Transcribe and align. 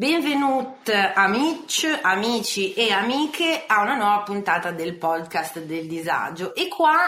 Benvenuti 0.00 0.92
amici, 0.92 1.86
amici 1.86 2.72
e 2.72 2.90
amiche 2.90 3.64
a 3.66 3.82
una 3.82 3.96
nuova 3.96 4.22
puntata 4.22 4.70
del 4.70 4.96
podcast 4.96 5.60
del 5.60 5.86
disagio. 5.86 6.54
E 6.54 6.68
qua 6.68 7.00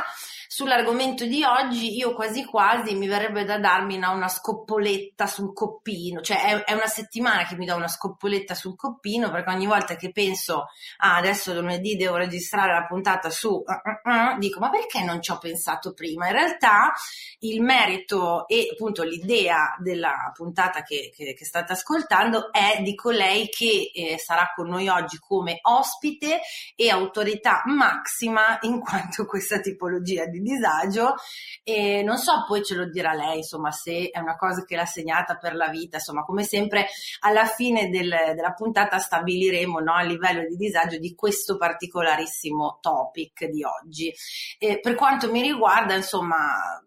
Sull'argomento 0.55 1.25
di 1.25 1.43
oggi 1.43 1.97
io 1.97 2.13
quasi 2.13 2.45
quasi 2.45 2.95
mi 2.95 3.07
verrebbe 3.07 3.47
da 3.47 3.59
darmi 3.59 3.97
una, 3.97 4.11
una 4.11 4.29
scoppoletta 4.29 5.27
sul 5.27 5.55
coppino, 5.55 6.21
cioè 6.21 6.45
è, 6.45 6.65
è, 6.65 6.73
una 6.75 6.89
settimana 6.89 7.47
che 7.47 7.57
mi 7.57 7.65
do 7.65 7.75
una 7.75 7.89
scoppoletta 7.89 8.55
sul 8.55 8.77
coppino 8.77 9.31
perché 9.31 9.49
ogni 9.49 9.67
volta 9.67 9.97
che 9.97 10.13
penso 10.13 10.67
ah, 10.99 11.17
adesso 11.17 11.55
lunedì 11.55 11.97
devo 11.97 12.17
registrare 12.17 12.75
la 12.75 12.85
puntata 12.85 13.31
su 13.31 13.49
uh, 13.49 13.61
uh, 13.61 14.35
uh, 14.35 14.39
dico 14.39 14.61
ma 14.61 14.69
perché 14.69 15.03
non 15.03 15.23
ci 15.23 15.31
ho 15.31 15.39
pensato 15.39 15.95
prima? 15.95 16.27
In 16.27 16.35
realtà 16.35 16.93
il 17.39 17.63
merito 17.63 18.47
e 18.47 18.69
appunto 18.73 19.05
l'idea 19.05 19.75
della 19.79 20.31
puntata 20.35 20.83
che, 20.83 21.11
che, 21.17 21.33
che 21.33 21.45
state 21.47 21.73
ascoltando 21.73 22.53
è 22.53 22.83
di 22.83 22.95
colei 22.95 23.49
che 23.49 23.91
eh, 23.95 24.19
sarà 24.19 24.53
con 24.55 24.69
noi 24.69 24.87
oggi 24.89 25.17
come 25.19 25.61
ospite 25.63 26.41
e 26.77 26.91
autorità 26.91 27.63
massima 27.65 28.59
in 28.61 28.81
quanto 28.81 29.25
questa 29.25 29.59
tipologia 29.59 30.27
di 30.27 30.41
disagio 30.43 31.15
e 31.63 32.03
non 32.03 32.19
so, 32.19 32.45
poi 32.47 32.63
ce 32.63 32.75
lo 32.75 32.89
dirà 32.89 33.13
lei, 33.13 33.39
insomma, 33.39 33.71
se 33.71 34.11
è 34.11 34.19
una 34.19 34.37
cosa 34.37 34.65
che 34.65 34.77
l'ha 34.77 34.85
segnata 34.85 35.37
per 35.37 35.55
la 35.55 35.69
vita, 35.69 35.97
insomma, 35.97 36.23
come 36.25 36.43
sempre 36.43 36.87
alla 37.21 37.47
fine 37.47 37.89
del, 37.89 38.09
della 38.35 38.53
puntata 38.53 38.99
stabiliremo 38.99 39.79
no, 39.79 40.01
il 40.01 40.09
livello 40.09 40.43
di 40.47 40.57
disagio 40.57 40.99
di 40.99 41.15
questo 41.15 41.57
particolarissimo 41.57 42.79
topic 42.81 43.47
di 43.47 43.63
oggi. 43.65 44.13
E 44.59 44.81
per 44.81 44.95
quanto 44.95 45.31
mi 45.31 45.43
riguarda, 45.43 45.95
insomma, 45.95 46.83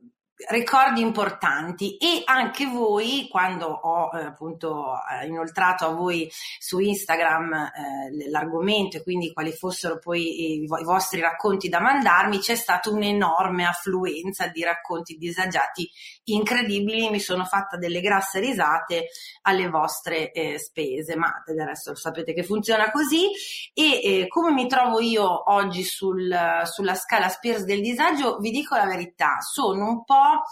ricordi 0.49 1.01
importanti. 1.01 1.97
E 1.97 2.21
anche 2.25 2.65
voi 2.65 3.27
quando 3.29 3.67
ho 3.67 4.09
eh, 4.17 4.23
appunto 4.23 4.95
eh, 5.21 5.27
inoltrato 5.27 5.85
a 5.85 5.89
voi 5.89 6.29
su 6.59 6.79
Instagram 6.79 7.53
eh, 7.53 8.29
l'argomento 8.29 8.97
e 8.97 9.03
quindi 9.03 9.31
quali 9.31 9.51
fossero 9.51 9.99
poi 9.99 10.53
i, 10.53 10.63
i, 10.63 10.83
vostri 10.83 11.21
racconti 11.21 11.69
da 11.69 11.79
mandarmi 11.79 12.39
c'è 12.39 12.55
stata 12.55 12.89
un'enorme 12.89 13.65
affluenza 13.65 14.47
di 14.47 14.63
racconti 14.63 15.15
disagiati 15.15 15.89
incredibili 16.25 17.09
mi 17.09 17.19
sono 17.19 17.45
fatta 17.45 17.77
delle 17.77 18.01
grasse 18.01 18.39
risate 18.39 19.07
alle 19.43 19.69
vostre 19.69 20.31
eh, 20.31 20.59
spese 20.59 21.15
ma 21.15 21.31
del 21.45 21.65
resto 21.65 21.91
lo 21.91 21.95
sapete 21.95 22.33
che 22.33 22.43
funziona 22.43 22.91
così. 22.91 23.29
E 23.73 24.01
eh, 24.03 24.27
come 24.27 24.51
mi 24.51 24.67
trovo 24.67 24.99
io 24.99 25.51
oggi 25.51 25.83
sul, 25.83 26.35
sulla 26.63 26.95
scala 26.95 27.29
Spears 27.29 27.63
del 27.63 27.81
disagio 27.81 28.37
vi 28.37 28.51
dico 28.51 28.75
la 28.75 28.85
verità 28.85 29.39
sono 29.41 29.87
un 29.87 30.03
po' 30.03 30.43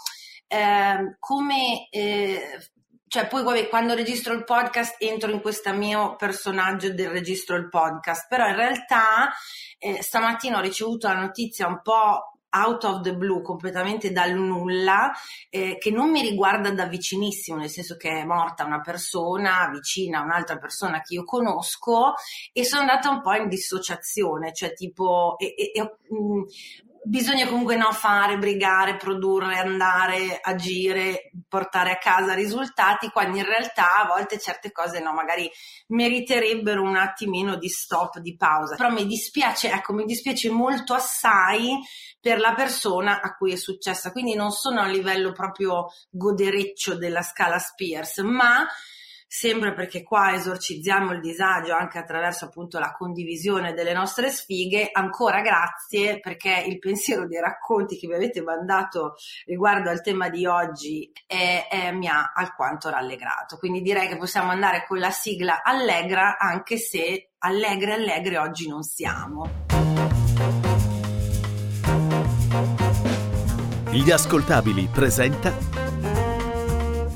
eh, 0.46 1.16
come 1.18 1.88
cioè 3.14 3.28
poi 3.28 3.44
vabbè, 3.44 3.68
quando 3.68 3.94
registro 3.94 4.34
il 4.34 4.42
podcast 4.42 5.00
entro 5.00 5.30
in 5.30 5.40
questo 5.40 5.72
mio 5.72 6.16
personaggio 6.16 6.92
del 6.92 7.10
registro 7.10 7.54
il 7.54 7.68
podcast, 7.68 8.26
però 8.28 8.48
in 8.48 8.56
realtà 8.56 9.32
eh, 9.78 10.02
stamattina 10.02 10.58
ho 10.58 10.60
ricevuto 10.60 11.06
la 11.06 11.20
notizia 11.20 11.68
un 11.68 11.80
po' 11.80 12.33
out 12.54 12.84
of 12.84 13.00
the 13.02 13.14
blue, 13.14 13.42
completamente 13.42 14.12
dal 14.12 14.34
nulla, 14.34 15.12
eh, 15.50 15.76
che 15.78 15.90
non 15.90 16.10
mi 16.10 16.22
riguarda 16.22 16.70
da 16.70 16.86
vicinissimo, 16.86 17.58
nel 17.58 17.68
senso 17.68 17.96
che 17.96 18.10
è 18.10 18.24
morta 18.24 18.64
una 18.64 18.80
persona 18.80 19.68
vicina 19.72 20.20
a 20.20 20.24
un'altra 20.24 20.58
persona 20.58 21.00
che 21.00 21.14
io 21.14 21.24
conosco 21.24 22.14
e 22.52 22.64
sono 22.64 22.82
andata 22.82 23.10
un 23.10 23.20
po' 23.20 23.34
in 23.34 23.48
dissociazione, 23.48 24.52
cioè 24.52 24.72
tipo 24.72 25.36
e, 25.38 25.54
e, 25.56 25.72
e, 25.74 25.82
mh, 25.82 26.44
bisogna 27.04 27.46
comunque 27.46 27.76
no, 27.76 27.92
fare, 27.92 28.38
brigare, 28.38 28.96
produrre, 28.96 29.58
andare, 29.58 30.38
agire, 30.40 31.30
portare 31.48 31.92
a 31.92 31.98
casa 31.98 32.34
risultati, 32.34 33.10
quando 33.10 33.38
in 33.38 33.44
realtà 33.44 33.98
a 33.98 34.06
volte 34.06 34.38
certe 34.38 34.72
cose 34.72 35.00
no, 35.00 35.12
magari 35.12 35.50
meriterebbero 35.88 36.82
un 36.82 36.96
attimino 36.96 37.56
di 37.56 37.68
stop, 37.68 38.18
di 38.18 38.36
pausa. 38.36 38.76
Però 38.76 38.90
mi 38.90 39.06
dispiace, 39.06 39.70
ecco, 39.70 39.92
mi 39.92 40.04
dispiace 40.04 40.50
molto 40.50 40.94
assai 40.94 41.78
per 42.20 42.40
la 42.40 42.54
persona 42.54 43.20
a 43.20 43.34
cui 43.34 43.52
è 43.52 43.56
successa, 43.56 44.10
quindi 44.10 44.34
non 44.34 44.50
sono 44.50 44.80
a 44.80 44.86
livello 44.86 45.32
proprio 45.32 45.88
godereccio 46.08 46.96
della 46.96 47.22
scala 47.22 47.58
Spears, 47.58 48.18
ma 48.18 48.66
sempre 49.36 49.74
perché 49.74 50.04
qua 50.04 50.32
esorcizziamo 50.32 51.10
il 51.10 51.18
disagio 51.18 51.74
anche 51.74 51.98
attraverso 51.98 52.44
appunto 52.44 52.78
la 52.78 52.92
condivisione 52.92 53.74
delle 53.74 53.92
nostre 53.92 54.30
sfighe. 54.30 54.90
Ancora 54.92 55.40
grazie 55.40 56.20
perché 56.20 56.64
il 56.68 56.78
pensiero 56.78 57.26
dei 57.26 57.40
racconti 57.40 57.96
che 57.96 58.06
vi 58.06 58.14
avete 58.14 58.42
mandato 58.42 59.16
riguardo 59.46 59.90
al 59.90 60.02
tema 60.02 60.28
di 60.28 60.46
oggi 60.46 61.10
è, 61.26 61.66
è, 61.68 61.90
mi 61.90 62.06
ha 62.06 62.30
alquanto 62.32 62.90
rallegrato. 62.90 63.56
Quindi 63.56 63.82
direi 63.82 64.06
che 64.06 64.16
possiamo 64.16 64.52
andare 64.52 64.84
con 64.86 65.00
la 65.00 65.10
sigla 65.10 65.64
allegra 65.64 66.38
anche 66.38 66.76
se 66.76 67.32
allegre 67.38 67.94
allegre 67.94 68.38
oggi 68.38 68.68
non 68.68 68.84
siamo. 68.84 69.50
Gli 73.90 74.10
ascoltabili 74.12 74.88
presenta 74.92 75.52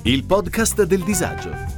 il 0.03 0.25
podcast 0.25 0.83
del 0.83 1.05
disagio 1.05 1.78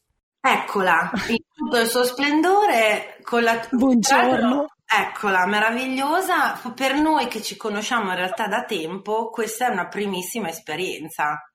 Eccola, 0.43 1.11
in 1.27 1.37
tutto 1.53 1.77
il 1.77 1.87
suo 1.87 2.03
splendore, 2.03 3.19
con 3.21 3.43
la... 3.43 3.63
Buongiorno. 3.69 4.73
Eccola, 4.83 5.45
meravigliosa. 5.45 6.59
Per 6.73 6.95
noi 6.95 7.27
che 7.27 7.43
ci 7.43 7.55
conosciamo 7.55 8.09
in 8.09 8.15
realtà 8.15 8.47
da 8.47 8.63
tempo, 8.63 9.29
questa 9.29 9.67
è 9.67 9.71
una 9.71 9.87
primissima 9.87 10.49
esperienza. 10.49 11.47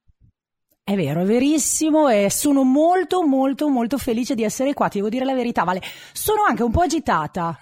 È 0.85 0.95
vero, 0.95 1.23
è 1.23 1.25
verissimo 1.25 2.09
e 2.09 2.31
sono 2.31 2.63
molto 2.63 3.27
molto 3.27 3.69
molto 3.69 3.99
felice 3.99 4.37
di 4.37 4.45
essere 4.45 4.73
qua, 4.73 4.87
ti 4.87 4.99
devo 4.99 5.09
dire 5.09 5.25
la 5.25 5.35
verità, 5.35 5.65
Vale. 5.65 5.83
Sono 6.13 6.45
anche 6.45 6.63
un 6.63 6.71
po' 6.71 6.83
agitata. 6.83 7.59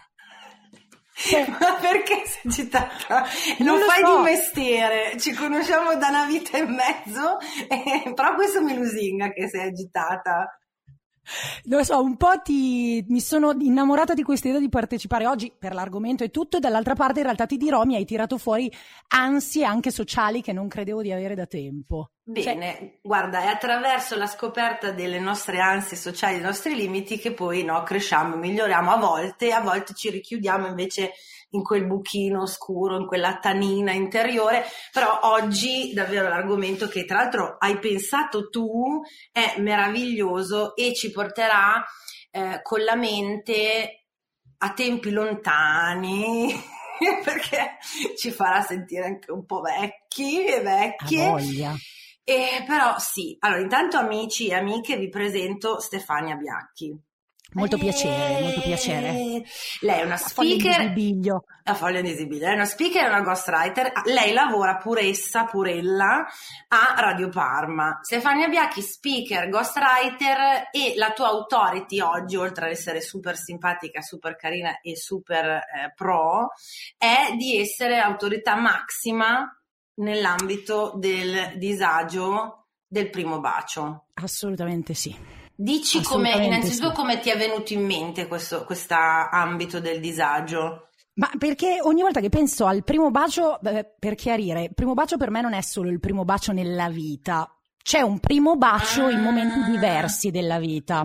Ma 1.59 1.75
perché 1.81 2.23
sei 2.27 2.43
agitata? 2.45 3.25
Non, 3.61 3.79
non 3.79 3.89
fai 3.89 4.05
so. 4.05 4.17
di 4.17 4.23
mestiere, 4.25 5.19
ci 5.19 5.33
conosciamo 5.33 5.97
da 5.97 6.09
una 6.09 6.27
vita 6.27 6.59
e 6.59 6.67
mezzo, 6.67 7.39
eh, 7.67 8.13
però 8.13 8.35
questo 8.35 8.63
mi 8.63 8.77
lusinga 8.77 9.31
che 9.31 9.49
sei 9.49 9.69
agitata. 9.69 10.59
Lo 11.65 11.83
so, 11.83 12.03
un 12.03 12.17
po' 12.17 12.41
ti, 12.43 13.05
mi 13.09 13.21
sono 13.21 13.53
innamorata 13.59 14.15
di 14.15 14.23
questa 14.23 14.49
idea 14.49 14.61
di 14.61 14.69
partecipare 14.69 15.27
oggi 15.27 15.53
per 15.57 15.75
l'argomento 15.75 16.25
e 16.25 16.31
tutto, 16.31 16.57
e 16.59 16.61
dall'altra 16.61 16.95
parte 16.95 17.21
in 17.21 17.25
realtà 17.25 17.47
ti 17.47 17.57
dirò, 17.57 17.85
mi 17.85 17.97
hai 17.97 18.05
tirato 18.05 18.39
fuori 18.39 18.71
ansie 19.09 19.65
anche 19.65 19.91
sociali 19.91 20.43
che 20.43 20.53
non 20.53 20.69
credevo 20.69 21.03
di 21.03 21.13
avere 21.13 21.35
da 21.35 21.47
tempo. 21.47 22.11
Bene, 22.23 22.77
cioè... 22.77 22.99
guarda, 23.03 23.43
è 23.43 23.47
attraverso 23.47 24.17
la 24.17 24.27
scoperta 24.27 24.91
delle 24.91 25.21
nostre 25.21 25.61
ansie 25.61 25.97
sociali, 25.97 26.37
dei 26.37 26.45
nostri 26.45 26.75
limiti, 26.75 27.19
che 27.19 27.33
poi 27.33 27.65
no, 27.65 27.83
cresciamo, 27.83 28.37
miglioriamo 28.37 28.91
a 28.91 28.97
volte, 28.97 29.53
a 29.53 29.61
volte 29.61 29.95
ci 29.95 30.11
richiudiamo 30.11 30.67
invece 30.67 31.13
in 31.55 31.63
quel 31.63 31.87
buchino 31.87 32.43
oscuro, 32.43 32.99
in 32.99 33.07
quella 33.07 33.39
tanina 33.39 33.93
interiore, 33.93 34.65
però 34.93 35.21
oggi 35.23 35.93
davvero 35.93 36.29
l'argomento 36.29 36.87
che 36.87 37.05
tra 37.05 37.19
l'altro 37.19 37.57
hai 37.59 37.79
pensato 37.79 38.49
tu 38.49 39.01
è 39.33 39.55
meraviglioso 39.59 40.77
e 40.77 40.95
ci 40.95 41.11
porterà 41.11 41.85
eh, 42.31 42.61
con 42.63 42.83
la 42.83 42.97
mente 42.97 44.07
a 44.59 44.73
tempi 44.73 45.11
lontani 45.11 46.53
perché 47.25 47.77
ci 48.17 48.31
farà 48.31 48.63
sentire 48.63 49.05
anche 49.05 49.31
un 49.31 49.45
po' 49.45 49.61
vecchi 49.61 50.45
e 50.45 50.61
vecchie. 50.61 51.29
E 52.27 52.65
però 52.67 52.99
sì, 52.99 53.37
allora 53.41 53.61
intanto 53.61 53.99
amici 53.99 54.49
e 54.49 54.55
amiche 54.55 54.97
vi 54.97 55.11
presento 55.11 55.79
Stefania 55.79 56.37
Biacchi. 56.37 56.99
Molto 57.55 57.79
piacere, 57.79 58.41
molto 58.41 58.61
piacere. 58.63 59.43
Lei 59.81 60.01
è 60.01 60.05
una 60.05 60.17
speaker. 60.17 60.93
La 61.63 61.75
foglia 61.75 61.99
invisibile. 61.99 62.49
È 62.49 62.53
una 62.53 62.65
speaker 62.65 63.05
e 63.05 63.09
una 63.09 63.21
ghostwriter. 63.21 63.93
Lei 64.07 64.33
lavora 64.33 64.77
pure 64.77 65.03
essa, 65.03 65.45
pure 65.45 65.73
ella, 65.73 66.27
a 66.69 66.95
Radio 66.97 67.29
Parma. 67.29 68.01
Stefania 68.03 68.49
Biacchi, 68.49 68.83
speaker, 68.83 69.49
ghostwriter 69.49 70.69
e 70.73 70.95
la 70.97 71.13
tua 71.13 71.29
authority 71.29 72.01
oggi, 72.01 72.35
oltre 72.35 72.67
ad 72.67 72.73
essere 72.73 73.01
super 73.01 73.37
simpatica, 73.37 74.01
super 74.01 74.35
carina 74.35 74.81
e 74.81 74.97
super 74.97 75.45
eh, 75.45 75.93
pro, 75.95 76.49
è 76.99 77.35
di 77.37 77.61
essere 77.61 77.99
autorità 78.01 78.57
massima 78.57 79.49
nell'ambito 79.97 80.93
del 80.97 81.53
disagio 81.57 82.67
del 82.85 83.11
primo 83.11 83.39
bacio. 83.39 84.07
Assolutamente 84.15 84.93
sì. 84.95 85.43
Dici 85.57 86.03
come, 86.03 86.31
innanzitutto 86.31 86.89
sì. 86.89 86.95
come 86.95 87.21
ti 87.21 87.31
è 87.31 87.37
venuto 87.37 87.73
in 87.73 87.85
mente 87.85 88.27
questo 88.27 88.67
ambito 89.31 89.81
del 89.81 90.01
disagio? 90.01 90.89
Ma 91.15 91.31
perché 91.39 91.79
ogni 91.83 92.03
volta 92.03 92.21
che 92.21 92.29
penso 92.29 92.67
al 92.67 92.83
primo 92.83 93.11
bacio, 93.11 93.61
per 93.99 94.15
chiarire, 94.17 94.65
il 94.65 94.75
primo 94.75 94.95
bacio 94.95 95.17
per 95.17 95.31
me 95.31 95.41
non 95.41 95.53
è 95.53 95.61
solo 95.61 95.91
il 95.91 96.01
primo 96.01 96.25
bacio 96.25 96.51
nella 96.51 96.89
vita, 96.89 97.49
c'è 97.81 98.01
un 98.01 98.19
primo 98.19 98.57
bacio 98.57 99.05
ah. 99.05 99.11
in 99.13 99.21
momenti 99.21 99.59
ah. 99.61 99.71
diversi 99.71 100.31
della 100.31 100.59
vita. 100.59 101.05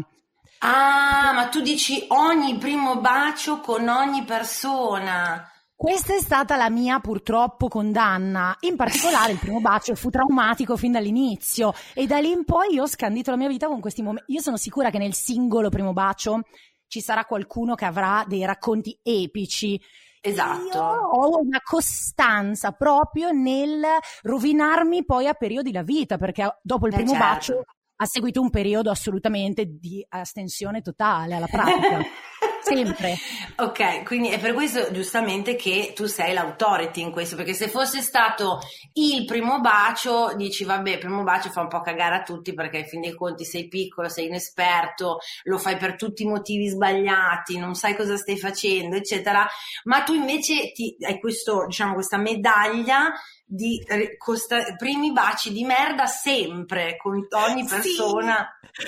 Ah, 0.59 1.31
ma 1.33 1.47
tu 1.47 1.61
dici 1.61 2.05
ogni 2.09 2.57
primo 2.57 2.99
bacio 2.99 3.59
con 3.59 3.87
ogni 3.87 4.23
persona. 4.23 5.47
Questa 5.79 6.13
è 6.13 6.19
stata 6.19 6.57
la 6.57 6.69
mia 6.69 6.99
purtroppo 6.99 7.69
condanna. 7.69 8.53
In 8.67 8.75
particolare 8.75 9.31
il 9.31 9.39
primo 9.39 9.61
bacio 9.61 9.95
fu 9.95 10.09
traumatico 10.09 10.75
fin 10.75 10.91
dall'inizio 10.91 11.71
e 11.93 12.05
da 12.05 12.19
lì 12.19 12.31
in 12.31 12.43
poi 12.43 12.73
io 12.73 12.83
ho 12.83 12.85
scandito 12.85 13.31
la 13.31 13.37
mia 13.37 13.47
vita 13.47 13.67
con 13.67 13.79
questi 13.79 14.01
momenti. 14.01 14.33
Io 14.33 14.41
sono 14.41 14.57
sicura 14.57 14.89
che 14.89 14.97
nel 14.97 15.13
singolo 15.13 15.69
primo 15.69 15.93
bacio 15.93 16.41
ci 16.85 16.99
sarà 16.99 17.23
qualcuno 17.23 17.75
che 17.75 17.85
avrà 17.85 18.25
dei 18.27 18.43
racconti 18.43 18.99
epici. 19.01 19.79
Esatto. 20.19 20.67
Io 20.67 20.83
ho 20.83 21.39
una 21.39 21.61
costanza 21.63 22.73
proprio 22.73 23.31
nel 23.31 23.81
rovinarmi 24.23 25.05
poi 25.05 25.27
a 25.27 25.33
periodi 25.33 25.71
la 25.71 25.83
vita, 25.83 26.17
perché 26.17 26.59
dopo 26.61 26.87
il 26.87 26.93
eh 26.93 26.97
primo 26.97 27.13
certo. 27.13 27.25
bacio 27.25 27.63
ha 28.01 28.05
seguito 28.05 28.41
un 28.41 28.49
periodo 28.49 28.91
assolutamente 28.91 29.63
di 29.65 30.05
astensione 30.09 30.81
totale 30.81 31.35
alla 31.35 31.47
pratica. 31.47 31.99
Sempre. 32.61 33.17
ok, 33.57 34.03
quindi 34.03 34.29
è 34.29 34.39
per 34.39 34.53
questo 34.53 34.91
giustamente 34.91 35.55
che 35.55 35.93
tu 35.95 36.05
sei 36.05 36.33
l'autority 36.33 37.01
in 37.01 37.11
questo, 37.11 37.35
perché 37.35 37.53
se 37.53 37.67
fosse 37.67 38.01
stato 38.01 38.59
il 38.93 39.25
primo 39.25 39.59
bacio, 39.59 40.33
dici 40.35 40.63
vabbè, 40.63 40.91
il 40.91 40.97
primo 40.97 41.23
bacio 41.23 41.49
fa 41.49 41.61
un 41.61 41.67
po' 41.67 41.81
cagare 41.81 42.15
a 42.15 42.23
tutti 42.23 42.53
perché 42.53 42.79
in 42.79 42.87
fin 42.87 43.01
dei 43.01 43.15
conti 43.15 43.45
sei 43.45 43.67
piccolo, 43.67 44.09
sei 44.09 44.27
inesperto, 44.27 45.19
lo 45.43 45.57
fai 45.57 45.77
per 45.77 45.95
tutti 45.95 46.23
i 46.23 46.27
motivi 46.27 46.67
sbagliati, 46.67 47.57
non 47.57 47.75
sai 47.75 47.95
cosa 47.95 48.17
stai 48.17 48.37
facendo, 48.37 48.95
eccetera, 48.95 49.47
ma 49.83 50.03
tu 50.03 50.13
invece 50.13 50.71
ti, 50.71 50.95
hai 51.01 51.19
questo, 51.19 51.65
diciamo, 51.65 51.93
questa 51.93 52.17
medaglia 52.17 53.11
di 53.51 53.83
costa- 54.17 54.75
primi 54.77 55.11
baci 55.11 55.51
di 55.51 55.63
merda 55.63 56.05
sempre 56.05 56.95
con 56.97 57.25
ogni 57.31 57.65
persona. 57.65 58.47
Sì. 58.71 58.83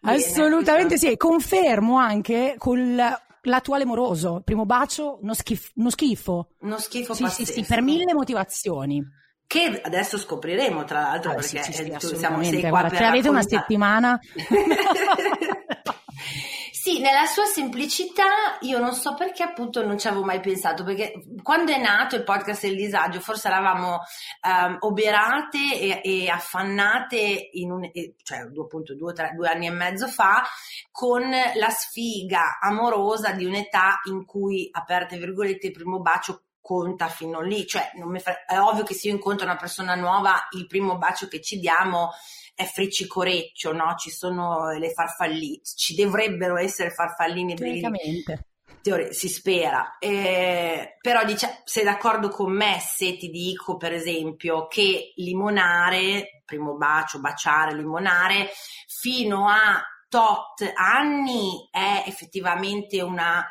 Bene, 0.00 0.16
Assolutamente 0.16 0.96
sì, 0.96 1.16
confermo 1.16 1.98
anche 1.98 2.54
con 2.56 2.96
l'attuale 3.42 3.84
moroso. 3.84 4.42
Primo 4.44 4.64
bacio, 4.64 5.18
uno, 5.20 5.34
schif- 5.34 5.72
uno 5.74 5.90
schifo. 5.90 6.50
Uno 6.60 6.78
schifo 6.78 7.14
sì. 7.14 7.26
Sì, 7.28 7.44
sì, 7.44 7.64
per 7.64 7.82
mille 7.82 8.14
motivazioni. 8.14 9.04
Che 9.44 9.80
adesso 9.82 10.18
scopriremo, 10.18 10.84
tra 10.84 11.00
l'altro, 11.00 11.32
ah, 11.32 11.34
perché 11.34 11.62
sì, 11.62 11.72
sì, 11.72 11.94
sì, 11.98 12.16
siamo 12.16 12.42
sei 12.42 12.60
qua 12.60 12.70
Guarda, 12.70 13.08
avete 13.08 13.28
una 13.28 13.42
settimana. 13.42 14.18
Sì, 16.86 17.00
nella 17.00 17.26
sua 17.26 17.46
semplicità 17.46 18.58
io 18.60 18.78
non 18.78 18.92
so 18.92 19.14
perché 19.14 19.42
appunto 19.42 19.84
non 19.84 19.98
ci 19.98 20.06
avevo 20.06 20.22
mai 20.22 20.38
pensato, 20.38 20.84
perché 20.84 21.14
quando 21.42 21.72
è 21.72 21.80
nato 21.80 22.14
il 22.14 22.22
podcast 22.22 22.62
del 22.62 22.76
disagio 22.76 23.18
forse 23.18 23.48
eravamo 23.48 23.98
um, 24.46 24.76
oberate 24.78 25.80
e, 25.80 26.00
e, 26.04 26.28
affannate, 26.28 27.48
in 27.54 27.72
un, 27.72 27.90
cioè 28.22 28.38
appunto 28.38 28.94
due, 28.94 29.12
tre, 29.12 29.32
due 29.34 29.48
anni 29.48 29.66
e 29.66 29.70
mezzo 29.70 30.06
fa, 30.06 30.44
con 30.92 31.28
la 31.28 31.70
sfiga 31.70 32.60
amorosa 32.60 33.32
di 33.32 33.44
un'età 33.44 34.02
in 34.04 34.24
cui, 34.24 34.68
aperte 34.70 35.18
virgolette, 35.18 35.66
il 35.66 35.72
primo 35.72 35.98
bacio 35.98 36.45
conta 36.66 37.06
fino 37.06 37.40
lì, 37.40 37.64
cioè 37.64 37.92
fa... 38.18 38.44
è 38.44 38.58
ovvio 38.58 38.82
che 38.82 38.92
se 38.92 39.06
io 39.06 39.14
incontro 39.14 39.46
una 39.46 39.54
persona 39.54 39.94
nuova 39.94 40.48
il 40.56 40.66
primo 40.66 40.98
bacio 40.98 41.28
che 41.28 41.40
ci 41.40 41.60
diamo 41.60 42.10
è 42.56 42.64
friccicoreccio, 42.64 43.72
no? 43.72 43.94
Ci 43.96 44.10
sono 44.10 44.72
le 44.72 44.90
farfalline, 44.90 45.60
ci 45.62 45.94
dovrebbero 45.94 46.56
essere 46.56 46.90
farfallini 46.90 47.54
Teoricamente. 47.54 48.48
Teori- 48.82 49.14
si 49.14 49.28
spera, 49.28 49.96
eh, 50.00 50.96
però 51.00 51.24
dice, 51.24 51.62
sei 51.64 51.84
d'accordo 51.84 52.28
con 52.30 52.52
me 52.52 52.78
se 52.80 53.16
ti 53.16 53.30
dico 53.30 53.76
per 53.76 53.92
esempio 53.92 54.66
che 54.66 55.12
limonare, 55.16 56.42
primo 56.44 56.74
bacio, 56.74 57.20
baciare, 57.20 57.74
limonare, 57.76 58.48
fino 58.86 59.48
a 59.48 59.80
tot 60.08 60.72
anni 60.74 61.68
è 61.70 62.04
effettivamente 62.06 63.02
una 63.02 63.44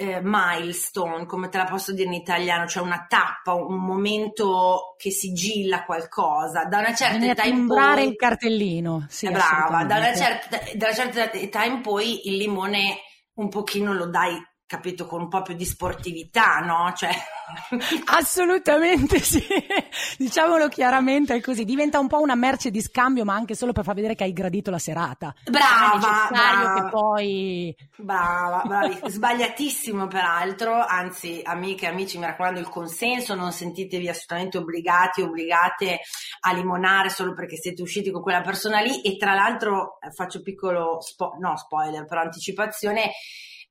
eh, 0.00 0.20
milestone, 0.22 1.26
come 1.26 1.48
te 1.48 1.58
la 1.58 1.64
posso 1.64 1.92
dire 1.92 2.06
in 2.06 2.12
italiano, 2.12 2.68
cioè 2.68 2.84
una 2.84 3.06
tappa, 3.08 3.54
un 3.54 3.84
momento 3.84 4.94
che 4.96 5.10
sigilla 5.10 5.82
qualcosa. 5.84 6.66
Da 6.66 6.78
una 6.78 6.94
certa 6.94 7.26
età 7.26 7.42
in 7.42 7.66
poi. 7.66 8.06
il 8.06 8.14
cartellino. 8.14 9.06
Sì, 9.08 9.28
brava, 9.28 9.82
da 9.82 9.96
una, 9.96 10.14
certa, 10.14 10.60
da 10.74 10.86
una 10.86 10.94
certa 10.94 11.32
età 11.32 11.64
in 11.64 11.80
poi 11.80 12.28
il 12.28 12.36
limone 12.36 12.98
un 13.34 13.48
pochino 13.48 13.92
lo 13.92 14.06
dai 14.06 14.40
capito, 14.68 15.06
con 15.06 15.22
un 15.22 15.28
po' 15.28 15.40
più 15.40 15.54
di 15.54 15.64
sportività, 15.64 16.58
no? 16.58 16.92
Cioè... 16.94 17.10
Assolutamente 18.04 19.18
sì, 19.20 19.42
diciamolo 20.18 20.68
chiaramente 20.68 21.34
è 21.34 21.40
così, 21.40 21.64
diventa 21.64 21.98
un 21.98 22.06
po' 22.06 22.20
una 22.20 22.34
merce 22.34 22.70
di 22.70 22.82
scambio, 22.82 23.24
ma 23.24 23.32
anche 23.32 23.54
solo 23.54 23.72
per 23.72 23.84
far 23.84 23.94
vedere 23.94 24.14
che 24.14 24.24
hai 24.24 24.34
gradito 24.34 24.70
la 24.70 24.78
serata. 24.78 25.34
Brava, 25.50 26.28
brava. 26.28 26.74
che 26.74 26.88
poi... 26.90 27.76
Brava, 27.96 28.62
bravi. 28.66 28.98
sbagliatissimo 29.08 30.06
peraltro, 30.06 30.84
anzi 30.84 31.40
amiche 31.42 31.86
e 31.86 31.88
amici 31.88 32.18
mi 32.18 32.26
raccomando 32.26 32.60
il 32.60 32.68
consenso, 32.68 33.34
non 33.34 33.50
sentitevi 33.52 34.06
assolutamente 34.06 34.58
obbligati, 34.58 35.22
obbligate 35.22 36.00
a 36.40 36.52
limonare 36.52 37.08
solo 37.08 37.32
perché 37.32 37.56
siete 37.56 37.80
usciti 37.80 38.10
con 38.10 38.20
quella 38.20 38.42
persona 38.42 38.80
lì 38.80 39.00
e 39.00 39.16
tra 39.16 39.32
l'altro 39.32 39.98
eh, 40.00 40.10
faccio 40.10 40.42
piccolo, 40.42 41.00
spo- 41.00 41.36
no 41.40 41.56
spoiler, 41.56 42.04
però 42.04 42.20
anticipazione, 42.20 43.12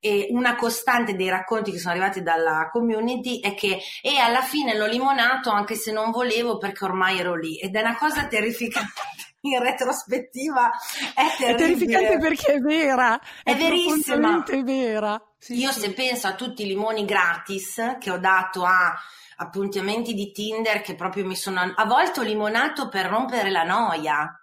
e 0.00 0.28
una 0.30 0.54
costante 0.54 1.14
dei 1.14 1.28
racconti 1.28 1.72
che 1.72 1.78
sono 1.78 1.92
arrivati 1.92 2.22
dalla 2.22 2.68
community 2.70 3.40
è 3.40 3.54
che 3.54 3.80
e 4.00 4.18
alla 4.18 4.42
fine 4.42 4.76
l'ho 4.76 4.86
limonato 4.86 5.50
anche 5.50 5.74
se 5.74 5.90
non 5.90 6.10
volevo 6.10 6.56
perché 6.58 6.84
ormai 6.84 7.18
ero 7.18 7.34
lì 7.34 7.58
ed 7.58 7.74
è 7.74 7.80
una 7.80 7.96
cosa 7.96 8.26
terrificante 8.26 8.92
in 9.42 9.60
retrospettiva 9.60 10.70
è 11.14 11.36
terribile. 11.36 11.52
È 11.52 11.56
terrificante 11.56 12.18
perché 12.18 12.52
è 12.54 12.58
vera. 12.58 13.20
È, 13.42 13.52
è 13.52 13.56
verissima. 13.56 14.44
È 14.44 14.62
vera. 14.62 15.22
Sì, 15.38 15.54
Io 15.58 15.70
sì. 15.70 15.80
se 15.80 15.92
penso 15.92 16.26
a 16.26 16.34
tutti 16.34 16.62
i 16.62 16.66
limoni 16.66 17.04
gratis 17.04 17.96
che 18.00 18.10
ho 18.10 18.18
dato 18.18 18.64
a 18.64 18.94
appuntamenti 19.40 20.14
di 20.14 20.32
Tinder 20.32 20.80
che 20.80 20.96
proprio 20.96 21.24
mi 21.24 21.36
sono 21.36 21.60
a 21.60 21.84
volte 21.84 22.20
ho 22.20 22.22
limonato 22.24 22.88
per 22.88 23.06
rompere 23.06 23.50
la 23.50 23.62
noia. 23.62 24.42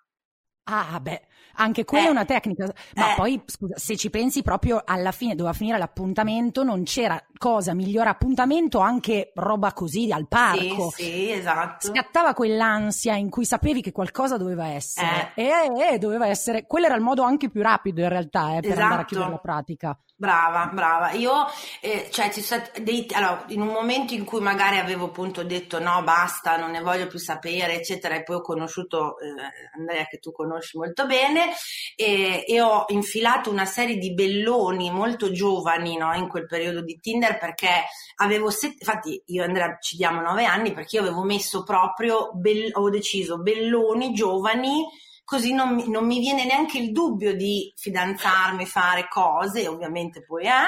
Ah, 0.63 0.99
beh. 0.99 1.24
Anche 1.55 1.85
quella 1.85 2.05
eh, 2.05 2.07
è 2.07 2.11
una 2.11 2.25
tecnica, 2.25 2.71
ma 2.95 3.13
eh. 3.13 3.15
poi 3.15 3.41
scusa, 3.45 3.77
se 3.77 3.95
ci 3.95 4.09
pensi 4.09 4.41
proprio 4.41 4.81
alla 4.83 5.11
fine 5.11 5.35
doveva 5.35 5.55
finire 5.55 5.77
l'appuntamento, 5.77 6.63
non 6.63 6.83
c'era 6.83 7.21
cosa 7.37 7.73
migliore 7.73 8.09
appuntamento, 8.09 8.79
anche 8.79 9.31
roba 9.35 9.73
così 9.73 10.11
al 10.11 10.27
parco. 10.27 10.91
Sì, 10.95 11.03
sì, 11.03 11.31
esatto. 11.31 11.87
Scattava 11.87 12.33
quell'ansia 12.33 13.15
in 13.15 13.29
cui 13.29 13.45
sapevi 13.45 13.81
che 13.81 13.91
qualcosa 13.91 14.37
doveva 14.37 14.67
essere 14.67 15.31
eh. 15.35 15.43
e, 15.43 15.93
e, 15.93 15.97
doveva 15.97 16.27
essere, 16.27 16.65
quello 16.65 16.85
era 16.85 16.95
il 16.95 17.01
modo 17.01 17.23
anche 17.23 17.49
più 17.49 17.61
rapido 17.61 18.01
in 18.01 18.09
realtà 18.09 18.55
eh, 18.55 18.61
per 18.61 18.71
esatto. 18.71 18.81
andare 18.81 19.01
a 19.01 19.05
chiudere 19.05 19.29
la 19.29 19.37
pratica. 19.37 19.99
Brava, 20.17 20.67
brava. 20.67 21.11
Io, 21.11 21.45
eh, 21.81 22.07
cioè, 22.09 22.31
ci 22.31 22.39
sono 22.39 22.63
dei, 22.81 23.05
allora, 23.11 23.43
in 23.49 23.59
un 23.59 23.67
momento 23.67 24.13
in 24.13 24.23
cui 24.23 24.39
magari 24.39 24.77
avevo 24.77 25.07
appunto 25.07 25.43
detto 25.43 25.77
no, 25.79 26.03
basta, 26.03 26.55
non 26.55 26.71
ne 26.71 26.79
voglio 26.79 27.07
più 27.07 27.19
sapere, 27.19 27.73
eccetera, 27.73 28.15
e 28.15 28.23
poi 28.23 28.37
ho 28.37 28.41
conosciuto 28.41 29.19
eh, 29.19 29.77
Andrea 29.77 30.05
che 30.05 30.19
tu 30.19 30.31
conosci 30.31 30.77
molto 30.77 31.05
bene, 31.05 31.51
e, 31.97 32.45
e, 32.47 32.61
ho 32.61 32.85
infilato 32.87 33.49
una 33.51 33.65
serie 33.65 33.97
di 33.97 34.13
belloni 34.13 34.89
molto 34.89 35.31
giovani, 35.31 35.97
no, 35.97 36.13
in 36.13 36.29
quel 36.29 36.45
periodo 36.45 36.79
di 36.81 36.97
Tinder 36.97 37.37
perché 37.37 37.83
avevo, 38.21 38.49
set, 38.49 38.75
infatti 38.79 39.21
io 39.25 39.43
e 39.43 39.45
Andrea 39.45 39.77
ci 39.81 39.97
diamo 39.97 40.21
nove 40.21 40.45
anni 40.45 40.71
perché 40.71 40.95
io 40.95 41.01
avevo 41.01 41.23
messo 41.23 41.63
proprio, 41.63 42.31
be- 42.35 42.69
ho 42.71 42.89
deciso 42.89 43.39
belloni 43.39 44.13
giovani 44.13 44.85
così 45.25 45.53
non 45.53 45.73
mi, 45.73 45.89
non 45.89 46.05
mi, 46.05 46.19
viene 46.19 46.45
neanche 46.45 46.77
il 46.77 46.91
dubbio 46.91 47.35
di 47.35 47.73
fidanzarmi, 47.75 48.65
fare 48.65 49.07
cose, 49.09 49.67
ovviamente 49.67 50.23
poi 50.23 50.45
è, 50.45 50.61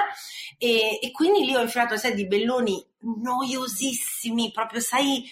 e, 0.57 0.99
e 1.01 1.11
quindi 1.11 1.45
lì 1.45 1.55
ho 1.55 1.61
infilato 1.61 1.93
una 1.93 2.01
serie 2.01 2.17
di 2.17 2.27
belloni 2.27 2.85
noiosissimi, 2.99 4.51
proprio 4.51 4.81
sai, 4.81 5.23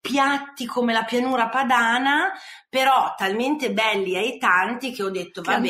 piatti 0.00 0.64
come 0.64 0.92
la 0.92 1.02
pianura 1.02 1.48
padana, 1.48 2.32
però 2.68 3.14
talmente 3.16 3.72
belli 3.72 4.14
e 4.14 4.38
tanti 4.38 4.92
che 4.92 5.02
ho 5.02 5.10
detto, 5.10 5.42
vabbè, 5.42 5.66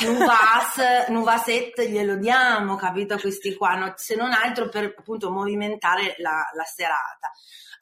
Nuvas, 0.00 1.06
Nuvaset 1.08 1.80
glielo 1.86 2.16
diamo, 2.16 2.74
capito, 2.74 3.14
a 3.14 3.20
questi 3.20 3.54
qua, 3.54 3.76
no? 3.76 3.92
se 3.96 4.16
non 4.16 4.32
altro 4.32 4.68
per 4.68 4.94
appunto 4.98 5.30
movimentare 5.30 6.16
la, 6.18 6.42
la 6.54 6.64
serata 6.64 7.30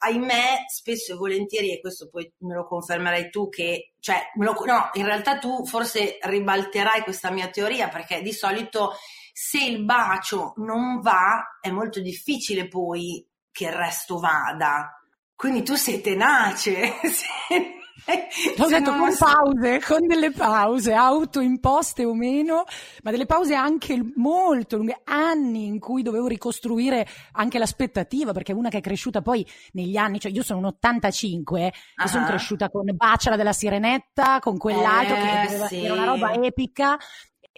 ahimè, 0.05 0.65
spesso 0.67 1.13
e 1.13 1.15
volentieri, 1.15 1.71
e 1.71 1.79
questo 1.79 2.09
poi 2.09 2.31
me 2.39 2.55
lo 2.55 2.65
confermerai 2.65 3.29
tu, 3.29 3.49
che, 3.49 3.93
cioè, 3.99 4.21
lo, 4.35 4.53
no, 4.65 4.89
in 4.93 5.05
realtà 5.05 5.37
tu 5.37 5.65
forse 5.65 6.17
ribalterai 6.21 7.01
questa 7.01 7.31
mia 7.31 7.49
teoria, 7.49 7.89
perché 7.89 8.21
di 8.21 8.33
solito 8.33 8.93
se 9.31 9.63
il 9.63 9.83
bacio 9.83 10.53
non 10.57 11.01
va, 11.01 11.57
è 11.59 11.69
molto 11.69 11.99
difficile 11.99 12.67
poi 12.67 13.27
che 13.51 13.65
il 13.65 13.73
resto 13.73 14.17
vada. 14.17 14.99
Quindi 15.35 15.63
tu 15.63 15.75
sei 15.75 16.01
tenace. 16.01 16.93
L'ho 18.57 18.67
detto 18.67 18.93
con 18.93 19.15
pause, 19.17 19.81
con 19.81 20.05
delle 20.05 20.31
pause 20.31 20.93
autoimposte 20.93 22.03
o 22.03 22.13
meno, 22.13 22.65
ma 23.03 23.11
delle 23.11 23.25
pause 23.25 23.55
anche 23.55 23.99
molto 24.15 24.77
lunghe, 24.77 25.01
anni 25.05 25.65
in 25.65 25.79
cui 25.79 26.03
dovevo 26.03 26.27
ricostruire 26.27 27.07
anche 27.33 27.57
l'aspettativa, 27.57 28.33
perché 28.33 28.53
una 28.53 28.69
che 28.69 28.79
è 28.79 28.81
cresciuta 28.81 29.21
poi 29.21 29.45
negli 29.71 29.95
anni, 29.95 30.19
cioè 30.19 30.31
io 30.31 30.43
sono 30.43 30.59
un 30.59 30.65
85 30.65 31.61
uh-huh. 31.61 32.03
e 32.03 32.07
sono 32.07 32.25
cresciuta 32.25 32.69
con 32.69 32.83
Bacciala 32.93 33.37
della 33.37 33.53
Sirenetta, 33.53 34.39
con 34.39 34.57
quell'altro 34.57 35.15
eh, 35.15 35.47
che, 35.47 35.67
sì. 35.67 35.85
era 35.85 35.93
una 35.93 36.05
roba 36.05 36.33
epica, 36.33 36.97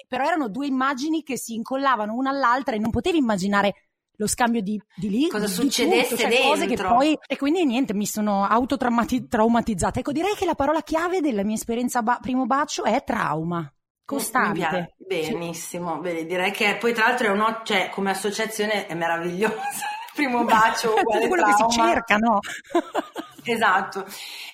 però 0.08 0.26
erano 0.26 0.50
due 0.50 0.68
immagini 0.68 1.24
che 1.24 1.38
si 1.38 1.56
incollavano 1.56 2.14
una 2.14 2.30
all'altra 2.30 2.76
e 2.76 2.80
non 2.80 2.92
potevi 2.92 3.18
immaginare 3.18 3.87
lo 4.18 4.28
scambio 4.28 4.62
di, 4.62 4.82
di 4.96 5.10
lì. 5.10 5.28
Cosa 5.30 5.46
di 5.46 5.52
succedesse 5.52 6.10
tutto, 6.10 6.22
cioè 6.22 6.30
dentro. 6.30 6.50
Cose 6.50 6.66
che 6.66 6.76
poi, 6.76 7.18
e 7.28 7.38
quindi 7.38 7.66
niente, 7.66 7.94
mi 7.94 8.06
sono 8.06 8.44
autotraumatizzata. 8.46 10.00
Ecco, 10.00 10.12
direi 10.12 10.36
che 10.36 10.46
la 10.46 10.56
parola 10.56 10.82
chiave 10.82 11.22
della 11.22 11.44
mia 11.44 11.56
esperienza 11.56 12.02
ba- 12.02 12.20
primo 12.22 12.46
bacio 12.46 12.84
è 12.84 13.04
trauma. 13.04 13.72
Costante. 14.04 14.96
Benissimo, 14.98 16.00
Beh, 16.00 16.26
direi 16.26 16.52
che 16.52 16.78
poi 16.80 16.94
tra 16.94 17.08
l'altro 17.08 17.28
è 17.28 17.30
uno, 17.32 17.62
cioè, 17.64 17.90
come 17.90 18.12
associazione 18.12 18.88
è 18.88 18.94
meravigliosa. 18.94 19.56
primo 20.16 20.44
bacio 20.46 20.96
uguale 20.98 21.28
quello 21.28 21.44
trauma. 21.44 21.66
che 21.66 21.72
si 21.72 21.80
cerca, 21.80 22.16
no? 22.18 22.40
Esatto. 23.52 24.06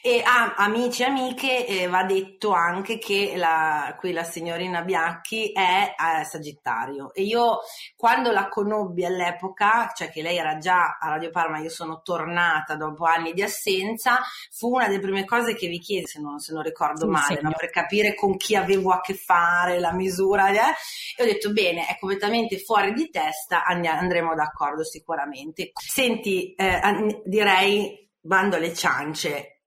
E 0.02 0.22
a 0.24 0.56
amici 0.56 1.04
e 1.04 1.06
amiche 1.06 1.66
eh, 1.66 1.88
va 1.88 2.04
detto 2.04 2.52
anche 2.52 2.98
che 2.98 3.34
la, 3.36 3.96
qui 3.98 4.12
la 4.12 4.24
signorina 4.24 4.82
Biacchi 4.82 5.52
è 5.52 5.96
eh, 5.96 6.24
Sagittario 6.26 7.14
e 7.14 7.24
io 7.24 7.60
quando 7.96 8.32
la 8.32 8.50
conobbi 8.50 9.06
all'epoca, 9.06 9.92
cioè 9.96 10.10
che 10.10 10.22
lei 10.22 10.38
era 10.38 10.58
già 10.58 10.98
a 11.00 11.10
Radio 11.10 11.30
Parma, 11.30 11.60
io 11.60 11.70
sono 11.70 12.02
tornata 12.02 12.76
dopo 12.76 13.06
anni 13.06 13.34
di 13.34 13.42
assenza, 13.42 14.22
fu 14.52 14.74
una 14.74 14.88
delle 14.88 15.00
prime 15.00 15.26
cose 15.26 15.56
che 15.56 15.68
vi 15.68 15.80
chiesi, 15.80 16.14
se 16.14 16.20
non, 16.20 16.40
se 16.40 16.54
non 16.54 16.64
ricordo 16.64 17.08
male, 17.08 17.40
no? 17.42 17.52
per 17.58 17.70
capire 17.70 18.16
con 18.16 18.36
chi 18.38 18.56
avevo 18.56 18.92
a 18.92 19.02
che 19.02 19.14
fare, 19.14 19.80
la 19.80 19.94
misura, 19.94 20.50
eh? 20.50 20.74
e 21.18 21.24
ho 21.24 21.26
detto 21.26 21.52
bene, 21.52 21.88
è 21.88 21.98
completamente 22.00 22.58
fuori 22.60 22.94
di 22.94 23.10
testa, 23.10 23.64
and- 23.64 23.86
andremo 23.86 24.36
d'accordo 24.36 24.84
sicuramente. 24.84 25.72
Senti, 25.74 26.54
eh, 26.56 27.22
direi 27.26 28.02
bando 28.24 28.56
alle 28.56 28.74
ciance, 28.74 29.62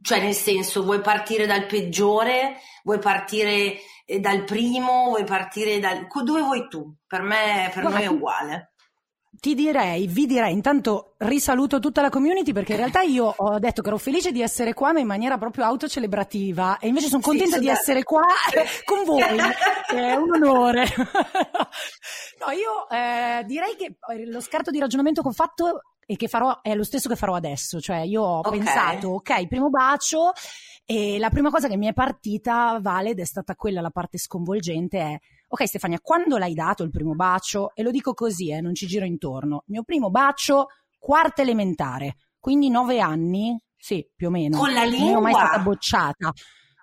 cioè 0.00 0.20
nel 0.20 0.34
senso 0.34 0.82
vuoi 0.82 1.00
partire 1.00 1.46
dal 1.46 1.66
peggiore, 1.66 2.56
vuoi 2.84 2.98
partire 2.98 3.76
eh, 4.06 4.18
dal 4.18 4.44
primo, 4.44 5.04
vuoi 5.08 5.24
partire 5.24 5.78
dal... 5.78 6.06
dove 6.24 6.40
vuoi 6.40 6.68
tu? 6.68 6.94
Per 7.06 7.20
me, 7.22 7.70
per 7.72 7.82
Guarda, 7.82 7.98
noi 7.98 8.06
è 8.06 8.10
uguale. 8.10 8.66
Ti 9.34 9.54
direi, 9.54 10.06
vi 10.06 10.26
direi, 10.26 10.52
intanto 10.52 11.14
risaluto 11.18 11.78
tutta 11.80 12.02
la 12.02 12.10
community 12.10 12.52
perché 12.52 12.72
in 12.72 12.78
realtà 12.78 13.00
io 13.00 13.32
ho 13.34 13.58
detto 13.58 13.80
che 13.82 13.88
ero 13.88 13.96
felice 13.96 14.30
di 14.30 14.42
essere 14.42 14.74
qua 14.74 14.92
ma 14.92 15.00
in 15.00 15.06
maniera 15.06 15.38
proprio 15.38 15.64
autocelebrativa 15.64 16.78
e 16.78 16.86
invece 16.88 17.08
sono 17.08 17.22
Sì, 17.22 17.28
contenta 17.28 17.58
di 17.58 17.64
sono- 17.64 17.76
essere 17.78 18.02
qua 18.04 18.26
con 18.84 19.04
voi, 19.04 19.22
è 19.88 20.14
un 20.14 20.32
onore. 20.34 20.84
No, 22.44 22.50
io 22.52 22.88
eh, 22.90 23.44
direi 23.44 23.76
che 23.76 23.96
lo 24.26 24.40
scarto 24.40 24.70
di 24.70 24.80
ragionamento 24.80 25.22
che 25.22 25.28
ho 25.28 25.32
fatto 25.32 25.80
e 26.12 26.16
che 26.16 26.28
farò 26.28 26.60
è 26.60 26.74
lo 26.74 26.84
stesso 26.84 27.08
che 27.08 27.16
farò 27.16 27.34
adesso, 27.34 27.80
cioè 27.80 27.98
io 27.98 28.22
ho 28.22 28.38
Ok. 28.40 28.50
pensato, 28.50 29.08
ok, 29.08 29.46
primo 29.46 29.70
bacio 29.70 30.32
e 30.84 31.18
la 31.18 31.30
prima 31.30 31.50
cosa 31.50 31.68
che 31.68 31.76
mi 31.78 31.86
è 31.86 31.92
partita, 31.94 32.78
Vale, 32.82 33.10
ed 33.10 33.20
è 33.20 33.24
stata 33.24 33.54
quella 33.54 33.80
la 33.80 33.90
parte 33.90 34.18
sconvolgente, 34.18 34.98
è 34.98 35.18
Ok 35.48 35.66
Stefania, 35.66 36.00
quando 36.00 36.36
l'hai 36.38 36.54
dato 36.54 36.82
il 36.82 36.90
primo 36.90 37.14
bacio, 37.14 37.72
e 37.74 37.82
lo 37.82 37.90
dico 37.90 38.12
così, 38.14 38.50
eh, 38.50 38.60
non 38.60 38.74
ci 38.74 38.86
giro 38.86 39.04
intorno, 39.04 39.56
il 39.66 39.72
mio 39.72 39.82
primo 39.84 40.10
bacio, 40.10 40.66
quarta 40.98 41.42
elementare, 41.42 42.16
quindi 42.38 42.68
nove 42.70 43.00
anni, 43.00 43.58
sì, 43.76 44.06
più 44.14 44.28
o 44.28 44.30
meno. 44.30 44.58
Con 44.58 44.72
la 44.72 44.84
Non 44.84 44.92
ero 44.92 45.20
mai 45.20 45.32
lingua? 45.32 45.46
stata 45.46 45.58
bocciata. 45.60 46.32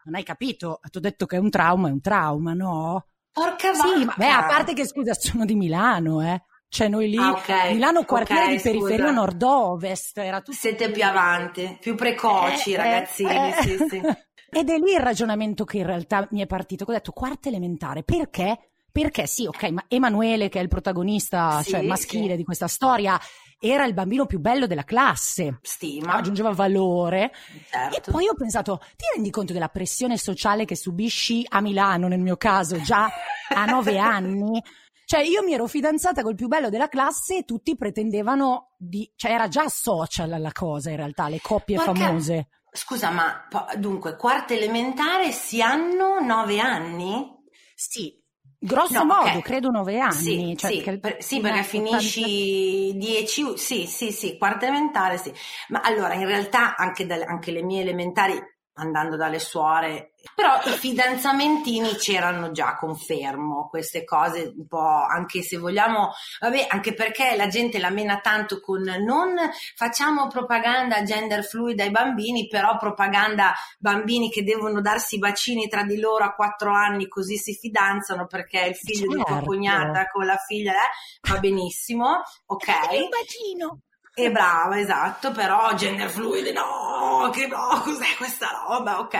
Non 0.05 0.15
hai 0.15 0.23
capito? 0.23 0.79
Ti 0.89 0.97
ho 0.97 1.01
detto 1.01 1.25
che 1.25 1.35
è 1.35 1.39
un 1.39 1.49
trauma, 1.49 1.89
è 1.89 1.91
un 1.91 2.01
trauma, 2.01 2.53
no? 2.53 3.05
Porca 3.31 3.73
Sì, 3.73 3.81
vacca! 3.81 4.05
ma 4.05 4.13
beh, 4.17 4.29
a 4.29 4.45
parte 4.47 4.73
che 4.73 4.87
scusa, 4.87 5.13
sono 5.13 5.45
di 5.45 5.55
Milano, 5.55 6.21
eh. 6.21 6.43
Cioè 6.69 6.87
noi 6.87 7.09
lì, 7.09 7.17
Ah, 7.17 7.31
ok, 7.31 7.71
Milano 7.71 8.03
quartiere 8.05 8.43
ok, 8.43 8.49
di 8.55 8.61
periferia 8.61 8.97
scusa. 9.07 9.11
nord-ovest, 9.11 10.17
era 10.19 10.39
tutto... 10.41 10.55
Siete 10.57 10.91
più 10.91 11.03
avanti, 11.03 11.77
più 11.81 11.95
precoci 11.95 12.73
Eh, 12.73 12.77
ragazzini, 12.77 13.31
eh, 13.31 13.53
sì, 13.61 13.77
sì. 13.89 14.01
Ed 14.51 14.69
è 14.69 14.77
lì 14.77 14.91
il 14.93 14.99
ragionamento 14.99 15.63
che 15.65 15.77
in 15.77 15.85
realtà 15.85 16.27
mi 16.31 16.41
è 16.41 16.45
partito, 16.47 16.83
ho 16.87 16.91
detto 16.91 17.11
quarta 17.11 17.49
elementare, 17.49 18.03
perché? 18.03 18.69
Perché 18.91 19.27
sì, 19.27 19.45
ok, 19.45 19.63
ma 19.69 19.83
Emanuele, 19.87 20.49
che 20.49 20.59
è 20.59 20.61
il 20.61 20.67
protagonista, 20.67 21.61
Sì, 21.63 21.71
cioè 21.71 21.81
maschile 21.83 22.31
sì. 22.31 22.37
di 22.37 22.43
questa 22.43 22.67
storia, 22.67 23.19
era 23.59 23.85
il 23.85 23.93
bambino 23.93 24.25
più 24.25 24.39
bello 24.39 24.65
della 24.67 24.83
classe, 24.83 25.59
Stima, 25.61 26.13
aggiungeva 26.13 26.51
valore. 26.51 27.31
certo. 27.69 27.97
E 27.97 28.11
poi 28.11 28.27
ho 28.27 28.33
pensato, 28.33 28.77
ti 28.95 29.05
rendi 29.15 29.29
conto 29.31 29.53
della 29.53 29.67
pressione 29.69 30.17
sociale 30.17 30.65
che 30.65 30.75
subisci 30.75 31.45
a 31.47 31.61
Milano, 31.61 32.07
nel 32.07 32.19
mio 32.19 32.37
caso, 32.37 32.79
già 32.81 33.07
a 33.53 33.65
nove 33.65 33.97
anni? 33.99 34.61
Cioè, 35.09 35.21
io 35.21 35.41
mi 35.41 35.53
ero 35.55 35.65
fidanzata 35.65 36.21
col 36.21 36.35
più 36.35 36.47
bello 36.47 36.69
della 36.69 36.87
classe 36.87 37.37
e 37.37 37.43
tutti 37.43 37.75
pretendevano 37.75 38.75
di... 38.77 39.11
Cioè, 39.15 39.31
era 39.31 39.47
già 39.47 39.67
social 39.67 40.39
la 40.39 40.51
cosa, 40.51 40.91
in 40.91 40.97
realtà, 40.97 41.29
le 41.29 41.39
coppie 41.41 41.77
Porca- 41.77 41.93
famose. 41.95 42.49
Scusa, 42.71 43.09
ma 43.09 43.47
dunque, 43.75 44.15
quarta 44.15 44.53
elementare 44.53 45.31
si 45.31 45.63
hanno 45.63 46.19
nove 46.19 46.59
anni? 46.59 47.27
Sì, 47.73 48.23
grosso 48.59 48.99
No, 49.03 49.05
modo, 49.15 49.37
ok. 49.39 49.41
credo 49.41 49.71
nove 49.71 49.99
anni. 49.99 50.13
Sì, 50.13 50.55
cioè, 50.55 50.71
sì, 50.73 50.81
perché- 50.83 50.99
per- 50.99 51.23
sì, 51.23 51.39
perché 51.39 51.59
80 51.61 51.67
finisci 51.67 52.91
10, 52.95 53.57
sì, 53.57 53.87
sì, 53.87 54.11
sì, 54.11 54.37
quarta 54.37 54.67
elementare, 54.67 55.17
sì. 55.17 55.33
Ma 55.69 55.81
allora, 55.81 56.13
in 56.13 56.27
realtà 56.27 56.75
anche, 56.75 57.07
dalle- 57.07 57.25
anche 57.25 57.49
le 57.51 57.63
mie 57.63 57.81
elementari, 57.81 58.39
andando 58.79 59.15
dalle 59.15 59.39
suore, 59.39 60.13
però 60.35 60.59
i 60.65 60.71
fidanzamentini 60.71 61.95
c'erano 61.95 62.51
già, 62.51 62.75
confermo, 62.75 63.67
queste 63.69 64.03
cose 64.03 64.53
un 64.55 64.67
po', 64.67 64.79
anche 64.79 65.41
se 65.41 65.57
vogliamo, 65.57 66.11
vabbè, 66.39 66.67
anche 66.69 66.93
perché 66.93 67.35
la 67.35 67.47
gente 67.47 67.79
la 67.79 67.89
mena 67.89 68.19
tanto 68.19 68.59
con 68.59 68.83
non 68.83 69.35
facciamo 69.75 70.27
propaganda 70.27 71.03
gender 71.03 71.43
fluida 71.43 71.83
ai 71.83 71.91
bambini, 71.91 72.47
però 72.47 72.77
propaganda 72.77 73.53
bambini 73.77 74.29
che 74.29 74.43
devono 74.43 74.81
darsi 74.81 75.15
i 75.15 75.19
bacini 75.19 75.67
tra 75.67 75.83
di 75.83 75.99
loro 75.99 76.23
a 76.23 76.33
quattro 76.33 76.71
anni 76.73 77.07
così 77.07 77.37
si 77.37 77.53
fidanzano 77.53 78.27
perché 78.27 78.59
il 78.67 78.75
figlio 78.75 79.07
di 79.07 79.15
tua 79.15 79.25
Certo. 79.25 79.45
cognata 79.45 80.07
con 80.07 80.25
la 80.25 80.37
figlia 80.37 80.73
eh, 80.73 81.29
va 81.29 81.39
benissimo, 81.39 82.21
ok? 82.45 82.67
Un 82.67 83.09
bacino. 83.09 83.79
E 84.13 84.31
brava, 84.31 84.79
esatto, 84.79 85.31
però 85.31 85.73
gender 85.75 86.09
fluid, 86.09 86.47
no, 86.47 87.29
che 87.31 87.47
no, 87.47 87.81
cos'è 87.83 88.15
questa 88.17 88.65
roba, 88.67 88.99
ok? 88.99 89.15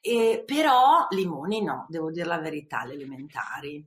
E, 0.00 0.42
però 0.44 1.06
limoni 1.10 1.62
no, 1.62 1.86
devo 1.88 2.10
dire 2.10 2.26
la 2.26 2.38
verità, 2.38 2.84
le 2.84 2.94
elementari. 2.94 3.86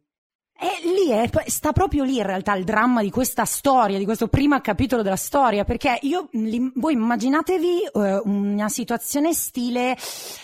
E 0.60 0.88
lì 0.90 1.12
è, 1.12 1.30
sta 1.50 1.72
proprio 1.72 2.04
lì 2.04 2.18
in 2.18 2.24
realtà 2.24 2.56
il 2.56 2.64
dramma 2.64 3.04
di 3.04 3.12
questa 3.12 3.46
storia, 3.46 4.00
di 4.00 4.06
questo 4.06 4.28
primo 4.28 4.60
capitolo 4.60 5.04
della 5.04 5.16
storia, 5.16 5.64
perché 5.64 6.00
io, 6.02 6.30
li- 6.32 6.72
voi 6.76 6.94
immaginatevi 6.94 7.82
eh, 7.84 8.22
una 8.24 8.68
situazione 8.68 9.34
stile 9.34 9.96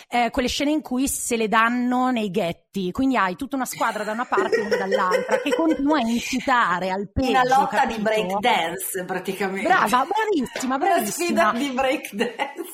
eh, 0.10 0.29
quelle 0.29 0.48
scene 0.48 0.70
in 0.70 0.82
cui 0.82 1.08
se 1.08 1.36
le 1.36 1.48
danno 1.48 2.12
nei 2.12 2.29
ghetti, 2.29 2.91
quindi 2.91 3.17
hai 3.17 3.36
tutta 3.36 3.55
una 3.55 3.65
squadra 3.65 4.03
da 4.03 4.12
una 4.12 4.25
parte 4.25 4.58
e 4.58 4.62
una 4.65 4.75
dall'altra 4.77 5.41
che 5.41 5.50
continua 5.55 5.98
a 5.98 6.01
incitare 6.01 6.91
al 6.91 7.10
peggio. 7.12 7.29
Una 7.29 7.43
lotta 7.43 7.77
capito? 7.77 7.96
di 7.98 8.01
breakdance 8.03 9.03
praticamente. 9.05 9.67
Brava, 9.67 10.05
bravissima, 10.08 10.75
Una 10.75 10.77
bravissima. 10.77 11.25
sfida 11.25 11.51
di 11.58 11.70
breakdance. 11.72 12.72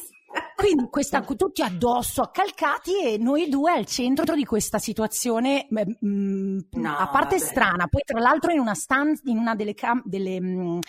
Quindi 0.60 0.88
questa, 0.90 1.22
tutti 1.22 1.62
addosso, 1.62 2.22
accalcati 2.22 3.02
e 3.02 3.18
noi 3.18 3.48
due 3.50 3.72
al 3.72 3.86
centro 3.86 4.36
di 4.36 4.44
questa 4.44 4.78
situazione, 4.78 5.66
beh, 5.70 5.98
mm, 6.06 6.60
No, 6.72 6.98
a 6.98 7.08
parte 7.08 7.38
vabbè. 7.38 7.50
strana, 7.50 7.88
poi 7.88 8.02
tra 8.04 8.20
l'altro 8.20 8.52
in 8.52 8.60
una 8.60 8.74
stanza, 8.74 9.22
in 9.26 9.38
una 9.38 9.56
delle, 9.56 9.74
cam- 9.74 10.02
delle, 10.06 10.40
mm, 10.42 10.80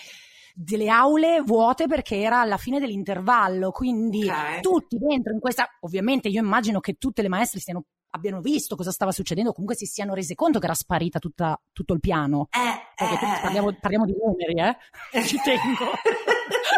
delle 0.55 0.89
aule 0.89 1.41
vuote 1.43 1.87
perché 1.87 2.17
era 2.19 2.41
alla 2.41 2.57
fine 2.57 2.81
dell'intervallo, 2.81 3.71
quindi 3.71 4.29
Ok. 4.29 4.61
tutti 4.61 4.99
dentro 4.99 5.33
in 5.33 5.39
questa, 5.41 5.69
ovviamente 5.81 6.29
io 6.29 6.43
immagino 6.43 6.81
che 6.81 6.95
tutte 6.95 7.23
le 7.23 7.29
maestre 7.29 7.61
stiano, 7.61 7.85
abbiano 8.11 8.41
visto 8.41 8.77
cosa 8.77 8.91
stava 8.91 9.13
succedendo, 9.13 9.53
comunque 9.53 9.77
si 9.77 9.87
siano 9.87 10.15
rese 10.15 10.35
conto 10.35 10.59
che 10.59 10.65
era 10.67 10.75
sparita 10.75 11.19
tutta- 11.19 11.61
tutto 11.73 11.95
il 11.95 12.01
piano. 12.01 12.49
Eh, 12.51 12.95
Perché 12.97 13.15
eh, 13.15 13.19
tu- 13.19 13.25
eh. 13.25 13.39
parliamo, 13.43 13.77
parliamo 13.81 14.05
di 14.05 14.15
numeri, 14.21 14.55
eh? 14.61 14.77
Ci 15.25 15.39
tengo. 15.43 15.91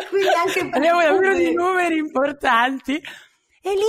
Quindi 0.08 0.28
anche 0.28 0.68
Parliamo 0.68 1.00
davvero 1.02 1.34
di 1.34 1.52
numeri. 1.54 1.96
importanti. 1.98 2.94
E 3.64 3.70
lì 3.74 3.80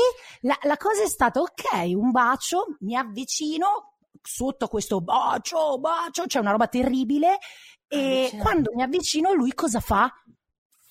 la, 0.41 0.57
la 0.63 0.77
cosa 0.77 1.03
è 1.03 1.07
stata, 1.07 1.39
ok, 1.41 1.91
un 1.95 2.11
bacio, 2.11 2.77
mi 2.81 2.95
avvicino, 2.95 3.95
sotto 4.21 4.67
questo 4.67 5.01
bacio, 5.01 5.79
bacio, 5.79 6.25
c'è 6.27 6.39
una 6.39 6.51
roba 6.51 6.67
terribile, 6.67 7.39
e 7.87 7.97
Avvicina. 8.19 8.41
quando 8.43 8.71
mi 8.75 8.83
avvicino 8.83 9.33
lui 9.33 9.53
cosa 9.53 9.79
fa? 9.79 10.09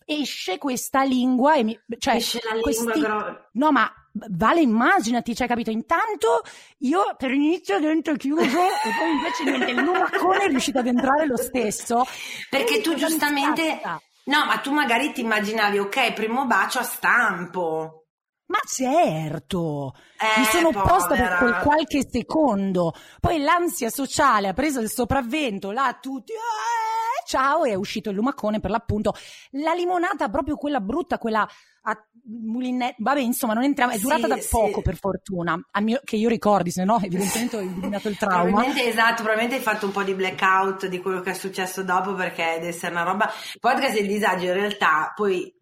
Esce 0.05 0.59
questa 0.59 1.05
lingua 1.05 1.55
e 1.55 1.63
mi... 1.63 1.81
Cioè, 1.97 2.17
Esce 2.17 2.41
la 2.45 2.55
lingua 2.57 2.63
questi- 2.73 3.01
gro- 3.01 3.49
No, 3.53 3.71
ma 3.71 3.91
Vale, 4.15 4.61
immaginati, 4.61 5.35
cioè, 5.35 5.47
capito? 5.47 5.71
Intanto 5.71 6.43
io 6.79 7.15
per 7.17 7.31
inizio 7.31 7.81
dentro 7.81 8.15
chiuso 8.17 8.45
e 8.45 8.91
poi 8.99 9.11
invece 9.11 9.45
niente, 9.45 9.71
il 9.71 9.81
lumacone 9.83 10.45
è 10.45 10.49
riuscito 10.49 10.79
ad 10.81 10.87
entrare 10.87 11.27
lo 11.27 11.37
stesso. 11.37 12.05
Perché 12.51 12.81
tu 12.81 12.95
giustamente... 12.95 13.81
No, 14.25 14.45
ma 14.45 14.59
tu 14.59 14.71
magari 14.73 15.13
ti 15.13 15.23
immaginavi, 15.23 15.79
ok, 15.79 16.13
primo 16.13 16.47
bacio 16.47 16.79
a 16.79 16.85
stampo. 16.85 18.05
Ma 18.47 18.59
certo, 18.67 19.95
Eh, 20.19 20.41
mi 20.41 20.45
sono 20.45 20.69
opposta 20.69 21.15
per 21.15 21.17
povera. 21.17 21.37
quel 21.39 21.55
qualche 21.63 22.07
secondo. 22.09 22.93
Poi 23.19 23.41
l'ansia 23.41 23.89
sociale 23.89 24.49
ha 24.49 24.53
preso 24.53 24.79
il 24.81 24.91
sopravvento, 24.91 25.71
là 25.71 25.97
tutti, 26.01 26.33
"Eh, 26.33 27.27
ciao, 27.27 27.65
e 27.65 27.71
è 27.71 27.75
uscito 27.75 28.11
il 28.11 28.17
lumacone 28.17 28.61
per 28.61 28.71
l'appunto. 28.71 29.15
La 29.53 29.73
limonata, 29.73 30.29
proprio 30.29 30.57
quella 30.57 30.81
brutta, 30.81 31.17
quella 31.19 31.49
a 31.85 31.97
mulinette, 32.25 32.97
vabbè, 32.99 33.21
insomma, 33.21 33.55
non 33.55 33.65
entriamo, 33.65 33.93
è 33.93 33.97
Sì, 33.97 34.03
durata 34.03 34.27
da 34.29 34.37
sì. 34.37 34.49
poco 34.51 34.83
per 34.83 34.97
fortuna, 34.97 35.61
mio- 35.81 36.01
che 36.05 36.17
io 36.17 36.29
ricordi, 36.29 36.71
se 36.71 36.85
no 36.85 36.99
evidentemente 37.03 37.57
ho 37.57 37.61
eliminato 37.61 38.09
il 38.09 38.17
trauma. 38.17 38.45
Probabilmente 38.45 38.87
esatto, 38.89 39.23
probabilmente 39.23 39.57
hai 39.57 39.61
fatto 39.63 39.87
un 39.87 39.93
po' 39.93 40.03
di 40.03 40.15
blackout 40.15 40.87
di 40.87 41.01
quello 41.01 41.21
che 41.21 41.31
è 41.31 41.35
successo 41.35 41.83
dopo 41.83 42.15
perché 42.15 42.45
deve 42.55 42.69
essere 42.69 42.93
una 42.93 43.03
roba. 43.03 43.31
Il 43.55 43.61
podcast 43.61 43.95
del 43.95 44.07
disagio 44.07 44.47
in 44.47 44.53
realtà 44.55 45.13
poi 45.15 45.53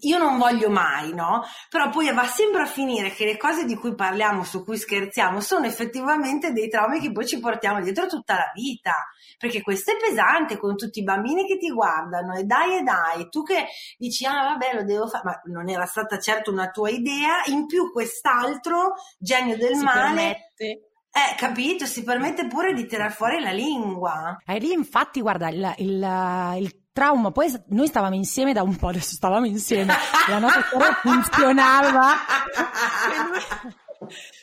io 0.00 0.18
non 0.18 0.36
voglio 0.38 0.68
mai, 0.68 1.14
no? 1.14 1.42
Però 1.70 1.88
poi 1.88 2.12
va 2.12 2.26
sempre 2.26 2.62
a 2.62 2.66
finire 2.66 3.10
che 3.10 3.24
le 3.24 3.36
cose 3.38 3.64
di 3.64 3.76
cui 3.76 3.94
parliamo, 3.94 4.44
su 4.44 4.62
cui 4.64 4.76
scherziamo, 4.76 5.40
sono 5.40 5.64
effettivamente 5.66 6.52
dei 6.52 6.68
traumi 6.68 7.00
che 7.00 7.12
poi 7.12 7.26
ci 7.26 7.40
portiamo 7.40 7.80
dietro 7.80 8.06
tutta 8.06 8.34
la 8.34 8.50
vita. 8.54 8.92
Perché 9.38 9.62
questo 9.62 9.92
è 9.92 9.96
pesante 9.96 10.58
con 10.58 10.76
tutti 10.76 11.00
i 11.00 11.02
bambini 11.02 11.46
che 11.46 11.56
ti 11.58 11.70
guardano 11.70 12.34
e 12.34 12.44
dai 12.44 12.76
e 12.78 12.82
dai, 12.82 13.28
tu 13.30 13.42
che 13.42 13.66
dici 13.98 14.24
ah 14.26 14.42
vabbè 14.56 14.74
lo 14.74 14.84
devo 14.84 15.06
fare, 15.08 15.24
ma 15.24 15.40
non 15.52 15.68
era 15.68 15.86
stata 15.86 16.18
certo 16.18 16.50
una 16.52 16.68
tua 16.70 16.90
idea, 16.90 17.42
in 17.46 17.66
più 17.66 17.90
quest'altro 17.90 18.94
genio 19.18 19.56
del 19.56 19.76
Si 19.76 19.84
male 19.84 20.00
permette. 20.02 20.88
eh, 21.10 21.34
capito, 21.36 21.86
si 21.86 22.02
permette 22.04 22.46
pure 22.46 22.72
di 22.74 22.86
tirar 22.86 23.12
fuori 23.12 23.40
la 23.40 23.50
lingua. 23.52 24.36
E 24.46 24.58
lì 24.58 24.72
infatti, 24.72 25.20
guarda, 25.20 25.48
il, 25.48 25.74
il- 25.78 26.56
il 26.60 26.82
trauma, 26.94 27.32
poi 27.32 27.52
noi 27.70 27.88
stavamo 27.88 28.14
insieme 28.14 28.52
da 28.54 28.62
un 28.62 28.76
po', 28.76 28.86
adesso 28.88 29.14
stavamo 29.16 29.44
insieme, 29.46 29.92
la 30.28 30.38
nostra 30.38 30.62
storia 30.62 30.92
funzionava. 31.02 32.12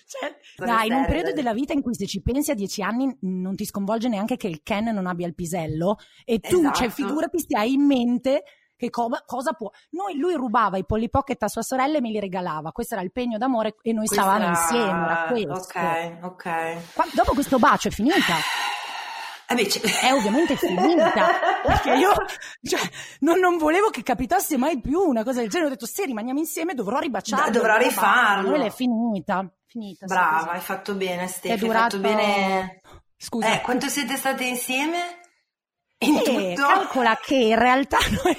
Cioè, 0.05 0.35
dai, 0.57 0.87
in 0.87 0.93
un 0.93 1.05
periodo 1.05 1.31
della 1.31 1.53
vita 1.53 1.71
in 1.73 1.81
cui 1.81 1.95
se 1.95 2.05
ci 2.05 2.21
pensi 2.21 2.51
a 2.51 2.55
dieci 2.55 2.81
anni 2.81 3.15
non 3.21 3.55
ti 3.55 3.63
sconvolge 3.65 4.09
neanche 4.09 4.35
che 4.35 4.47
il 4.47 4.61
Ken 4.63 4.85
non 4.93 5.07
abbia 5.07 5.25
il 5.27 5.33
pisello 5.35 5.97
e 6.25 6.39
tu, 6.39 6.57
Esatto. 6.59 6.75
cioè, 6.79 6.89
figurati 6.89 7.39
se 7.39 7.57
hai 7.57 7.73
in 7.73 7.85
mente 7.85 8.43
che 8.75 8.89
co- 8.89 9.09
cosa 9.25 9.53
può. 9.53 9.69
Noi, 9.91 10.17
lui 10.17 10.33
rubava 10.33 10.77
i 10.77 10.85
Polly 10.85 11.07
Pocket 11.09 11.41
a 11.43 11.47
sua 11.47 11.61
sorella 11.61 11.97
e 11.99 12.01
me 12.01 12.09
li 12.09 12.19
regalava, 12.19 12.71
questo 12.71 12.95
era 12.95 13.03
il 13.03 13.11
pegno 13.13 13.37
d'amore 13.37 13.75
e 13.81 13.93
noi 13.93 14.05
Questa- 14.07 14.23
stavamo 14.25 14.47
insieme, 14.49 15.03
era 15.05 15.25
questo. 15.29 15.79
Ok, 15.79 16.17
ok. 16.23 16.93
Qua- 16.93 17.05
dopo 17.13 17.33
questo 17.33 17.57
bacio 17.59 17.87
è 17.87 17.91
finita. 17.91 18.35
Eh 19.59 19.65
c- 19.67 20.01
è 20.01 20.13
ovviamente 20.13 20.55
finita. 20.55 21.29
perché 21.63 21.93
io 21.93 22.13
cioè, 22.63 22.79
non, 23.19 23.39
non 23.39 23.57
volevo 23.57 23.89
che 23.89 24.03
capitasse 24.03 24.57
mai 24.57 24.79
più 24.79 24.99
una 24.99 25.23
cosa 25.23 25.39
del 25.41 25.49
genere. 25.49 25.67
Ho 25.69 25.73
detto 25.73 25.85
se 25.85 26.05
rimaniamo 26.05 26.39
insieme 26.39 26.73
dovrò 26.73 26.99
ribaciarlo 26.99 27.49
D- 27.49 27.53
dovrò 27.53 27.77
rifarlo. 27.77 28.49
quella 28.49 28.65
è 28.65 28.71
finita. 28.71 29.45
Finita 29.67 30.05
Brava, 30.05 30.51
hai 30.51 30.59
fatto 30.59 30.95
bene, 30.95 31.23
è 31.23 31.27
Steffi, 31.27 31.51
hai 31.51 31.57
durato 31.59 31.97
fatto 31.97 31.99
bene. 31.99 32.81
scusa. 33.17 33.53
Eh, 33.53 33.61
quanto 33.61 33.87
siete 33.87 34.17
state 34.17 34.43
insieme? 34.43 35.19
In 35.99 36.17
Eh, 36.17 36.53
calcola 36.57 37.17
che 37.21 37.35
in 37.35 37.57
realtà 37.57 37.97
noi 38.23 38.37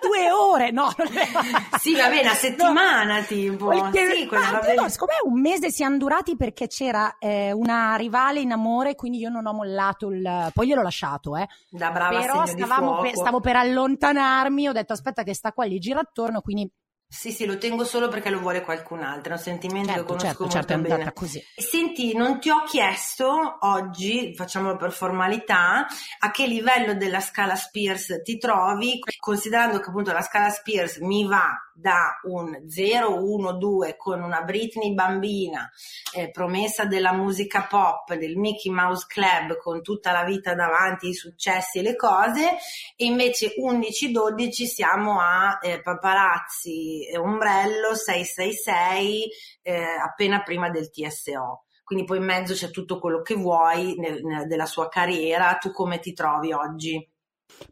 due 0.00 0.30
ore 0.30 0.70
no 0.70 0.92
non 0.96 1.06
è 1.16 1.28
Sì, 1.78 1.94
va 1.96 2.08
bene, 2.08 2.20
una 2.22 2.34
settimana 2.34 3.22
tipo. 3.22 3.68
Perché- 3.68 4.14
Sì, 4.14 4.26
quella 4.26 4.44
ma 4.44 4.50
roba 4.50 4.64
però, 4.64 4.84
lì. 4.84 4.90
secondo 4.90 5.12
me 5.22 5.30
un 5.32 5.40
mese 5.40 5.70
siamo 5.70 5.96
durati 5.96 6.36
perché 6.36 6.66
c'era 6.66 7.16
eh, 7.18 7.52
una 7.52 7.94
rivale 7.96 8.40
in 8.40 8.52
amore, 8.52 8.94
quindi 8.94 9.18
io 9.18 9.28
non 9.30 9.46
ho 9.46 9.52
mollato 9.52 10.10
il. 10.10 10.50
Poi 10.52 10.66
gliel'ho 10.66 10.82
lasciato, 10.82 11.36
eh. 11.36 11.46
Da 11.70 11.90
brava 11.90 12.18
Però 12.18 12.46
stavamo 12.46 13.00
per, 13.00 13.14
stavo 13.16 13.40
per 13.40 13.56
allontanarmi, 13.56 14.68
ho 14.68 14.72
detto 14.72 14.92
aspetta 14.92 15.22
che 15.22 15.34
sta 15.34 15.52
qua, 15.52 15.66
gli 15.66 15.78
gira 15.78 16.00
attorno, 16.00 16.40
quindi 16.40 16.70
Sì, 17.14 17.30
sì, 17.30 17.46
lo 17.46 17.58
tengo 17.58 17.84
solo 17.84 18.08
perché 18.08 18.28
lo 18.28 18.40
vuole 18.40 18.62
qualcun 18.62 19.02
altro, 19.04 19.34
è 19.34 19.36
un 19.36 19.42
sentimento 19.42 19.86
che 19.86 19.94
certo, 19.94 20.06
conosco 20.06 20.26
certo, 20.26 20.42
molto 20.42 20.56
certo, 20.56 20.72
è 20.72 20.76
bene. 20.78 20.94
andata 20.94 21.12
così. 21.12 21.44
Senti, 21.56 22.16
non 22.16 22.40
ti 22.40 22.50
ho 22.50 22.64
chiesto 22.64 23.58
oggi, 23.60 24.34
facciamolo 24.34 24.76
per 24.76 24.90
formalità, 24.90 25.86
a 26.18 26.30
che 26.32 26.46
livello 26.48 26.94
della 26.94 27.20
scala 27.20 27.54
Spears 27.54 28.20
ti 28.24 28.36
trovi, 28.36 28.98
considerando 29.20 29.78
che 29.78 29.90
appunto 29.90 30.12
la 30.12 30.22
scala 30.22 30.50
Spears 30.50 30.98
mi 30.98 31.24
va 31.24 31.56
da 31.74 32.20
un 32.24 32.68
0, 32.68 33.24
1, 33.24 33.52
2 33.52 33.96
con 33.96 34.22
una 34.22 34.42
Britney 34.42 34.94
bambina, 34.94 35.70
eh, 36.16 36.30
promessa 36.30 36.84
della 36.84 37.12
musica 37.12 37.66
pop, 37.68 38.14
del 38.14 38.36
Mickey 38.36 38.72
Mouse 38.72 39.06
Club 39.08 39.56
con 39.58 39.82
tutta 39.82 40.12
la 40.12 40.24
vita 40.24 40.54
davanti, 40.54 41.08
i 41.08 41.14
successi 41.14 41.78
e 41.78 41.82
le 41.82 41.96
cose, 41.96 42.56
e 42.96 43.04
invece 43.04 43.54
11, 43.56 44.10
12 44.10 44.66
siamo 44.66 45.20
a 45.20 45.58
eh, 45.60 45.80
paparazzi 45.80 47.06
e 47.06 47.18
ombrello 47.18 47.94
666 47.94 49.28
eh, 49.62 49.82
appena 49.82 50.42
prima 50.42 50.70
del 50.70 50.90
TSO. 50.90 51.64
Quindi 51.84 52.06
poi 52.06 52.16
in 52.18 52.24
mezzo 52.24 52.54
c'è 52.54 52.70
tutto 52.70 52.98
quello 52.98 53.20
che 53.20 53.34
vuoi 53.34 53.94
nel- 53.98 54.24
nel- 54.24 54.46
della 54.46 54.64
sua 54.66 54.88
carriera. 54.88 55.56
Tu 55.60 55.70
come 55.70 55.98
ti 55.98 56.14
trovi 56.14 56.52
oggi? 56.52 57.06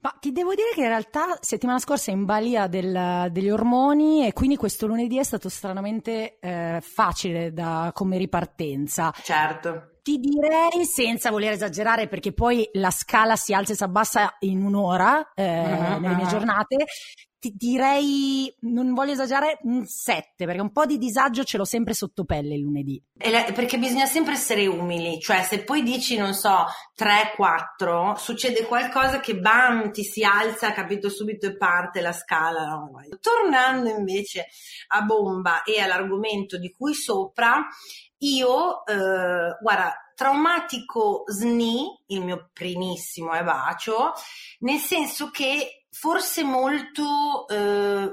Ma 0.00 0.14
ti 0.20 0.32
devo 0.32 0.54
dire 0.54 0.70
che 0.74 0.80
in 0.82 0.88
realtà 0.88 1.36
settimana 1.40 1.78
scorsa 1.78 2.10
in 2.10 2.24
balia 2.24 2.66
del- 2.66 3.28
degli 3.30 3.50
ormoni 3.50 4.26
e 4.26 4.32
quindi 4.32 4.56
questo 4.56 4.86
lunedì 4.86 5.18
è 5.18 5.22
stato 5.24 5.48
stranamente 5.48 6.38
eh, 6.40 6.78
facile 6.82 7.52
da- 7.52 7.90
come 7.94 8.16
ripartenza. 8.18 9.12
Certo. 9.22 9.88
Ti 10.02 10.18
direi, 10.18 10.84
senza 10.84 11.30
voler 11.30 11.52
esagerare, 11.52 12.08
perché 12.08 12.32
poi 12.32 12.68
la 12.72 12.90
scala 12.90 13.36
si 13.36 13.54
alza 13.54 13.72
e 13.72 13.76
si 13.76 13.84
abbassa 13.84 14.36
in 14.40 14.64
un'ora 14.64 15.32
eh, 15.34 15.44
Mhm, 15.44 16.00
nelle 16.00 16.14
mie 16.16 16.24
mhm. 16.24 16.26
giornate, 16.26 16.84
ti 17.42 17.54
direi, 17.56 18.54
non 18.60 18.94
voglio 18.94 19.10
esagerare, 19.14 19.58
un 19.62 19.84
7, 19.84 20.46
perché 20.46 20.60
un 20.60 20.70
po' 20.70 20.86
di 20.86 20.96
disagio 20.96 21.42
ce 21.42 21.56
l'ho 21.56 21.64
sempre 21.64 21.92
sotto 21.92 22.24
pelle 22.24 22.54
il 22.54 22.60
lunedì. 22.60 23.02
La- 23.14 23.50
perché 23.52 23.78
bisogna 23.78 24.06
sempre 24.06 24.34
essere 24.34 24.64
umili, 24.68 25.18
cioè 25.20 25.42
se 25.42 25.64
poi 25.64 25.82
dici, 25.82 26.16
non 26.16 26.34
so, 26.34 26.66
3-4, 26.94 28.14
succede 28.14 28.64
qualcosa 28.64 29.18
che 29.18 29.36
bam, 29.36 29.90
ti 29.90 30.04
si 30.04 30.22
alza, 30.22 30.72
capito 30.72 31.08
subito 31.08 31.46
e 31.46 31.56
parte 31.56 32.00
la 32.00 32.12
scala. 32.12 32.64
no? 32.64 32.92
Tornando 33.20 33.88
invece 33.88 34.46
a 34.88 35.02
bomba 35.02 35.64
e 35.64 35.80
all'argomento 35.80 36.58
di 36.58 36.70
cui 36.70 36.94
sopra, 36.94 37.66
io, 38.18 38.86
eh, 38.86 39.56
guarda, 39.60 40.11
traumatico 40.22 41.24
SNI, 41.26 42.04
il 42.06 42.22
mio 42.22 42.50
primissimo 42.52 43.32
è 43.32 43.42
bacio, 43.42 44.12
nel 44.60 44.78
senso 44.78 45.30
che 45.30 45.82
forse 45.94 46.42
molto 46.42 47.46
eh, 47.48 48.08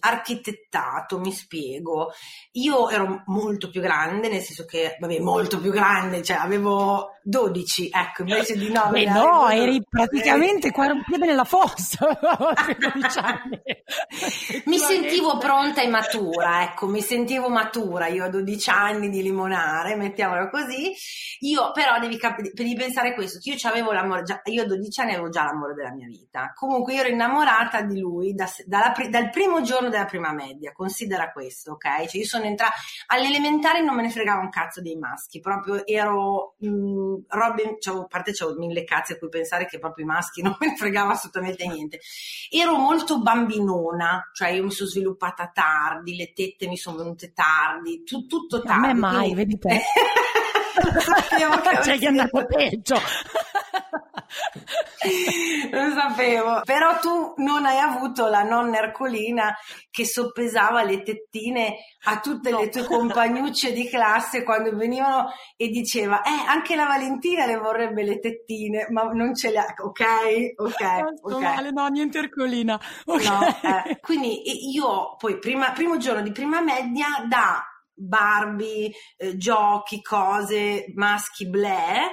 architettato, 0.00 1.20
mi 1.20 1.32
spiego. 1.32 2.12
Io 2.52 2.90
ero 2.90 3.22
molto 3.26 3.70
più 3.70 3.80
grande, 3.80 4.28
nel 4.28 4.40
senso 4.40 4.64
che, 4.64 4.96
vabbè, 4.98 5.20
molto 5.20 5.60
più 5.60 5.70
grande, 5.70 6.22
cioè 6.22 6.38
avevo 6.38 7.18
12, 7.22 7.90
ecco, 7.92 8.22
invece 8.22 8.56
di 8.56 8.70
9. 8.72 9.04
Beh, 9.04 9.10
no, 9.10 9.48
eri 9.48 9.80
praticamente 9.88 10.70
qua 10.72 10.86
un 10.86 11.04
piede 11.04 11.26
nella 11.26 11.44
fossa. 11.44 12.08
a 12.10 12.76
12 12.76 13.18
anni. 13.18 13.60
Mi 14.64 14.78
sentivo 14.78 15.38
pronta 15.38 15.82
e 15.82 15.88
matura, 15.88 16.64
ecco, 16.64 16.86
mi 16.86 17.02
sentivo 17.02 17.48
matura 17.48 18.08
io 18.08 18.24
a 18.24 18.28
12 18.28 18.68
anni 18.70 19.10
di 19.10 19.22
limonare, 19.22 19.94
mettiamola 19.94 20.50
così. 20.50 20.92
Io 21.40 21.70
però 21.72 21.98
devi, 21.98 22.18
cap- 22.18 22.40
devi 22.52 22.74
pensare 22.74 23.14
questo, 23.14 23.38
io 23.42 23.56
già, 23.56 23.72
io 24.44 24.62
a 24.62 24.66
12 24.66 25.00
anni 25.00 25.12
avevo 25.12 25.28
già 25.30 25.44
l'amore 25.44 25.74
della 25.74 25.92
mia 25.92 26.06
vita. 26.06 26.52
Comunque 26.54 26.94
io 26.94 27.00
ero 27.00 27.08
innamorata 27.08 27.80
di 27.82 27.98
lui 27.98 28.34
da- 28.34 28.48
dalla 28.66 28.92
pri- 28.92 29.08
dal 29.08 29.30
primo 29.30 29.62
giorno 29.62 29.88
della 29.88 30.04
prima 30.04 30.32
media, 30.32 30.72
considera 30.72 31.32
questo, 31.32 31.72
ok? 31.72 32.06
Cioè 32.08 32.20
io 32.20 32.26
sono 32.26 32.44
entrata, 32.44 32.74
all'elementare 33.06 33.82
non 33.82 33.94
me 33.96 34.02
ne 34.02 34.10
fregava 34.10 34.40
un 34.42 34.50
cazzo 34.50 34.80
dei 34.82 34.96
maschi, 34.96 35.40
proprio 35.40 35.86
ero 35.86 36.54
mh, 36.58 37.14
robe, 37.28 37.76
c'avevo- 37.78 38.04
a 38.04 38.06
parte 38.06 38.32
c'avevo 38.32 38.58
mille 38.58 38.84
cazzi 38.84 39.12
a 39.12 39.18
cui 39.18 39.28
pensare 39.28 39.66
che 39.66 39.78
proprio 39.78 40.04
i 40.04 40.08
maschi 40.08 40.42
non 40.42 40.56
me 40.60 40.68
ne 40.68 40.76
fregava 40.76 41.12
assolutamente 41.12 41.66
niente. 41.66 42.00
Ero 42.50 42.76
molto 42.76 43.20
bambinona, 43.22 44.30
cioè 44.34 44.48
io 44.50 44.64
mi 44.64 44.70
sono 44.70 44.88
sviluppata 44.88 45.50
tardi, 45.52 46.16
le 46.16 46.32
tette 46.32 46.66
mi 46.68 46.76
sono 46.76 46.96
venute 46.98 47.32
tardi, 47.32 48.02
tu- 48.04 48.26
tutto 48.26 48.56
A 48.56 48.60
tardi. 48.60 48.86
me 48.86 48.94
mai, 48.94 49.12
quindi- 49.32 49.34
vedi 49.34 49.58
te. 49.58 49.80
C'è 51.28 51.42
avresti 51.42 51.98
chi 51.98 52.04
è 52.04 52.08
andato 52.08 52.46
peggio. 52.46 53.00
Lo 55.70 55.90
sapevo, 55.92 56.60
però 56.64 56.98
tu 56.98 57.34
non 57.38 57.64
hai 57.64 57.78
avuto 57.78 58.28
la 58.28 58.42
nonna 58.42 58.78
Ercolina 58.78 59.56
che 59.90 60.04
soppesava 60.04 60.82
le 60.84 61.02
tettine 61.02 61.76
a 62.04 62.20
tutte 62.20 62.54
le 62.54 62.68
tue 62.68 62.84
compagnucce 62.84 63.72
di 63.72 63.88
classe 63.88 64.44
quando 64.44 64.76
venivano 64.76 65.32
e 65.56 65.68
diceva, 65.68 66.22
eh, 66.22 66.28
anche 66.46 66.76
la 66.76 66.84
Valentina 66.86 67.46
le 67.46 67.56
vorrebbe 67.56 68.04
le 68.04 68.20
tettine, 68.20 68.86
ma 68.90 69.02
non 69.04 69.34
ce 69.34 69.50
le 69.50 69.58
ha, 69.58 69.74
ok, 69.76 70.04
ok, 70.56 71.14
Sto 71.16 71.34
ok. 71.34 71.40
male, 71.40 71.70
no, 71.72 71.86
niente 71.88 72.18
Ercolina. 72.18 72.78
Ok. 73.06 73.24
No, 73.24 73.40
eh, 73.62 73.98
quindi 74.00 74.70
io 74.70 75.16
poi 75.16 75.38
prima, 75.38 75.72
primo 75.72 75.96
giorno 75.96 76.22
di 76.22 76.30
prima 76.30 76.60
media 76.60 77.06
da 77.26 77.64
Barbie, 78.00 78.92
eh, 79.16 79.36
giochi, 79.36 80.02
cose, 80.02 80.92
maschi, 80.94 81.48
bleh, 81.48 82.10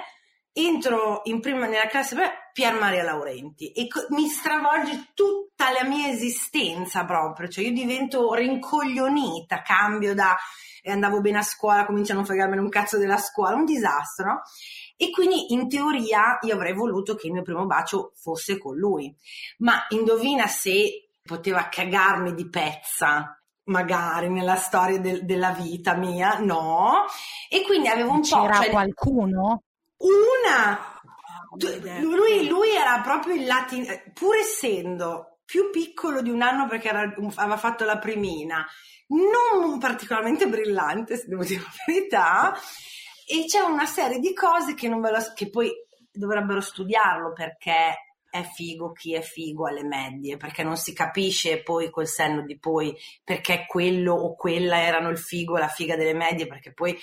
entro 0.52 1.20
in 1.24 1.40
prima 1.40 1.66
nella 1.66 1.86
classe, 1.86 2.14
beh, 2.14 2.30
Pier 2.52 2.74
Maria 2.74 3.04
Laurenti. 3.04 3.70
E 3.72 3.86
co- 3.86 4.06
mi 4.10 4.26
stravolge 4.26 5.10
tutta 5.14 5.70
la 5.70 5.84
mia 5.84 6.08
esistenza 6.08 7.04
proprio, 7.04 7.48
cioè 7.48 7.64
io 7.64 7.72
divento 7.72 8.32
rincoglionita, 8.34 9.62
cambio 9.62 10.14
da 10.14 10.36
e 10.82 10.90
andavo 10.92 11.20
bene 11.20 11.38
a 11.38 11.42
scuola, 11.42 11.84
comincio 11.84 12.12
a 12.12 12.14
non 12.14 12.24
fregarmene 12.24 12.60
un 12.60 12.68
cazzo 12.68 12.98
della 12.98 13.18
scuola, 13.18 13.56
un 13.56 13.64
disastro, 13.64 14.26
no? 14.26 14.42
E 14.96 15.10
quindi 15.10 15.52
in 15.52 15.68
teoria 15.68 16.38
io 16.40 16.54
avrei 16.54 16.72
voluto 16.72 17.14
che 17.14 17.26
il 17.26 17.32
mio 17.32 17.42
primo 17.42 17.66
bacio 17.66 18.12
fosse 18.16 18.58
con 18.58 18.76
lui, 18.76 19.14
ma 19.58 19.86
indovina 19.90 20.46
se 20.46 21.10
poteva 21.22 21.68
cagarmi 21.68 22.34
di 22.34 22.48
pezza 22.48 23.37
magari 23.68 24.28
nella 24.28 24.56
storia 24.56 24.98
del, 24.98 25.24
della 25.24 25.52
vita 25.52 25.94
mia, 25.94 26.38
no. 26.38 27.04
E 27.48 27.62
quindi 27.62 27.88
avevo 27.88 28.12
un 28.12 28.22
C'era 28.22 28.40
po'... 28.40 28.46
C'era 28.46 28.62
cioè, 28.62 28.70
qualcuno? 28.70 29.62
Una! 29.98 30.96
Lui, 32.00 32.46
lui, 32.46 32.70
era 32.70 33.00
proprio 33.00 33.34
il 33.34 33.46
latino, 33.46 33.86
pur 34.12 34.36
essendo 34.36 35.38
più 35.44 35.70
piccolo 35.70 36.20
di 36.20 36.30
un 36.30 36.42
anno 36.42 36.66
perché 36.66 36.88
era, 36.88 37.14
aveva 37.36 37.56
fatto 37.56 37.84
la 37.84 37.96
primina, 37.98 38.66
non 39.08 39.78
particolarmente 39.78 40.46
brillante, 40.46 41.16
se 41.16 41.26
devo 41.26 41.42
dire 41.42 41.62
la 41.62 41.84
verità, 41.86 42.54
e 43.26 43.44
c'è 43.46 43.60
una 43.60 43.86
serie 43.86 44.18
di 44.18 44.34
cose 44.34 44.74
che, 44.74 44.88
non 44.88 45.00
ve 45.00 45.10
lo, 45.10 45.18
che 45.34 45.48
poi 45.48 45.70
dovrebbero 46.12 46.60
studiarlo 46.60 47.32
perché 47.32 48.07
è 48.30 48.42
figo 48.42 48.92
chi 48.92 49.14
è 49.14 49.20
figo 49.20 49.66
alle 49.66 49.84
medie, 49.84 50.36
perché 50.36 50.62
non 50.62 50.76
si 50.76 50.92
capisce 50.92 51.62
poi 51.62 51.90
col 51.90 52.06
senno 52.06 52.42
di 52.42 52.58
poi 52.58 52.94
perché 53.24 53.64
quello 53.66 54.14
o 54.14 54.34
quella 54.34 54.80
erano 54.80 55.08
il 55.08 55.18
figo 55.18 55.56
la 55.56 55.68
figa 55.68 55.96
delle 55.96 56.14
medie, 56.14 56.46
perché 56.46 56.72
poi 56.72 56.96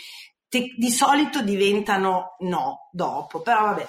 te, 0.47 0.73
di 0.77 0.89
solito 0.89 1.41
diventano 1.41 2.35
no 2.39 2.89
dopo, 2.91 3.41
però 3.41 3.61
vabbè. 3.63 3.87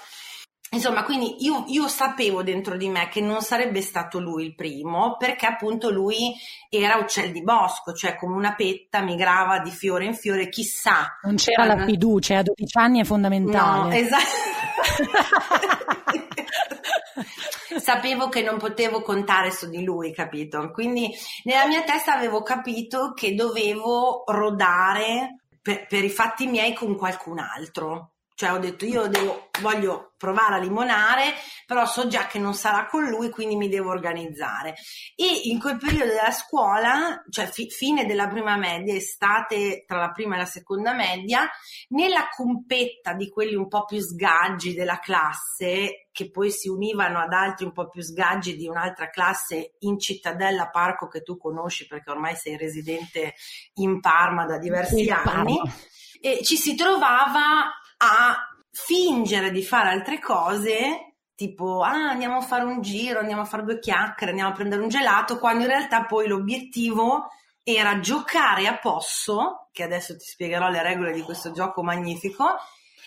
Insomma, 0.71 1.05
quindi 1.05 1.45
io, 1.45 1.65
io, 1.69 1.87
sapevo 1.87 2.43
dentro 2.43 2.77
di 2.77 2.89
me 2.89 3.09
che 3.09 3.21
non 3.21 3.41
sarebbe 3.41 3.81
stato 3.81 4.19
lui 4.19 4.45
il 4.45 4.55
primo, 4.57 5.17
perché 5.17 5.47
appunto 5.47 5.91
lui 5.91 6.35
era 6.69 6.97
uccel 6.97 7.31
di 7.31 7.43
bosco, 7.43 7.93
cioè 7.93 8.17
come 8.17 8.35
una 8.35 8.55
petta 8.57 9.01
migrava 9.01 9.61
di 9.61 9.71
fiore 9.71 10.07
in 10.07 10.15
fiore, 10.15 10.49
chissà. 10.49 11.19
Non 11.23 11.37
c'era 11.37 11.65
la 11.65 11.85
fiducia, 11.85 12.39
a 12.39 12.43
12 12.43 12.79
anni 12.79 13.01
è 13.01 13.05
fondamentale. 13.05 13.89
No, 13.89 13.95
esatto. 13.95 14.56
Sapevo 17.81 18.29
che 18.29 18.43
non 18.43 18.59
potevo 18.59 19.03
contare 19.03 19.51
su 19.51 19.69
di 19.69 19.85
lui, 19.85 20.13
capito? 20.13 20.71
Quindi 20.71 21.11
nella 21.45 21.67
mia 21.67 21.83
testa 21.83 22.15
avevo 22.15 22.43
capito 22.43 23.13
che 23.13 23.35
dovevo 23.35 24.25
rodare 24.27 25.41
per, 25.63 25.87
per 25.87 26.05
i 26.05 26.11
fatti 26.11 26.47
miei 26.47 26.75
con 26.75 26.97
qualcun 26.97 27.39
altro. 27.39 28.13
Cioè 28.37 28.53
ho 28.53 28.59
detto 28.59 28.85
io 28.85 29.07
devo, 29.07 29.49
voglio 29.63 30.13
provare 30.19 30.57
a 30.57 30.59
limonare, 30.59 31.33
però 31.65 31.87
so 31.87 32.07
già 32.07 32.27
che 32.27 32.39
non 32.39 32.53
sarà 32.53 32.85
con 32.85 33.05
lui, 33.05 33.31
quindi 33.31 33.57
mi 33.57 33.71
devo 33.71 33.89
organizzare. 33.89 34.75
E 35.15 35.41
in 35.45 35.59
quel 35.59 35.79
periodo 35.79 36.13
della 36.13 36.31
scuola, 36.33 37.25
cioè 37.31 37.47
fi, 37.47 37.71
fine 37.71 38.05
della 38.05 38.29
prima 38.29 38.57
media, 38.57 38.95
estate 38.95 39.85
tra 39.87 39.99
la 39.99 40.11
prima 40.11 40.35
e 40.35 40.39
la 40.41 40.45
seconda 40.45 40.93
media, 40.93 41.49
nella 41.89 42.29
competta 42.29 43.15
di 43.15 43.31
quelli 43.31 43.55
un 43.55 43.69
po' 43.69 43.87
più 43.87 44.01
sgaggi 44.01 44.75
della 44.75 44.99
classe, 44.99 46.09
che 46.13 46.31
poi 46.31 46.51
si 46.51 46.69
univano 46.69 47.19
ad 47.19 47.33
altri 47.33 47.65
un 47.65 47.73
po' 47.73 47.89
più 47.89 48.03
sgaggi 48.03 48.55
di 48.55 48.69
un'altra 48.69 49.09
classe 49.09 49.77
in 49.79 49.99
Cittadella 49.99 50.69
Parco 50.69 51.09
che 51.09 51.23
tu 51.23 51.39
conosci 51.39 51.87
perché 51.87 52.11
ormai 52.11 52.37
sei 52.37 52.59
residente 52.59 53.33
in 53.77 53.99
Parma 54.01 54.45
da 54.45 54.59
diversi 54.59 55.05
Sì, 55.05 55.11
anni. 55.11 55.57
Parma. 55.57 55.75
E 56.21 56.43
ci 56.43 56.57
si 56.57 56.75
trovava 56.75 57.71
a 57.99 58.37
fingere 58.71 59.51
di 59.51 59.63
fare 59.63 59.91
altre 59.91 60.19
cose, 60.19 61.17
tipo 61.35 61.83
ah, 61.83 62.11
andiamo 62.11 62.37
a 62.37 62.43
fare 62.43 62.65
un 62.65 62.81
giro, 62.83 63.21
andiamo 63.21 63.43
a 63.43 63.47
fare 63.47 63.65
due 63.65 63.79
chiacchiere, 63.79 64.31
andiamo 64.31 64.51
a 64.51 64.55
prendere 64.55 64.83
un 64.83 64.89
gelato, 64.89 65.39
quando 65.39 65.63
in 65.63 65.69
realtà 65.69 66.05
poi 66.05 66.29
l'obiettivo 66.29 67.29
era 67.63 67.99
giocare 68.01 68.67
a 68.67 68.79
posso, 68.79 69.69
che 69.73 69.83
adesso 69.83 70.17
ti 70.17 70.25
spiegherò 70.25 70.69
le 70.69 70.83
regole 70.83 71.13
di 71.13 71.23
questo 71.23 71.53
gioco 71.53 71.83
magnifico, 71.83 72.57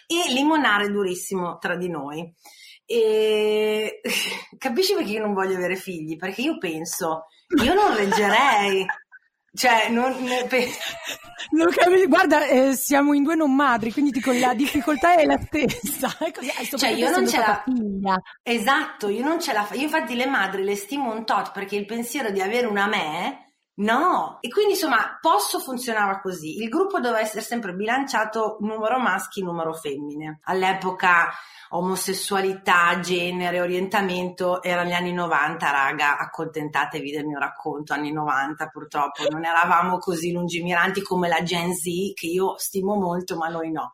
e 0.05 0.33
limonare 0.33 0.89
durissimo 0.89 1.59
tra 1.59 1.75
di 1.75 1.87
noi. 1.87 2.33
E 2.85 4.01
capisci 4.57 4.95
perché 4.95 5.11
io 5.11 5.21
non 5.21 5.33
voglio 5.33 5.55
avere 5.55 5.75
figli? 5.75 6.17
Perché 6.17 6.41
io 6.41 6.57
penso, 6.57 7.25
io 7.63 7.73
non 7.73 7.95
reggerei. 7.95 8.85
Cioè, 9.53 9.89
non, 9.89 10.15
pe- 10.47 10.69
Non 11.51 11.67
capi- 11.69 12.05
Guarda, 12.05 12.45
eh, 12.45 12.73
siamo 12.75 13.13
in 13.13 13.23
due 13.23 13.35
non 13.35 13.53
madri, 13.55 13.91
quindi 13.91 14.11
dico, 14.11 14.31
la 14.31 14.53
difficoltà 14.53 15.15
è 15.15 15.25
la 15.25 15.39
stessa. 15.41 16.15
Così, 16.33 16.77
Cioè, 16.77 16.89
io 16.89 17.09
non 17.09 17.27
ce 17.27 17.37
la- 17.37 17.63
figlia. 17.65 18.21
Esatto, 18.43 19.09
io 19.09 19.23
non 19.23 19.39
ce 19.41 19.53
la 19.53 19.63
faccio. 19.63 19.79
Io 19.79 19.85
infatti 19.85 20.15
le 20.15 20.27
madri 20.27 20.63
le 20.63 20.75
stimo 20.75 21.11
un 21.11 21.25
tot 21.25 21.51
perché 21.51 21.75
il 21.75 21.85
pensiero 21.85 22.29
di 22.29 22.41
avere 22.41 22.67
una 22.67 22.85
me, 22.87 23.48
no. 23.79 24.37
E 24.41 24.49
quindi 24.49 24.73
insomma, 24.73 25.17
posso 25.21 25.59
funzionava 25.59 26.19
così. 26.19 26.61
Il 26.61 26.69
gruppo 26.69 26.99
doveva 26.99 27.19
essere 27.19 27.41
sempre 27.41 27.73
bilanciato 27.73 28.57
numero 28.61 28.99
maschi, 28.99 29.43
numero 29.43 29.73
femmine. 29.73 30.39
All'epoca 30.43 31.29
omosessualità, 31.71 32.99
genere, 32.99 33.61
orientamento 33.61 34.63
erano 34.63 34.89
gli 34.89 34.93
anni 34.93 35.13
90, 35.13 35.69
raga, 35.69 36.17
accontentatevi 36.17 37.11
del 37.11 37.25
mio 37.25 37.37
racconto, 37.37 37.93
anni 37.93 38.11
90 38.11 38.67
purtroppo, 38.67 39.23
non 39.29 39.45
eravamo 39.45 39.99
così 39.99 40.31
lungimiranti 40.31 41.01
come 41.01 41.27
la 41.27 41.43
Gen 41.43 41.73
Z, 41.73 41.83
che 42.15 42.25
io 42.25 42.57
stimo 42.57 42.95
molto, 42.95 43.37
ma 43.37 43.49
noi 43.49 43.71
no. 43.71 43.93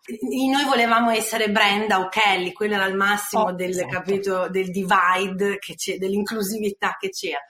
Noi 0.52 0.64
volevamo 0.64 1.10
essere 1.10 1.52
Brenda 1.52 2.00
o 2.00 2.08
Kelly, 2.08 2.54
quello 2.54 2.76
era 2.76 2.86
il 2.86 2.96
massimo 2.96 3.44
Oh, 3.46 3.52
del, 3.52 3.72
esatto. 3.72 3.88
capito, 3.90 4.50
del 4.50 4.72
divide, 4.72 5.58
che 5.60 5.76
c'è, 5.76 5.98
dell'inclusività 5.98 6.96
che 7.00 7.10
c'era. 7.10 7.44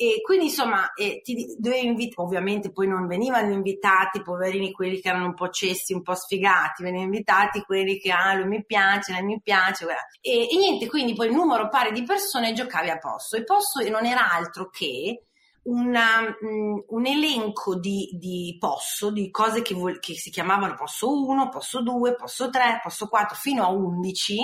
E 0.00 0.20
quindi 0.22 0.44
insomma, 0.44 0.92
eh, 0.92 1.22
ti 1.24 1.56
invitare, 1.58 2.22
ovviamente 2.22 2.70
poi 2.70 2.86
non 2.86 3.08
venivano 3.08 3.50
invitati, 3.52 4.22
poverini 4.22 4.70
quelli 4.70 5.00
che 5.00 5.08
erano 5.08 5.24
un 5.24 5.34
po' 5.34 5.48
cessi, 5.48 5.92
un 5.92 6.02
po' 6.02 6.14
sfigati, 6.14 6.84
venivano 6.84 7.06
invitati 7.06 7.62
quelli 7.62 7.98
che 7.98 8.12
ah 8.12 8.32
lui 8.34 8.46
mi 8.46 8.64
piace, 8.64 9.10
lei 9.10 9.24
mi 9.24 9.40
piace, 9.42 9.84
e, 10.20 10.48
e 10.48 10.56
niente, 10.56 10.86
quindi 10.86 11.14
poi 11.14 11.32
numero 11.32 11.68
pari 11.68 11.90
di 11.90 12.04
persone 12.04 12.52
giocavi 12.52 12.90
a 12.90 12.98
posto. 12.98 13.34
E 13.34 13.42
posto 13.42 13.80
non 13.90 14.06
era 14.06 14.30
altro 14.30 14.70
che 14.70 15.24
una, 15.62 16.20
mm, 16.22 16.78
un 16.90 17.04
elenco 17.04 17.74
di, 17.74 18.08
di 18.12 18.56
posso, 18.56 19.10
di 19.10 19.32
cose 19.32 19.62
che, 19.62 19.74
vol- 19.74 19.98
che 19.98 20.14
si 20.14 20.30
chiamavano 20.30 20.76
posso 20.76 21.10
1, 21.26 21.48
posso 21.48 21.82
2, 21.82 22.14
posso 22.14 22.50
3, 22.50 22.78
posso 22.84 23.08
4, 23.08 23.34
fino 23.36 23.64
a 23.64 23.70
11 23.70 24.36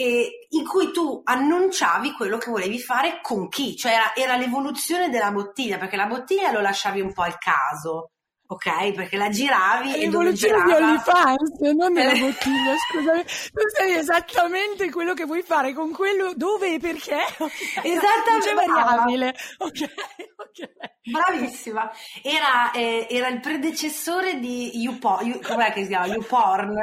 e 0.00 0.46
in 0.50 0.64
cui 0.64 0.92
tu 0.92 1.22
annunciavi 1.24 2.12
quello 2.12 2.38
che 2.38 2.52
volevi 2.52 2.78
fare 2.78 3.18
con 3.20 3.48
chi, 3.48 3.74
cioè 3.74 3.94
era, 3.94 4.14
era 4.14 4.36
l'evoluzione 4.36 5.10
della 5.10 5.32
bottiglia, 5.32 5.76
perché 5.76 5.96
la 5.96 6.06
bottiglia 6.06 6.52
lo 6.52 6.60
lasciavi 6.60 7.00
un 7.00 7.12
po' 7.12 7.22
al 7.22 7.36
caso, 7.36 8.12
ok? 8.50 8.92
Perché 8.92 9.16
la 9.16 9.28
giravi 9.28 9.94
e 9.94 10.08
dove 10.08 10.30
L'evoluzione 10.30 10.62
di 10.64 10.70
girava... 10.70 10.86
OnlyFans, 10.86 11.58
non 11.76 11.92
della 11.92 12.12
Eh. 12.12 12.18
bottiglia, 12.18 12.74
scusami. 12.90 13.22
Tu 13.24 13.68
sai 13.76 13.92
esattamente 13.94 14.90
quello 14.90 15.12
che 15.14 15.24
vuoi 15.26 15.42
fare 15.42 15.72
con 15.74 15.92
quello, 15.92 16.32
dove 16.34 16.74
e 16.74 16.78
perché. 16.78 17.18
Esattamente, 17.82 18.40
c'è 18.40 18.54
brava. 18.54 18.82
variabile. 18.84 19.34
Ok, 19.58 19.82
ok. 20.36 20.70
Bravissima, 21.10 21.90
era, 22.22 22.70
eh, 22.72 23.06
era 23.08 23.28
il 23.28 23.40
predecessore 23.40 24.38
di 24.40 24.78
YouPorn, 24.78 25.26
You, 25.26 25.40
com'è 25.40 25.72
che 25.72 25.82
si 25.82 25.88
chiama? 25.88 26.06
YouPorn, 26.06 26.74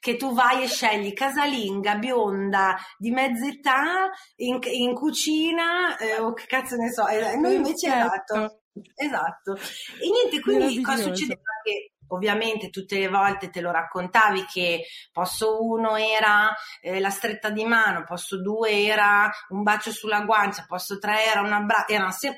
che 0.00 0.16
tu 0.16 0.32
vai 0.32 0.62
e 0.62 0.68
scegli 0.68 1.12
casalinga, 1.12 1.96
bionda, 1.96 2.76
di 2.96 3.10
mezza 3.10 3.46
età, 3.46 4.10
in, 4.36 4.58
in 4.72 4.94
cucina, 4.94 5.96
eh, 5.98 6.18
o 6.18 6.32
che 6.32 6.46
cazzo 6.46 6.76
ne 6.76 6.90
so, 6.92 7.06
e 7.08 7.36
noi 7.36 7.56
invece 7.56 7.88
esatto, 7.88 8.62
esatto. 8.96 9.54
E 9.54 10.10
niente, 10.10 10.40
quindi 10.40 10.82
cosa 10.82 11.02
succedeva? 11.02 11.40
Che 11.62 11.93
ovviamente 12.08 12.70
tutte 12.70 12.98
le 12.98 13.08
volte 13.08 13.50
te 13.50 13.60
lo 13.60 13.70
raccontavi 13.70 14.44
che 14.44 14.84
posto 15.12 15.62
uno 15.62 15.96
era 15.96 16.54
eh, 16.80 17.00
la 17.00 17.10
stretta 17.10 17.50
di 17.50 17.64
mano, 17.64 18.04
posto 18.04 18.40
due 18.40 18.84
era 18.84 19.30
un 19.48 19.62
bacio 19.62 19.90
sulla 19.90 20.20
guancia, 20.20 20.64
posto 20.66 20.98
tre 20.98 21.24
era 21.24 21.40
un 21.40 21.52
abbraccio, 21.52 21.82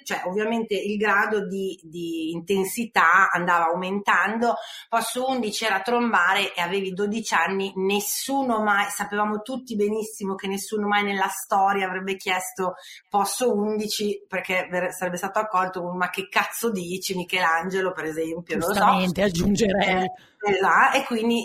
cioè 0.03 0.23
ovviamente 0.27 0.75
il 0.75 0.97
grado 0.97 1.47
di, 1.47 1.79
di 1.83 2.31
intensità 2.33 3.31
andava 3.31 3.67
aumentando, 3.67 4.55
posto 4.89 5.29
11 5.29 5.65
era 5.65 5.81
trombare 5.81 6.55
e 6.55 6.61
avevi 6.61 6.93
12 6.93 7.35
anni, 7.35 7.73
nessuno 7.77 8.63
mai, 8.63 8.89
sapevamo 8.91 9.43
tutti 9.43 9.77
benissimo 9.77 10.35
che 10.35 10.47
nessuno 10.47 10.87
mai 10.87 11.05
nella 11.05 11.29
storia 11.29 11.87
avrebbe 11.87 12.17
chiesto 12.17 12.75
posto 13.09 13.55
11 13.55 14.27
perché 14.29 14.69
sarebbe 14.97 15.17
stato 15.17 15.39
accolto 15.39 15.83
con 15.83 15.97
ma 15.97 16.11
che 16.11 16.29
cazzo 16.29 16.71
dici 16.71 17.15
Michelangelo 17.15 17.93
per 17.93 18.05
esempio, 18.05 18.57
non 18.57 18.69
lo 18.69 18.75
so. 18.75 18.81
Giustamente, 18.81 19.31
aggiungerei. 19.65 20.05
Eh, 20.05 20.11
esatto, 20.51 20.97
e 20.99 21.05
quindi 21.05 21.45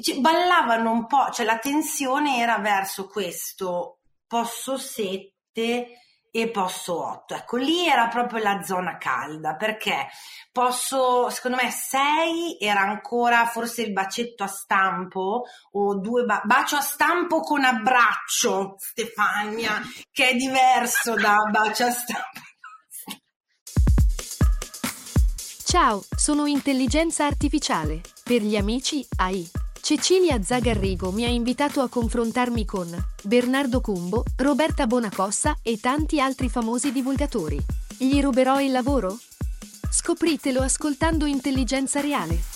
ci- 0.00 0.20
ballavano 0.20 0.90
un 0.90 1.06
po', 1.06 1.30
cioè 1.32 1.44
la 1.46 1.58
tensione 1.58 2.38
era 2.38 2.58
verso 2.58 3.06
questo 3.08 3.98
posso 4.26 4.76
7 4.78 5.98
e 6.34 6.50
posto 6.50 7.04
8. 7.06 7.34
Ecco, 7.34 7.56
lì 7.58 7.86
era 7.86 8.08
proprio 8.08 8.42
la 8.42 8.62
zona 8.62 8.96
calda 8.96 9.54
perché 9.56 10.08
posso, 10.50 11.28
secondo 11.28 11.58
me 11.62 11.70
6 11.70 12.56
era 12.58 12.80
ancora 12.80 13.44
forse 13.46 13.82
il 13.82 13.92
bacetto 13.92 14.42
a 14.42 14.46
stampo 14.46 15.42
o 15.72 15.94
due 16.00 16.24
ba- 16.24 16.40
bacio 16.44 16.76
a 16.76 16.80
stampo 16.80 17.40
con 17.40 17.64
abbraccio, 17.64 18.76
Stefania, 18.78 19.80
che 20.10 20.30
è 20.30 20.34
diverso 20.34 21.14
da 21.14 21.36
bacio 21.50 21.84
a 21.84 21.90
stampo. 21.90 22.40
Ciao, 25.72 26.04
sono 26.14 26.44
intelligenza 26.44 27.24
artificiale. 27.24 28.02
Per 28.22 28.42
gli 28.42 28.56
amici 28.56 29.02
AI. 29.16 29.48
Cecilia 29.80 30.42
Zagarrigo 30.42 31.10
mi 31.12 31.24
ha 31.24 31.28
invitato 31.28 31.80
a 31.80 31.88
confrontarmi 31.88 32.66
con 32.66 32.94
Bernardo 33.22 33.80
Cumbo, 33.80 34.22
Roberta 34.36 34.86
Bonacossa 34.86 35.56
e 35.62 35.80
tanti 35.80 36.20
altri 36.20 36.50
famosi 36.50 36.92
divulgatori. 36.92 37.58
Gli 37.96 38.20
ruberò 38.20 38.60
il 38.60 38.70
lavoro? 38.70 39.16
Scopritelo 39.90 40.60
ascoltando 40.60 41.24
Intelligenza 41.24 42.02
Reale. 42.02 42.51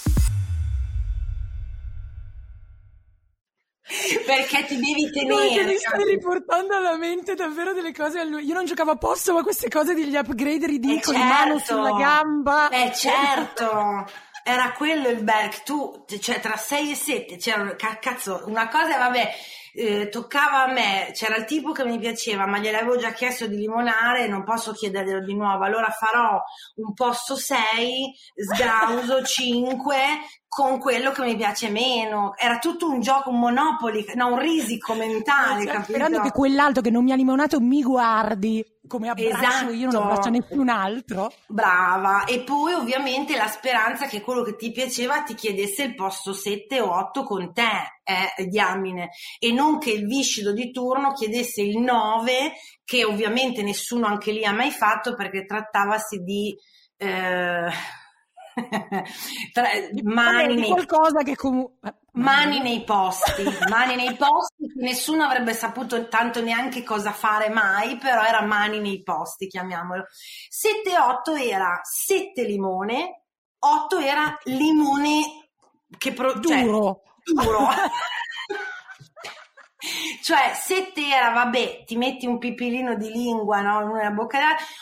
Perché 4.27 4.65
ti 4.67 4.77
devi 4.77 5.11
tenere. 5.11 5.55
Perché 5.55 5.65
mi 5.65 5.77
stai 5.79 6.05
riportando 6.05 6.75
alla 6.75 6.97
mente 6.97 7.35
davvero 7.35 7.73
delle 7.73 7.93
cose. 7.93 8.21
Io 8.21 8.55
non 8.55 8.65
giocavo 8.65 8.91
a 8.91 8.97
posto, 8.97 9.33
ma 9.33 9.43
queste 9.43 9.69
cose 9.69 9.95
degli 9.95 10.17
upgrade 10.17 10.67
ridicoli, 10.67 11.17
eh 11.17 11.21
certo. 11.21 11.45
mano 11.45 11.59
sulla 11.59 11.93
gamba. 11.93 12.69
Eh 12.71 12.93
certo 12.93 14.05
era 14.49 14.71
quello 14.71 15.09
il 15.09 15.25
Berg, 15.25 15.65
tu, 15.65 16.05
cioè 16.21 16.39
tra 16.39 16.57
6 16.57 16.91
e 16.93 16.95
7 16.95 17.37
c'era, 17.37 17.75
cazzo, 17.75 18.45
una 18.47 18.69
cosa, 18.69 18.97
vabbè, 18.97 19.35
eh, 19.75 20.09
toccava 20.09 20.63
a 20.63 20.73
me, 20.73 21.11
c'era 21.13 21.35
il 21.35 21.45
tipo 21.47 21.73
che 21.73 21.85
mi 21.85 21.99
piaceva, 21.99 22.47
ma 22.47 22.59
gliel'avevo 22.59 22.97
già 22.97 23.11
chiesto 23.11 23.49
di 23.49 23.57
limonare, 23.57 24.29
non 24.29 24.45
posso 24.45 24.71
chiederglielo 24.71 25.25
di 25.25 25.35
nuovo, 25.35 25.65
allora 25.65 25.91
farò 25.91 26.41
un 26.77 26.95
posto 26.95 27.35
6, 27.35 28.15
sgauso 28.37 29.21
5, 29.27 29.97
con 30.47 30.79
quello 30.79 31.11
che 31.11 31.23
mi 31.23 31.35
piace 31.35 31.69
meno. 31.69 32.35
Era 32.37 32.59
tutto 32.59 32.89
un 32.89 33.01
gioco, 33.01 33.31
un 33.31 33.41
monopoli, 33.41 34.07
no, 34.15 34.29
un 34.29 34.39
risico 34.39 34.95
mentale, 34.95 35.65
cioè, 35.65 35.73
capito? 35.73 35.93
Sperando 35.99 36.21
che 36.21 36.31
quell'altro 36.31 36.83
che 36.83 36.91
non 36.91 37.03
mi 37.03 37.11
ha 37.11 37.17
limonato 37.17 37.59
mi 37.59 37.83
guardi 37.83 38.65
come 38.87 39.09
abbraccio 39.09 39.37
esatto. 39.37 39.73
io 39.73 39.91
non 39.91 40.03
abbraccio 40.03 40.31
nessun 40.31 40.69
altro. 40.69 41.33
Brava. 41.47 42.25
E 42.25 42.41
poi 42.41 42.73
ovviamente 42.73 43.37
la 43.37 43.49
speranza 43.49 44.07
che 44.07 44.21
quello 44.21 44.43
che 44.43 44.57
ti 44.57 44.71
piaceva 44.71 45.23
ti 45.23 45.35
chiedesse 45.35 45.85
il 45.85 45.95
posto 45.95 46.33
7 46.33 46.81
o 46.81 46.97
8 46.97 47.23
con 47.25 47.53
te, 47.53 48.01
eh, 48.05 48.47
diamine. 48.47 49.11
E 49.39 49.53
non 49.53 49.79
che 49.79 49.91
il 49.91 50.07
viscido 50.07 50.53
di 50.53 50.71
turno 50.71 51.13
chiedesse 51.13 51.63
il 51.63 51.79
9, 51.79 52.53
che 52.85 53.05
ovviamente 53.05 53.63
nessuno 53.63 54.07
anche 54.07 54.33
lì 54.33 54.45
ha 54.45 54.53
mai 54.53 54.71
fatto 54.71 55.15
perché 55.15 55.45
trattavasi 55.45 56.19
di... 56.19 56.57
Eh, 56.97 57.71
tra, 59.53 59.69
mani 60.03 60.55
nei, 60.55 60.69
qualcosa 60.71 61.23
che 61.23 61.37
comunque 61.37 61.97
mani 62.13 62.61
nei 62.61 62.85
posti 62.85 63.45
mani 63.69 63.97
nei 63.97 64.17
posti 64.17 64.73
nessuno 64.77 65.25
avrebbe 65.25 65.53
saputo 65.53 66.09
tanto 66.09 66.43
neanche 66.43 66.83
cosa 66.83 67.13
fare 67.13 67.51
mai 67.51 67.99
però 67.99 68.25
era 68.25 68.43
mani 68.43 68.81
nei 68.81 69.03
posti 69.03 69.47
chiamiamolo. 69.47 70.07
7-8 70.51 71.39
era 71.39 71.81
7 71.83 72.43
limone 72.45 73.25
8 73.59 73.99
era 73.99 74.39
limone 74.45 75.51
che 75.99 76.13
pro, 76.13 76.33
duro. 76.35 76.47
cioè, 76.49 76.65
duro 76.65 77.69
cioè 80.23 80.53
7 80.55 81.07
era 81.07 81.31
vabbè 81.31 81.85
ti 81.85 81.97
metti 81.97 82.27
un 82.27 82.39
pipilino 82.39 82.95
di 82.97 83.11
lingua 83.11 83.61
no, 83.61 83.93
nella 83.93 84.11
bocca 84.11 84.39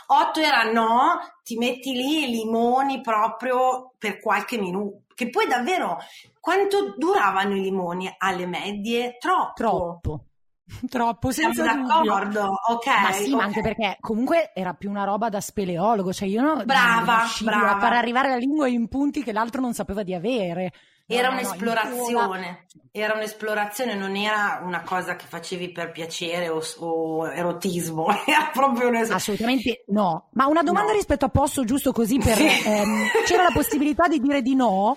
8 0.06 0.40
era 0.40 0.70
no 0.70 1.18
ti 1.42 1.56
metti 1.56 1.92
lì 1.92 2.24
i 2.24 2.30
limoni 2.30 3.00
proprio 3.00 3.92
per 3.98 4.20
qualche 4.20 4.58
minuto 4.58 5.02
che 5.14 5.30
poi 5.30 5.46
davvero 5.46 5.98
quanto 6.40 6.94
duravano 6.98 7.56
i 7.56 7.60
limoni 7.60 8.12
alle 8.18 8.46
medie? 8.46 9.16
Troppo. 9.18 9.52
Troppo. 9.54 10.24
Troppo, 10.88 11.30
senza 11.30 11.62
Siamo 11.62 11.86
d'accordo, 11.86 12.58
ok. 12.68 12.86
Ma 12.86 13.12
sì, 13.12 13.22
okay. 13.24 13.34
ma 13.34 13.42
anche 13.44 13.60
perché 13.60 13.96
comunque 14.00 14.52
era 14.54 14.72
più 14.74 14.88
una 14.88 15.04
roba 15.04 15.28
da 15.28 15.40
speleologo, 15.40 16.12
cioè 16.12 16.28
io 16.28 16.40
non 16.40 16.62
brava, 16.64 17.24
brava. 17.40 17.76
a 17.76 17.78
far 17.78 17.92
arrivare 17.92 18.30
la 18.30 18.36
lingua 18.36 18.66
in 18.68 18.88
punti 18.88 19.22
che 19.22 19.32
l'altro 19.32 19.60
non 19.60 19.74
sapeva 19.74 20.02
di 20.02 20.14
avere. 20.14 20.72
Era 21.06 21.28
no, 21.28 21.34
un'esplorazione, 21.34 22.66
no, 22.72 22.80
era 22.90 23.12
un'esplorazione, 23.12 23.94
non 23.94 24.16
era 24.16 24.62
una 24.64 24.80
cosa 24.80 25.16
che 25.16 25.26
facevi 25.28 25.70
per 25.70 25.90
piacere 25.90 26.48
o, 26.48 26.62
o 26.78 27.30
erotismo, 27.30 28.06
era 28.24 28.48
proprio 28.50 28.88
un'esplorazione. 28.88 29.14
Assolutamente 29.14 29.84
no. 29.88 30.28
Ma 30.32 30.46
una 30.46 30.62
domanda 30.62 30.92
no. 30.92 30.96
rispetto 30.96 31.26
a 31.26 31.28
posto, 31.28 31.64
giusto 31.64 31.92
così 31.92 32.18
per... 32.18 32.38
Sì. 32.38 32.46
Ehm, 32.66 33.04
c'era 33.26 33.42
la 33.42 33.52
possibilità 33.52 34.08
di 34.08 34.18
dire 34.18 34.40
di 34.40 34.54
no? 34.54 34.96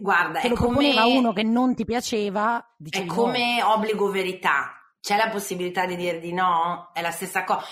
Guarda, 0.00 0.40
Te 0.40 0.46
è 0.46 0.50
lo 0.50 0.56
come, 0.56 0.92
uno 1.02 1.32
che 1.32 1.44
non 1.44 1.74
ti 1.76 1.84
piaceva, 1.84 2.74
è 2.90 3.04
come 3.06 3.60
no. 3.60 3.74
obbligo 3.74 4.10
verità. 4.10 4.83
C'è 5.04 5.18
la 5.18 5.28
possibilità 5.28 5.84
di 5.84 5.96
dire 5.96 6.18
di 6.18 6.32
no? 6.32 6.88
È 6.94 7.02
la 7.02 7.10
stessa 7.10 7.44
cosa. 7.44 7.62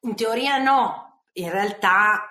In 0.00 0.14
teoria 0.14 0.58
no, 0.58 1.11
in 1.34 1.50
realtà 1.50 2.28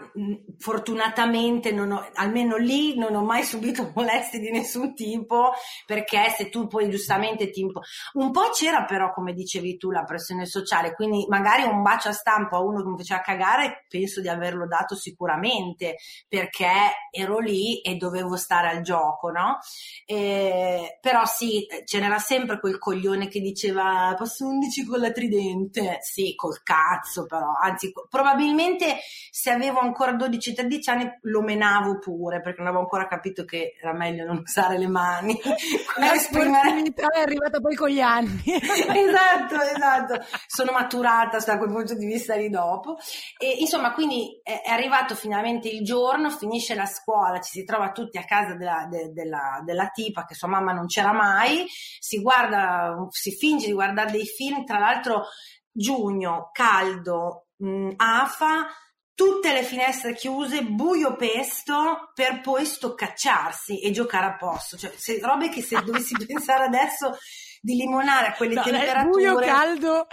fortunatamente 0.60 1.72
non 1.72 1.92
ho, 1.92 2.08
almeno 2.14 2.58
lì 2.58 2.96
non 2.98 3.16
ho 3.16 3.24
mai 3.24 3.44
subito 3.44 3.92
molestie 3.96 4.40
di 4.40 4.52
nessun 4.52 4.94
tipo 4.94 5.52
perché 5.86 6.30
se 6.38 6.50
tu 6.50 6.68
poi 6.68 6.90
giustamente 6.90 7.50
ti 7.50 7.62
impo- 7.62 7.82
un 8.14 8.32
po' 8.32 8.50
c'era 8.54 8.86
però 8.86 9.12
come 9.12 9.34
dicevi 9.34 9.78
tu 9.78 9.90
la 9.90 10.04
pressione 10.04 10.46
sociale 10.46 10.94
quindi 10.94 11.26
magari 11.30 11.64
un 11.64 11.82
bacio 11.82 12.10
a 12.10 12.14
stampo 12.14 12.56
a 12.56 12.60
uno 12.60 12.84
che 12.84 12.90
mi 12.90 12.98
faceva 12.98 13.22
cagare 13.22 13.86
penso 13.88 14.22
di 14.22 14.28
averlo 14.28 14.68
dato 14.68 14.96
sicuramente 14.96 15.96
perché 16.28 16.70
ero 17.12 17.40
lì 17.40 17.82
e 17.82 17.96
dovevo 17.96 18.36
stare 18.36 18.70
al 18.70 18.82
gioco 18.82 19.32
no? 19.32 19.58
Eh, 20.06 21.00
però 21.02 21.26
sì 21.26 21.66
ce 21.86 22.00
n'era 22.00 22.20
sempre 22.20 22.60
quel 22.60 22.78
coglione 22.78 23.28
che 23.28 23.40
diceva 23.40 24.14
posso 24.16 24.46
11 24.46 24.86
con 24.86 25.00
la 25.00 25.12
tridente 25.12 25.98
sì 26.02 26.36
col 26.36 26.62
cazzo 26.62 27.26
però 27.26 27.54
anzi 27.60 27.92
probabilmente 28.10 28.91
se 29.34 29.50
avevo 29.50 29.80
ancora 29.80 30.12
12-13 30.12 30.90
anni 30.90 31.18
lo 31.22 31.42
menavo 31.42 32.00
pure 32.00 32.42
perché 32.42 32.60
non 32.60 32.68
avevo 32.68 32.84
ancora 32.84 33.08
capito 33.08 33.46
che 33.46 33.76
era 33.80 33.94
meglio 33.94 34.26
non 34.26 34.42
usare 34.44 34.78
le 34.78 34.88
mani. 34.88 35.40
La 35.98 36.16
sportività 36.16 37.08
è 37.08 37.22
arrivata 37.22 37.60
poi 37.60 37.76
con 37.76 37.90
gli 37.90 38.02
anni. 38.02 38.42
esatto, 38.46 39.62
esatto. 39.62 40.26
Sono 40.48 40.72
maturata 40.74 41.38
da 41.40 41.58
quel 41.58 41.72
punto 41.72 41.96
di 41.96 42.06
vista 42.06 42.36
lì 42.36 42.50
dopo. 42.50 42.98
E 43.38 43.58
insomma, 43.60 43.94
quindi 43.94 44.40
è, 44.44 44.62
arrivato 44.70 45.16
finalmente 45.16 45.70
il 45.70 45.84
giorno, 45.84 46.30
finisce 46.30 46.76
la 46.76 46.86
scuola, 46.86 47.40
ci 47.40 47.52
si 47.60 47.64
trova 47.64 47.92
tutti 47.92 48.18
a 48.18 48.26
casa 48.26 48.56
della, 48.56 48.86
de, 48.90 49.12
della, 49.14 49.62
della 49.64 49.88
tipa 49.88 50.26
che 50.26 50.36
sua 50.36 50.50
mamma 50.50 50.74
non 50.74 50.88
c'era 50.88 51.14
mai, 51.14 51.66
si 52.00 52.22
guarda, 52.22 53.08
si 53.10 53.32
finge 53.32 53.68
di 53.68 53.74
guardare 53.74 54.12
dei 54.12 54.26
film, 54.26 54.66
tra 54.66 54.78
l'altro 54.78 55.26
giugno, 55.72 56.50
caldo, 56.52 57.48
mh, 57.58 57.92
afa, 57.96 58.68
tutte 59.14 59.54
le 59.54 59.64
finestre 59.64 60.14
chiuse, 60.14 60.64
buio 60.64 61.16
pesto, 61.16 62.12
per 62.14 62.42
poi 62.42 62.66
stoccacciarsi 62.66 63.82
e 63.82 63.92
giocare 63.92 64.26
a 64.26 64.36
posto. 64.36 64.78
Cioè, 64.78 64.92
se, 64.96 65.20
robe 65.22 65.50
che 65.50 65.62
se 65.62 65.82
dovessi 65.84 66.16
pensare 66.26 66.66
adesso 66.66 67.18
di 67.64 67.76
limonare 67.76 68.28
a 68.28 68.34
quelle 68.34 68.56
no, 68.56 68.64
temperature... 68.64 69.10
Buio 69.10 69.36
caldo, 69.36 70.08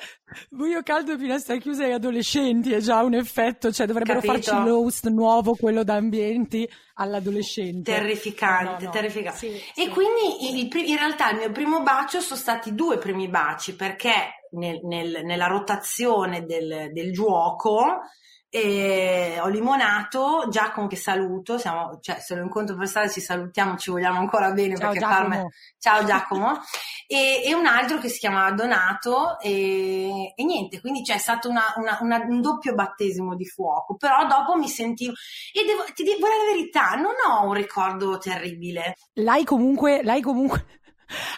buio 0.51 0.83
caldo 0.83 1.13
e 1.13 1.19
finestre 1.19 1.59
chiuse 1.59 1.85
ai 1.85 1.93
adolescenti 1.93 2.73
è 2.73 2.79
già 2.79 3.03
un 3.03 3.15
effetto, 3.15 3.73
cioè 3.73 3.87
dovrebbero 3.87 4.21
Capito? 4.21 4.51
farci 4.51 4.69
l'host 4.69 5.09
nuovo, 5.09 5.55
quello 5.55 5.83
da 5.83 5.95
ambienti 5.95 6.69
all'adolescente. 6.95 7.91
Terrificante, 7.91 8.85
no, 8.85 8.85
no. 8.85 8.91
terrificante. 8.91 9.39
Sì, 9.39 9.47
e 9.47 9.85
sì. 9.85 9.89
quindi 9.89 10.59
il, 10.61 10.89
in 10.91 10.97
realtà 10.97 11.31
il 11.31 11.39
mio 11.39 11.51
primo 11.51 11.83
bacio 11.83 12.21
sono 12.21 12.39
stati 12.39 12.75
due 12.75 12.99
primi 12.99 13.29
baci 13.29 13.75
perché 13.75 14.45
nel, 14.51 14.81
nel, 14.85 15.25
nella 15.25 15.47
rotazione 15.47 16.45
del, 16.45 16.91
del 16.93 17.13
gioco 17.13 18.03
e 18.51 19.39
ho 19.43 19.49
limonato 19.49 20.47
Giacomo 20.49 20.87
che 20.87 20.97
saluto 20.97 21.59
siamo, 21.59 21.99
cioè, 22.01 22.19
se 22.21 22.35
lo 22.35 22.43
incontro 22.43 22.77
per 22.77 22.89
strada 22.89 23.09
ci 23.09 23.21
salutiamo 23.21 23.77
ci 23.77 23.91
vogliamo 23.91 24.19
ancora 24.19 24.53
bene 24.53 24.75
Ciao, 24.75 24.91
perché 24.91 24.99
Giacomo. 25.01 25.29
Parma... 25.29 25.49
ciao 25.79 26.05
Giacomo 26.05 26.61
e, 27.07 27.43
e, 27.45 27.55
un 27.55 27.67
altro 27.67 27.99
che 27.99 28.09
si 28.09 28.19
chiamava 28.19 28.51
Donato 28.53 29.39
e, 29.39 30.33
e 30.35 30.45
niente 30.45 30.81
quindi 30.81 31.03
c'è 31.03 31.19
stato 31.19 31.51
una, 31.51 31.75
una, 31.77 31.99
una, 32.01 32.25
un 32.27 32.41
doppio 32.41 32.75
battesimo 32.75 33.37
di 33.37 33.45
fuoco 33.45 33.97
però 33.97 34.27
dopo 34.27 34.57
mi 34.57 34.69
sentivo 34.69 35.13
e 35.53 35.67
devo, 35.67 35.85
ti 35.95 36.03
dico 36.03 36.27
la 36.27 36.51
verità 36.51 36.95
non 36.95 37.13
ho 37.29 37.47
un 37.47 37.53
ricordo 37.53 38.17
terribile 38.17 38.95
L'hai 39.15 39.45
comunque, 39.45 40.03
l'hai 40.03 40.23
comunque 40.23 40.78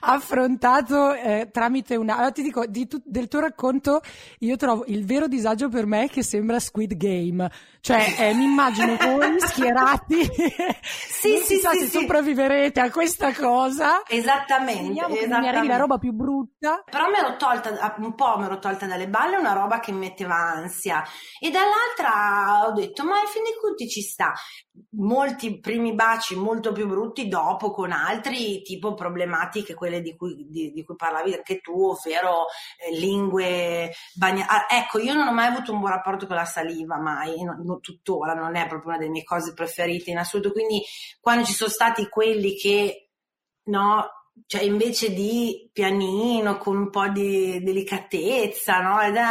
affrontato 0.01 1.13
eh, 1.15 1.49
tramite 1.53 1.97
una... 1.97 2.17
Allora, 2.17 2.33
ti 2.33 2.43
dico, 2.43 2.65
tu, 2.71 3.01
del 3.05 3.29
tuo 3.29 3.41
racconto 3.41 4.01
io 4.41 4.57
trovo 4.57 4.85
il 4.87 5.05
vero 5.05 5.29
disagio 5.29 5.69
per 5.69 5.87
me 5.87 6.09
che 6.09 6.23
sembra 6.23 6.61
Squid 6.61 6.97
Game, 6.97 7.51
cioè 7.81 8.15
eh, 8.19 8.35
mi 8.35 8.45
immagino 8.45 8.97
voi 8.97 9.41
schierati, 9.41 10.23
sì, 10.83 11.39
sì, 11.39 11.57
so 11.57 11.71
sì, 11.71 11.79
se 11.79 11.87
sì. 11.87 11.99
sopravviverete 12.01 12.79
a 12.81 12.91
questa 12.91 13.33
cosa. 13.33 14.03
Esattamente, 14.07 14.89
Vediamo 14.89 15.15
che 15.15 15.27
mi 15.27 15.49
arrivi 15.49 15.67
la 15.67 15.77
roba 15.77 15.99
più 15.99 16.13
brutta. 16.13 16.83
Però 16.85 17.09
mi 17.09 17.17
ero 17.17 17.37
tolta, 17.37 17.95
un 17.99 18.15
po' 18.15 18.37
mi 18.39 18.45
ero 18.45 18.59
tolta 18.59 18.87
dalle 18.87 19.09
balle 19.09 19.37
una 19.37 19.53
roba 19.53 19.81
che 19.81 19.93
mi 19.93 19.99
metteva 20.01 20.35
ansia 20.35 21.03
e 21.41 21.51
dall'altra 21.51 22.67
ho 22.67 22.73
detto 22.73 23.05
ma 23.05 23.21
in 23.21 23.27
fin 23.27 23.43
dei 23.43 23.57
conti 23.61 23.89
ci 23.89 24.03
sta. 24.03 24.33
Molti 24.93 25.61
primi 25.61 25.95
baci 25.95 26.37
molto 26.37 26.73
più 26.73 26.87
brutti 26.87 27.29
dopo 27.29 27.71
con 27.71 27.93
altri 27.93 28.63
tipo 28.63 28.95
problematiche, 28.95 29.75
quelle 29.75 30.01
di 30.01 30.17
cui, 30.17 30.47
di, 30.49 30.73
di 30.73 30.85
cui 30.85 30.97
parlavi 30.97 31.35
anche 31.35 31.61
tu, 31.61 31.91
ovvero 31.91 32.47
eh, 32.79 32.97
lingue 32.99 33.91
bagnate. 34.15 34.51
Ah, 34.51 34.67
ecco, 34.69 34.99
io 34.99 35.15
non 35.15 35.29
ho 35.29 35.33
mai 35.33 35.47
avuto 35.47 35.73
un 35.73 35.81
buon 35.81 35.93
rapporto 35.93 36.27
con 36.27 36.37
la 36.37 36.45
saliva, 36.45 36.99
mai, 36.99 37.43
no, 37.43 37.57
no, 37.63 37.70
tuttora 37.79 38.35
non 38.35 38.57
è 38.57 38.67
proprio 38.67 38.91
una 38.91 38.99
delle 38.99 39.11
mie 39.11 39.23
cose 39.23 39.53
preferite 39.53 40.11
in 40.11 40.19
assoluto, 40.19 40.51
quindi 40.51 40.83
quando 41.21 41.45
ci 41.45 41.53
sono 41.53 41.71
stati 41.71 42.09
quelli 42.09 42.57
che 42.57 43.11
no, 43.65 44.09
cioè 44.47 44.63
invece 44.63 45.13
di 45.13 45.71
pianino 45.73 46.59
con 46.59 46.77
un 46.77 46.91
po' 46.91 47.09
di 47.09 47.63
delicatezza, 47.63 48.81
no? 48.81 49.01
Ed 49.01 49.15
è, 49.15 49.25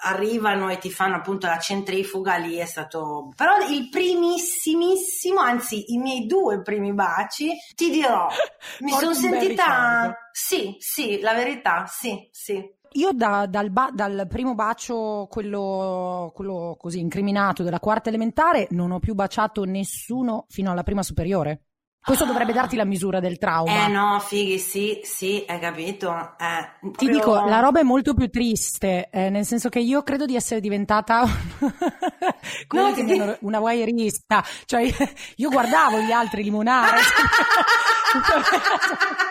arrivano 0.00 0.70
e 0.70 0.78
ti 0.78 0.90
fanno 0.90 1.16
appunto 1.16 1.46
la 1.46 1.58
centrifuga 1.58 2.36
lì 2.36 2.56
è 2.56 2.66
stato 2.66 3.32
però 3.34 3.56
il 3.68 3.88
primissimissimo 3.88 5.40
anzi 5.40 5.92
i 5.92 5.98
miei 5.98 6.26
due 6.26 6.62
primi 6.62 6.92
baci 6.92 7.50
ti 7.74 7.90
dirò 7.90 8.28
mi 8.80 8.92
sono 8.92 9.14
sentita 9.14 10.16
sì 10.30 10.76
sì 10.78 11.20
la 11.20 11.34
verità 11.34 11.86
sì 11.86 12.28
sì 12.30 12.76
io 12.92 13.12
da, 13.12 13.46
dal, 13.46 13.70
ba- 13.70 13.90
dal, 13.92 14.26
primo 14.28 14.54
bacio, 14.54 15.26
quello, 15.30 16.32
quello 16.34 16.76
così 16.78 17.00
incriminato 17.00 17.62
della 17.62 17.80
quarta 17.80 18.08
elementare, 18.08 18.66
non 18.70 18.90
ho 18.90 18.98
più 18.98 19.14
baciato 19.14 19.64
nessuno 19.64 20.46
fino 20.48 20.70
alla 20.70 20.82
prima 20.82 21.02
superiore. 21.02 21.62
Questo 22.00 22.24
dovrebbe 22.24 22.54
darti 22.54 22.76
la 22.76 22.86
misura 22.86 23.20
del 23.20 23.36
trauma. 23.36 23.84
Eh 23.84 23.88
no, 23.88 24.18
fighi, 24.20 24.58
sì, 24.58 25.00
sì, 25.02 25.44
hai 25.46 25.58
capito. 25.58 26.10
Eh, 26.38 26.78
Ti 26.80 26.90
proprio... 26.90 27.10
dico, 27.10 27.34
la 27.44 27.60
roba 27.60 27.80
è 27.80 27.82
molto 27.82 28.14
più 28.14 28.30
triste, 28.30 29.10
eh, 29.10 29.28
nel 29.28 29.44
senso 29.44 29.68
che 29.68 29.80
io 29.80 30.02
credo 30.02 30.24
di 30.24 30.34
essere 30.34 30.60
diventata 30.60 31.24
No, 32.70 32.92
ti- 32.94 33.00
hanno- 33.02 33.36
una 33.40 33.58
wireista, 33.58 34.42
cioè 34.64 34.88
io 35.36 35.50
guardavo 35.50 35.98
gli 35.98 36.12
altri 36.12 36.44
limonare. 36.44 36.98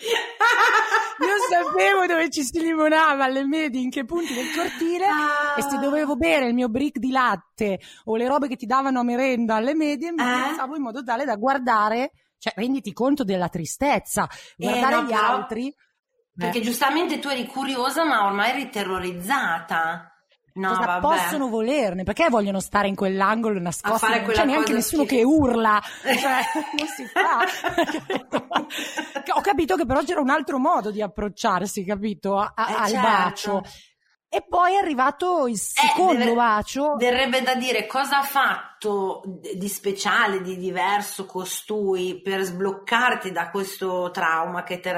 Io 0.00 1.34
sapevo 1.50 2.06
dove 2.06 2.30
ci 2.30 2.44
si 2.44 2.60
limonava 2.60 3.24
alle 3.24 3.44
medie, 3.44 3.80
in 3.80 3.90
che 3.90 4.04
punti 4.04 4.32
del 4.32 4.52
cortile 4.54 5.06
e 5.56 5.62
se 5.62 5.78
dovevo 5.78 6.14
bere 6.16 6.46
il 6.46 6.54
mio 6.54 6.68
brick 6.68 6.98
di 6.98 7.10
latte 7.10 7.80
o 8.04 8.16
le 8.16 8.28
robe 8.28 8.46
che 8.48 8.56
ti 8.56 8.66
davano 8.66 9.00
a 9.00 9.02
merenda 9.02 9.56
alle 9.56 9.74
medie, 9.74 10.12
mi 10.12 10.22
Eh? 10.22 10.76
in 10.76 10.82
modo 10.82 11.02
tale 11.02 11.24
da 11.24 11.34
guardare, 11.36 12.12
cioè 12.38 12.52
renditi 12.56 12.92
conto 12.92 13.24
della 13.24 13.48
tristezza, 13.48 14.28
guardare 14.56 14.94
no, 14.94 15.02
gli 15.02 15.06
però- 15.08 15.20
altri. 15.26 15.74
Perché 16.38 16.58
Eh. 16.58 16.62
giustamente 16.62 17.18
tu 17.18 17.28
eri 17.28 17.46
curiosa, 17.46 18.04
ma 18.04 18.24
ormai 18.24 18.50
eri 18.50 18.68
terrorizzata. 18.70 20.12
No, 20.58 20.68
Cosa 20.70 20.84
vabbè. 20.86 21.00
possono 21.00 21.48
volerne? 21.48 22.02
Perché 22.02 22.28
vogliono 22.28 22.58
stare 22.60 22.88
in 22.88 22.94
quell'angolo 22.96 23.60
fare 23.98 24.20
Non 24.22 24.30
c'è 24.30 24.44
neanche 24.44 24.72
nessuno 24.72 25.04
schifo. 25.04 25.16
che 25.16 25.24
urla, 25.24 25.80
cioè 26.02 26.40
non 26.76 26.86
si 26.88 27.04
fa. 27.06 27.44
Ho 29.36 29.40
capito 29.40 29.76
che 29.76 29.86
però 29.86 30.02
c'era 30.02 30.20
un 30.20 30.30
altro 30.30 30.58
modo 30.58 30.90
di 30.90 31.00
approcciarsi, 31.02 31.84
capito? 31.84 32.36
A- 32.38 32.52
Eh, 32.56 32.72
al 32.72 32.88
certo. 32.88 33.06
bacio. 33.06 33.62
E 34.30 34.44
poi 34.46 34.74
è 34.74 34.76
arrivato 34.78 35.46
il 35.46 35.56
secondo 35.56 36.18
deve- 36.24 36.34
bacio. 36.34 36.96
Verrebbe 36.96 37.40
da 37.40 37.54
dire 37.54 37.86
cosa 37.86 38.18
ha 38.18 38.22
fatto 38.22 39.22
di 39.54 39.68
speciale, 39.68 40.42
di 40.42 40.56
diverso 40.58 41.24
costui 41.24 42.20
per 42.20 42.42
sbloccarti 42.42 43.30
da 43.32 43.48
questo 43.50 44.10
trauma 44.10 44.64
che 44.64 44.80
ti 44.80 44.88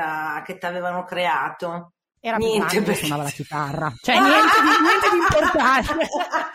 avevano 0.66 1.04
creato? 1.04 1.92
Era 2.22 2.36
Niente, 2.36 2.82
perché- 2.82 2.98
suonava 3.00 3.22
la 3.22 3.30
chitarra. 3.30 3.92
Cioè, 4.02 4.20
niente 4.20 4.60
di, 4.60 4.68
niente 4.82 5.10
di 5.10 5.16
importante. 5.16 6.06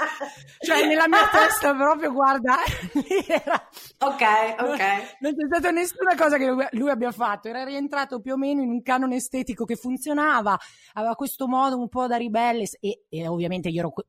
cioè, 0.64 0.86
nella 0.86 1.08
mia 1.08 1.28
testa 1.28 1.74
proprio, 1.74 2.12
guarda, 2.12 2.58
era... 3.28 3.68
Ok, 4.00 4.22
ok. 4.60 5.16
Non 5.22 5.34
c'è 5.34 5.46
stata 5.50 5.72
nessuna 5.72 6.16
cosa 6.16 6.38
che 6.38 6.46
lui- 6.46 6.68
lui 6.74 6.90
abbia 6.92 7.12
fatto, 7.12 7.48
era 7.48 7.64
rientrato 7.64 8.20
più 8.22 8.34
o 8.34 8.38
meno 8.38 8.62
in 8.62 8.70
un 8.70 8.84
canone 8.84 9.16
estetico 9.16 9.66
che 9.66 9.76
funzionava, 9.76 10.56
aveva 10.94 11.16
questo 11.16 11.48
modo 11.48 11.78
un 11.80 11.90
po' 11.90 12.06
da 12.06 12.18
ribelle 12.18 12.66
e, 12.80 13.06
e 13.10 13.28
ovviamente 13.28 13.70
io 13.70 13.80
ero 13.80 13.90
que- 13.92 14.06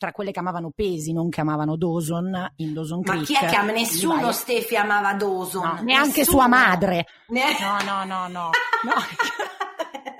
tra 0.00 0.12
quelle 0.12 0.30
che 0.30 0.38
amavano 0.38 0.70
Pesi, 0.74 1.12
non 1.12 1.28
che 1.28 1.40
amavano 1.42 1.76
Dawson 1.76 2.52
in 2.56 2.72
Dawson 2.72 3.00
Ma 3.04 3.12
Creek. 3.12 3.26
chi 3.26 3.34
è 3.34 3.46
che 3.48 3.56
ama? 3.56 3.72
Nessuno 3.72 4.20
Vai. 4.22 4.32
Stefi 4.32 4.76
amava 4.76 5.12
Dawson. 5.12 5.62
No, 5.62 5.82
neanche 5.82 6.20
Nessuno. 6.20 6.38
sua 6.38 6.46
madre. 6.48 7.06
Ne- 7.26 7.58
No, 7.60 7.76
no, 7.84 8.04
no, 8.04 8.28
no. 8.28 8.50
no. 8.84 8.94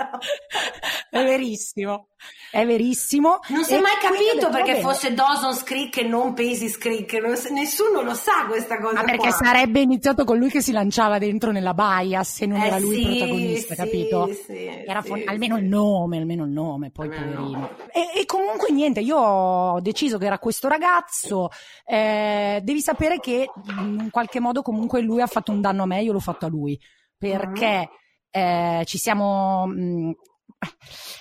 È 1.11 1.25
verissimo, 1.25 2.11
è 2.53 2.65
verissimo. 2.65 3.41
Non 3.49 3.65
si 3.65 3.75
è 3.75 3.81
mai 3.81 3.97
capito 4.01 4.35
detto, 4.35 4.49
perché 4.51 4.81
fosse 4.81 5.13
Dawson's 5.13 5.65
Creek 5.65 5.97
e 5.97 6.03
non 6.05 6.35
Paisley's 6.35 6.79
Creek. 6.79 7.13
Non 7.15 7.35
nessuno 7.53 8.03
lo 8.03 8.15
sa 8.15 8.47
questa 8.47 8.79
cosa. 8.79 8.95
Ma 8.95 9.03
perché 9.03 9.29
qua. 9.29 9.31
sarebbe 9.33 9.81
iniziato 9.81 10.23
con 10.25 10.39
lui 10.39 10.51
che 10.51 10.61
si 10.63 10.71
lanciava 10.71 11.19
dentro 11.19 11.51
nella 11.51 11.75
baia 11.75 12.23
se 12.23 12.47
non 12.47 12.61
Eh 12.61 12.67
era 12.67 12.79
lui 12.79 12.95
sì, 12.95 13.01
il 13.01 13.07
protagonista, 13.17 13.75
sì, 13.75 13.81
capito? 13.81 14.31
sì, 14.47 14.67
Era 14.87 15.03
fon- 15.03 15.23
almeno 15.27 15.57
il 15.57 15.65
nome, 15.65 16.19
almeno 16.19 16.45
il 16.45 16.51
nome, 16.53 16.91
poi 16.93 17.07
Almeno 17.09 17.25
poverino. 17.35 17.59
nome. 17.59 17.77
E, 17.93 18.21
e 18.21 18.25
comunque 18.27 18.71
niente, 18.71 19.01
io 19.01 19.17
ho 19.19 19.81
deciso 19.81 20.17
che 20.17 20.27
era 20.27 20.39
questo 20.39 20.69
ragazzo. 20.69 21.49
eh, 21.85 22.61
devi 22.63 22.81
sapere 22.81 23.19
che 23.19 23.49
in 23.81 24.11
qualche 24.13 24.39
modo 24.39 24.63
comunque 24.63 25.01
lui 25.01 25.21
ha 25.21 25.27
fatto 25.27 25.51
un 25.51 25.61
danno 25.61 25.83
a 25.83 25.87
me, 25.87 26.03
io 26.03 26.13
l'ho 26.13 26.21
fatto 26.21 26.47
a 26.47 26.49
lui. 26.49 26.79
Perché 27.19 27.89
eh, 28.31 28.83
ci 28.87 28.99
siamo. 28.99 29.67
mh, 29.67 30.13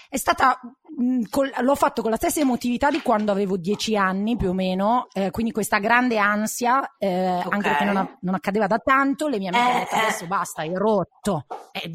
è 0.10 0.18
stata. 0.18 0.60
mh, 0.98 1.24
col- 1.30 1.54
l'ho 1.62 1.76
fatto 1.76 2.02
con 2.02 2.12
la 2.12 2.18
stessa 2.18 2.40
emotività 2.42 2.90
di 2.90 3.02
quando 3.02 3.32
avevo 3.32 3.56
dieci 3.58 3.96
anni 3.96 4.36
più 4.36 4.50
o 4.50 4.54
meno, 4.54 5.08
eh, 5.14 5.32
quindi 5.32 5.52
questa 5.52 5.80
grande 5.80 6.18
ansia, 6.18 6.96
eh, 6.98 7.38
Ok. 7.46 7.54
anche 7.54 7.70
perché 7.70 7.84
non, 7.86 8.18
non 8.22 8.34
accadeva 8.36 8.68
da 8.68 8.80
tanto. 8.80 9.28
Le 9.28 9.38
mie 9.38 9.50
amiche 9.50 9.64
Eh, 9.64 9.70
hanno 9.70 9.80
detto 9.80 9.96
eh. 9.96 10.00
adesso 10.00 10.28
basta, 10.28 10.62
hai 10.62 10.74
rotto. 10.74 11.46
Eh. 11.72 11.90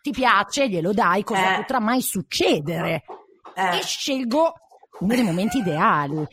ti 0.00 0.10
piace, 0.10 0.68
glielo 0.68 0.92
dai, 0.92 1.22
cosa 1.24 1.54
Eh. 1.54 1.56
potrà 1.56 1.80
mai 1.80 2.00
succedere? 2.02 3.04
Eh. 3.54 3.78
E 3.78 3.82
scelgo 3.82 4.52
uno 5.00 5.14
dei 5.14 5.22
momenti 5.24 5.58
ideali. 5.58 6.26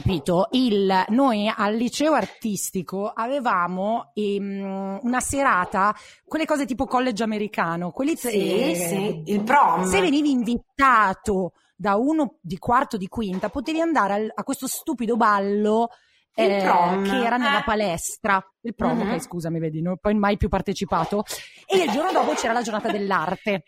Capito? 0.00 0.48
Il, 0.50 1.04
noi 1.10 1.48
al 1.54 1.76
liceo 1.76 2.14
artistico 2.14 3.12
avevamo 3.14 4.10
ehm, 4.12 4.98
una 5.02 5.20
serata, 5.20 5.94
quelle 6.24 6.46
cose 6.46 6.64
tipo 6.66 6.84
college 6.84 7.22
americano, 7.22 7.92
quelli 7.92 8.16
Sì, 8.16 8.72
eh, 8.72 8.74
sì, 8.74 9.22
il 9.32 9.44
prom. 9.44 9.84
se 9.84 10.00
venivi 10.00 10.32
invitato 10.32 11.52
da 11.76 11.94
uno 11.94 12.38
di 12.40 12.58
quarto 12.58 12.96
di 12.96 13.06
quinta, 13.06 13.50
potevi 13.50 13.78
andare 13.80 14.12
al- 14.14 14.32
a 14.34 14.42
questo 14.42 14.66
stupido 14.66 15.16
ballo 15.16 15.90
eh, 16.34 16.44
che 16.44 17.22
era 17.24 17.36
nella 17.36 17.60
eh. 17.60 17.64
palestra. 17.64 18.44
Il 18.62 18.74
prom, 18.74 18.98
Mhm. 18.98 19.12
ok, 19.12 19.20
scusami, 19.20 19.60
vedi, 19.60 19.80
non 19.80 19.92
ho 19.92 19.96
poi 20.00 20.14
mai 20.14 20.36
più 20.36 20.48
partecipato. 20.48 21.22
E 21.66 21.76
il 21.84 21.90
giorno 21.92 22.10
dopo 22.10 22.32
c'era 22.32 22.52
la 22.52 22.62
giornata 22.62 22.90
dell'arte. 22.90 23.62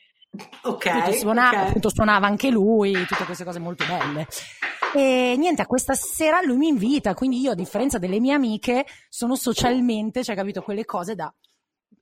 Ok, 0.64 0.86
Appunto, 0.86 1.12
suona- 1.12 1.48
ok. 1.50 1.54
appunto 1.68 1.88
suonava 1.88 2.26
anche 2.26 2.50
lui, 2.50 2.92
tutte 3.06 3.24
queste 3.24 3.44
cose 3.44 3.60
molto 3.60 3.84
belle. 3.86 4.26
E 4.98 5.37
niente, 5.37 5.62
a 5.62 5.66
questa 5.66 5.94
sera 5.94 6.40
lui 6.42 6.56
mi 6.56 6.68
invita, 6.68 7.14
quindi 7.14 7.40
io, 7.40 7.52
a 7.52 7.54
differenza 7.54 7.98
delle 7.98 8.20
mie 8.20 8.32
amiche, 8.35 8.87
sono 9.09 9.37
socialmente, 9.37 10.24
cioè, 10.24 10.35
capito, 10.35 10.62
quelle 10.62 10.85
cose 10.85 11.14
da 11.14 11.32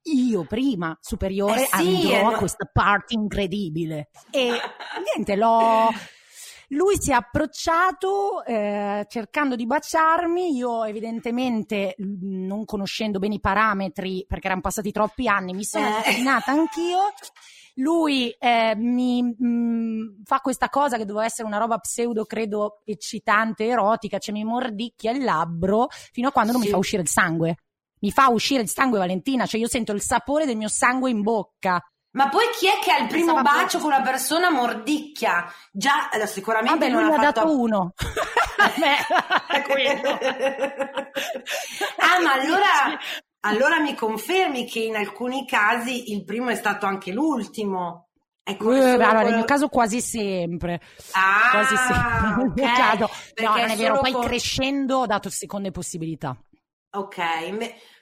io 0.06 0.44
prima 0.44 0.96
superiore 1.00 1.62
Eh 1.62 1.66
sì, 1.66 1.72
andrò 2.10 2.30
eh, 2.30 2.34
a 2.34 2.38
questa 2.38 2.68
party 2.70 3.14
incredibile. 3.14 4.10
E 4.30 4.50
niente, 5.14 5.36
l'ho. 5.36 5.90
Lui 6.68 6.96
si 6.98 7.10
è 7.10 7.14
approcciato 7.14 8.44
eh, 8.44 9.06
cercando 9.08 9.54
di 9.54 9.66
baciarmi, 9.66 10.56
io 10.56 10.84
evidentemente 10.84 11.94
mh, 11.96 12.46
non 12.46 12.64
conoscendo 12.64 13.18
bene 13.18 13.34
i 13.34 13.40
parametri 13.40 14.24
perché 14.26 14.46
erano 14.46 14.62
passati 14.62 14.90
troppi 14.90 15.28
anni, 15.28 15.52
mi 15.52 15.64
sono 15.64 15.86
Eh. 15.86 15.90
avvicinata 15.90 16.50
anch'io. 16.50 16.98
Lui 17.78 18.30
eh, 18.38 18.74
mi 18.76 19.22
mh, 19.22 20.22
fa 20.24 20.38
questa 20.40 20.68
cosa 20.68 20.96
che 20.96 21.04
doveva 21.04 21.24
essere 21.26 21.46
una 21.48 21.58
roba 21.58 21.78
pseudo, 21.78 22.24
credo, 22.24 22.80
eccitante, 22.84 23.66
erotica, 23.66 24.18
cioè 24.18 24.34
mi 24.34 24.44
mordicchia 24.44 25.10
il 25.10 25.24
labbro 25.24 25.88
fino 25.90 26.28
a 26.28 26.32
quando 26.32 26.52
non 26.52 26.60
mi 26.60 26.66
Sì. 26.66 26.72
fa 26.72 26.78
uscire 26.78 27.02
il 27.02 27.08
sangue. 27.08 27.56
Mi 28.00 28.10
fa 28.12 28.28
uscire 28.28 28.62
il 28.62 28.68
sangue, 28.68 28.98
Valentina, 28.98 29.46
cioè 29.46 29.58
io 29.60 29.68
sento 29.68 29.92
il 29.92 30.02
sapore 30.02 30.46
del 30.46 30.56
mio 30.56 30.68
sangue 30.68 31.10
in 31.10 31.22
bocca. 31.22 31.80
Ma 32.12 32.28
poi 32.28 32.44
chi 32.56 32.68
è 32.68 32.78
che 32.80 32.92
ha 32.92 32.98
il 32.98 33.08
primo 33.08 33.40
bacio 33.42 33.78
con 33.78 33.88
una 33.88 34.02
persona 34.02 34.48
mordicchia? 34.50 35.46
Già, 35.72 36.08
sicuramente 36.26 36.78
Vabbè, 36.78 36.92
non 36.92 37.00
lui 37.02 37.10
mi 37.10 37.16
ha 37.16 37.20
ha 37.20 37.24
fatto 37.32 37.40
dato 37.40 37.58
uno. 37.58 37.92
Beh, 38.78 39.62
quello. 39.66 40.10
ah, 41.98 42.20
ma 42.22 42.32
allora 42.34 42.98
allora 43.44 43.80
mi 43.80 43.94
confermi 43.94 44.66
che 44.66 44.80
in 44.80 44.96
alcuni 44.96 45.46
casi 45.46 46.12
il 46.12 46.24
primo 46.24 46.50
è 46.50 46.54
stato 46.54 46.86
anche 46.86 47.12
l'ultimo. 47.12 48.08
Ecco, 48.42 48.68
uh, 48.68 48.72
allora, 48.72 49.08
quello... 49.08 49.22
nel 49.22 49.34
mio 49.36 49.44
caso 49.44 49.68
quasi 49.68 50.00
sempre. 50.00 50.80
Ah, 51.12 51.50
quasi 51.50 51.76
sempre. 51.76 52.52
Okay. 52.64 52.76
Caso. 52.76 53.10
No, 53.42 53.56
non 53.56 53.70
è 53.70 53.76
vero, 53.76 53.98
poi 53.98 54.12
con... 54.12 54.24
crescendo 54.24 54.98
ho 54.98 55.06
dato 55.06 55.30
seconde 55.30 55.70
possibilità. 55.70 56.36
Ok, 56.90 57.18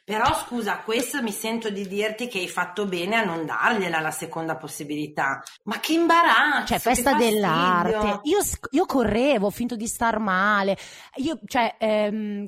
però 0.05 0.34
scusa, 0.34 0.78
questo 0.78 1.22
mi 1.22 1.30
sento 1.30 1.70
di 1.70 1.86
dirti 1.86 2.26
che 2.26 2.40
hai 2.40 2.49
fatto 2.49 2.86
bene 2.86 3.16
a 3.16 3.24
non 3.24 3.47
dargliela 3.47 4.01
la 4.01 4.11
seconda 4.11 4.57
possibilità. 4.57 5.43
Ma 5.64 5.78
che 5.78 5.93
imbarazzo! 5.93 6.66
Cioè, 6.66 6.78
festa 6.78 7.14
dell'arte. 7.14 8.20
Io, 8.24 8.38
io, 8.70 8.84
correvo, 8.84 9.47
ho 9.47 9.51
finto 9.51 9.76
di 9.76 9.86
star 9.86 10.18
male. 10.18 10.76
Io, 11.16 11.38
cioè, 11.47 11.76
ehm, 11.78 12.47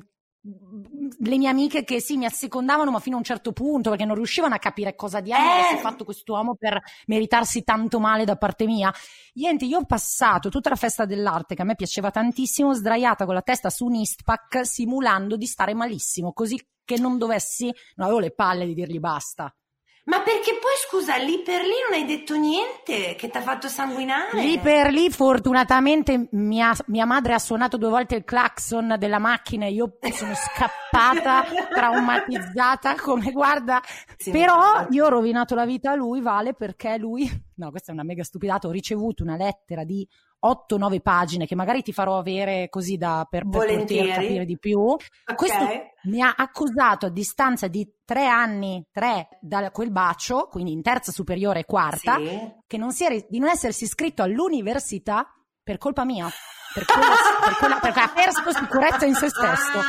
le 1.17 1.37
mie 1.37 1.49
amiche 1.49 1.83
che 1.83 1.99
sì 1.99 2.17
mi 2.17 2.25
assecondavano 2.25 2.91
ma 2.91 2.99
fino 2.99 3.15
a 3.15 3.19
un 3.19 3.25
certo 3.25 3.51
punto 3.51 3.89
perché 3.89 4.05
non 4.05 4.15
riuscivano 4.15 4.53
a 4.53 4.59
capire 4.59 4.95
cosa 4.95 5.19
diavolo 5.19 5.49
eh. 5.49 5.59
avesse 5.59 5.77
fatto 5.77 6.03
quest'uomo 6.03 6.55
per 6.55 6.79
meritarsi 7.07 7.63
tanto 7.63 7.99
male 7.99 8.25
da 8.25 8.35
parte 8.35 8.65
mia 8.65 8.93
niente 9.33 9.65
io 9.65 9.79
ho 9.79 9.85
passato 9.85 10.49
tutta 10.49 10.69
la 10.69 10.75
festa 10.75 11.05
dell'arte 11.05 11.55
che 11.55 11.63
a 11.63 11.65
me 11.65 11.75
piaceva 11.75 12.11
tantissimo 12.11 12.73
sdraiata 12.73 13.25
con 13.25 13.33
la 13.33 13.41
testa 13.41 13.71
su 13.71 13.85
un 13.85 13.95
Istpac 13.95 14.65
simulando 14.67 15.35
di 15.35 15.47
stare 15.47 15.73
malissimo 15.73 16.31
così 16.31 16.63
che 16.83 16.99
non 16.99 17.17
dovessi 17.17 17.65
non 17.95 18.05
avevo 18.07 18.19
le 18.19 18.31
palle 18.31 18.67
di 18.67 18.75
dirgli 18.75 18.99
basta 18.99 19.51
ma 20.05 20.21
perché 20.21 20.51
poi 20.61 20.73
scusa, 20.87 21.15
lì 21.15 21.41
per 21.41 21.61
lì 21.61 21.73
non 21.89 21.99
hai 21.99 22.05
detto 22.05 22.35
niente 22.35 23.15
che 23.15 23.27
ti 23.27 23.37
ha 23.37 23.41
fatto 23.41 23.67
sanguinare? 23.67 24.39
Lì 24.39 24.59
per 24.59 24.91
lì, 24.91 25.09
fortunatamente, 25.09 26.27
mia, 26.31 26.75
mia, 26.87 27.05
madre 27.05 27.33
ha 27.33 27.39
suonato 27.39 27.77
due 27.77 27.89
volte 27.89 28.15
il 28.15 28.23
clacson 28.23 28.97
della 28.99 29.17
macchina 29.17 29.65
e 29.65 29.71
io 29.71 29.97
sono 30.13 30.35
scappata, 30.35 31.45
traumatizzata, 31.73 32.95
come 32.95 33.31
guarda. 33.31 33.81
Sì, 34.15 34.29
Però 34.29 34.85
io 34.91 35.05
ho 35.05 35.09
rovinato 35.09 35.55
la 35.55 35.65
vita 35.65 35.91
a 35.91 35.95
lui, 35.95 36.21
Vale, 36.21 36.53
perché 36.53 36.97
lui, 36.99 37.27
no, 37.55 37.71
questa 37.71 37.89
è 37.89 37.93
una 37.95 38.03
mega 38.03 38.23
stupidata, 38.23 38.67
ho 38.67 38.71
ricevuto 38.71 39.23
una 39.23 39.35
lettera 39.35 39.83
di 39.83 40.07
8-9 40.45 41.01
pagine 41.01 41.45
che 41.45 41.55
magari 41.55 41.81
ti 41.81 41.91
farò 41.91 42.17
avere 42.17 42.69
così 42.69 42.97
da, 42.97 43.25
per, 43.29 43.47
per 43.47 43.65
poter 43.65 44.07
capire 44.07 44.45
di 44.45 44.57
più. 44.57 44.79
Okay. 44.79 45.35
Questo 45.35 45.67
mi 46.03 46.21
ha 46.21 46.33
accusato 46.35 47.07
a 47.07 47.09
distanza 47.09 47.67
di 47.67 47.87
tre 48.05 48.27
anni, 48.27 48.85
tre 48.91 49.27
da 49.41 49.71
quel 49.71 49.91
bacio, 49.91 50.47
quindi 50.49 50.71
in 50.71 50.81
terza 50.81 51.11
superiore 51.11 51.61
e 51.61 51.65
quarta, 51.65 52.17
sì. 52.17 52.51
che 52.67 52.77
non 52.77 52.91
si 52.91 53.05
è, 53.05 53.25
di 53.27 53.39
non 53.39 53.49
essersi 53.49 53.83
iscritto 53.85 54.21
all'università 54.23 55.27
per 55.63 55.77
colpa 55.77 56.05
mia 56.05 56.29
per 56.75 56.83
quella, 56.85 57.15
per 57.41 57.55
quella, 57.55 57.79
perché 57.79 57.99
ha 58.01 58.09
perso 58.09 58.51
sicurezza 58.51 59.05
in 59.05 59.15
se 59.15 59.29
stesso. 59.29 59.79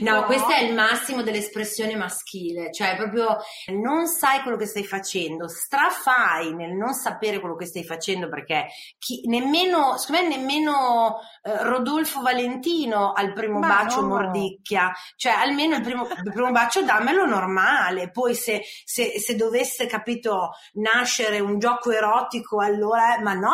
No, 0.00 0.24
questo 0.24 0.50
è 0.50 0.62
il 0.62 0.74
massimo 0.74 1.22
dell'espressione 1.22 1.94
maschile, 1.94 2.72
cioè 2.72 2.96
proprio 2.96 3.38
non 3.68 4.06
sai 4.06 4.42
quello 4.42 4.56
che 4.56 4.66
stai 4.66 4.84
facendo, 4.84 5.48
strafai 5.48 6.52
nel 6.54 6.72
non 6.72 6.94
sapere 6.94 7.38
quello 7.38 7.54
che 7.54 7.66
stai 7.66 7.84
facendo 7.84 8.28
perché 8.28 8.66
chi, 8.98 9.22
nemmeno, 9.26 9.96
secondo 9.96 10.28
me 10.28 10.36
nemmeno 10.36 11.20
eh, 11.42 11.62
Rodolfo 11.62 12.20
Valentino 12.20 13.12
al 13.12 13.32
primo 13.32 13.60
Ma 13.60 13.68
bacio 13.68 14.00
no. 14.00 14.08
mordicchia, 14.08 14.92
cioè 15.16 15.32
almeno 15.32 15.76
il 15.76 15.82
primo, 15.82 16.06
il 16.08 16.32
primo 16.32 16.50
bacio 16.50 16.82
dammelo 16.82 17.24
normale, 17.24 18.10
poi 18.10 18.34
se, 18.34 18.62
se, 18.84 19.20
se, 19.20 19.36
dovesse, 19.36 19.86
capito, 19.86 20.50
nascere 20.74 21.38
un 21.40 21.58
gioco 21.58 21.92
erotico 21.92 22.60
allora, 22.60 23.20
ma 23.20 23.34
no, 23.34 23.52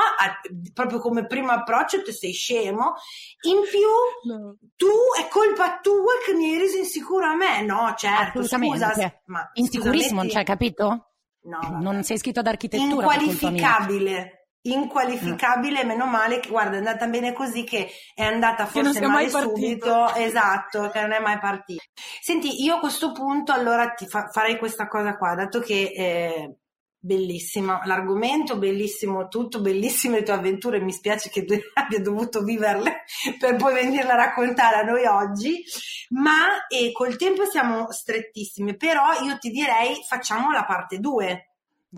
proprio 0.72 1.00
come 1.00 1.26
primo 1.26 1.52
approccio 1.52 2.02
sei 2.12 2.30
sei 2.30 2.32
scemo. 2.32 2.94
In 3.42 3.60
più, 3.62 4.32
no. 4.32 4.56
tu 4.76 4.88
è 5.18 5.28
colpa 5.28 5.78
tua 5.80 6.14
che 6.24 6.34
mi 6.34 6.52
hai 6.52 6.58
reso 6.58 6.76
insicuro 6.76 7.26
a 7.26 7.34
me. 7.34 7.62
No, 7.62 7.94
certo, 7.96 8.42
scusa, 8.42 8.92
ma 9.26 9.50
insicurissimo, 9.54 10.26
cioè, 10.28 10.44
capito? 10.44 11.14
No, 11.42 11.78
non 11.80 12.02
sei 12.02 12.16
iscritto 12.16 12.40
ad 12.40 12.46
architettura. 12.46 13.06
Inqualificabile. 13.06 14.34
Inqualificabile, 14.62 15.84
meno 15.84 16.04
male 16.04 16.38
che 16.38 16.50
guarda, 16.50 16.74
è 16.74 16.78
andata 16.78 17.06
bene 17.06 17.32
così 17.32 17.64
che 17.64 17.88
è 18.14 18.24
andata 18.24 18.66
forse 18.66 19.00
male 19.06 19.30
subito, 19.30 20.12
esatto, 20.14 20.90
che 20.90 21.00
non 21.00 21.12
è 21.12 21.18
mai 21.18 21.38
partito. 21.38 21.82
Senti, 22.20 22.62
io 22.62 22.74
a 22.74 22.78
questo 22.78 23.12
punto 23.12 23.52
allora 23.52 23.88
ti 23.92 24.06
fa- 24.06 24.28
farei 24.30 24.58
questa 24.58 24.86
cosa 24.86 25.16
qua, 25.16 25.34
dato 25.34 25.60
che 25.60 25.92
eh, 25.96 26.56
Bellissimo 27.03 27.80
l'argomento, 27.84 28.59
bellissimo 28.59 29.28
tutto, 29.28 29.62
bellissime 29.62 30.18
le 30.18 30.22
tue 30.22 30.34
avventure. 30.34 30.80
Mi 30.80 30.92
spiace 30.92 31.30
che 31.30 31.46
tu 31.46 31.55
abbia 31.74 32.01
dovuto 32.01 32.42
viverle 32.42 33.05
per 33.38 33.57
poi 33.57 33.72
venirle 33.72 34.11
a 34.11 34.16
raccontare 34.16 34.76
a 34.76 34.82
noi 34.82 35.07
oggi, 35.07 35.64
ma 36.11 36.66
eh, 36.68 36.92
col 36.92 37.16
tempo 37.16 37.46
siamo 37.46 37.90
strettissimi. 37.90 38.76
Però 38.76 39.12
io 39.22 39.38
ti 39.38 39.51
direi 39.51 40.05
facciamo 40.07 40.53
la 40.53 40.64
parte 40.64 40.98
2 40.98 41.51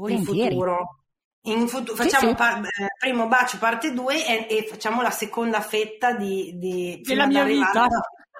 in 0.07 0.23
futuro. 0.23 0.99
In 1.47 1.67
futuro 1.67 1.97
facciamo 1.97 2.23
sì, 2.23 2.29
sì. 2.29 2.35
Par- 2.37 2.65
eh, 2.65 2.87
primo 2.97 3.27
bacio 3.27 3.59
parte 3.59 3.93
2 3.93 4.27
e, 4.27 4.47
e, 4.49 4.67
facciamo 4.69 5.03
la 5.03 5.11
seconda 5.11 5.61
fetta 5.61 6.13
di, 6.13 6.53
di 6.55 7.01
della 7.03 7.27
mia 7.27 7.43
vita 7.43 7.89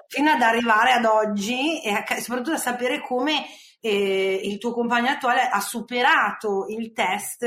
fino 0.07 0.31
ad 0.31 0.41
arrivare 0.41 0.93
ad 0.93 1.03
oggi 1.03 1.81
e 1.81 1.91
a, 1.91 2.05
soprattutto 2.21 2.55
a 2.55 2.59
sapere 2.59 3.01
come 3.01 3.43
eh, 3.85 4.39
il 4.45 4.59
tuo 4.59 4.71
compagno 4.71 5.09
attuale 5.09 5.41
ha 5.41 5.59
superato 5.59 6.67
il 6.69 6.93
test 6.93 7.45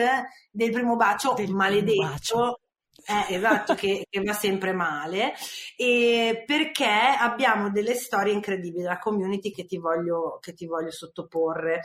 del 0.51 0.71
primo 0.71 0.95
bacio 0.95 1.33
del 1.33 1.51
maledetto. 1.51 2.03
Bacio. 2.03 2.61
Eh, 3.09 3.37
esatto, 3.37 3.75
che, 3.75 4.07
che, 4.11 4.21
va 4.21 4.33
sempre 4.33 4.73
male, 4.73 5.33
e 5.77 6.43
perché 6.45 6.89
abbiamo 7.19 7.71
delle 7.71 7.95
storie 7.95 8.33
incredibili 8.33 8.83
della 8.83 8.99
community 8.99 9.53
che 9.53 9.65
ti 9.65 9.79
voglio, 9.79 10.39
che 10.41 10.55
ti 10.55 10.67
voglio 10.67 10.91
sottoporre. 10.91 11.83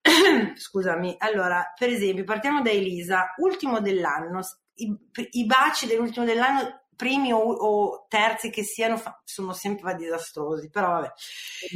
Scusami, 0.54 1.16
allora, 1.18 1.72
per 1.76 1.88
esempio, 1.88 2.22
partiamo 2.22 2.62
da 2.62 2.70
Elisa, 2.70 3.34
ultimo 3.38 3.80
dell'anno, 3.80 4.40
i, 4.74 4.96
i 5.32 5.46
baci 5.46 5.86
dell'ultimo 5.86 6.24
dell'anno 6.24 6.81
primi 7.02 7.32
o, 7.32 7.38
o, 7.38 8.06
terzi 8.08 8.48
che 8.48 8.62
siano 8.62 8.96
fa- 8.96 9.20
sono 9.24 9.52
sempre 9.52 9.96
disastrosi, 9.96 10.70
però 10.70 10.88
vabbè. 10.90 11.12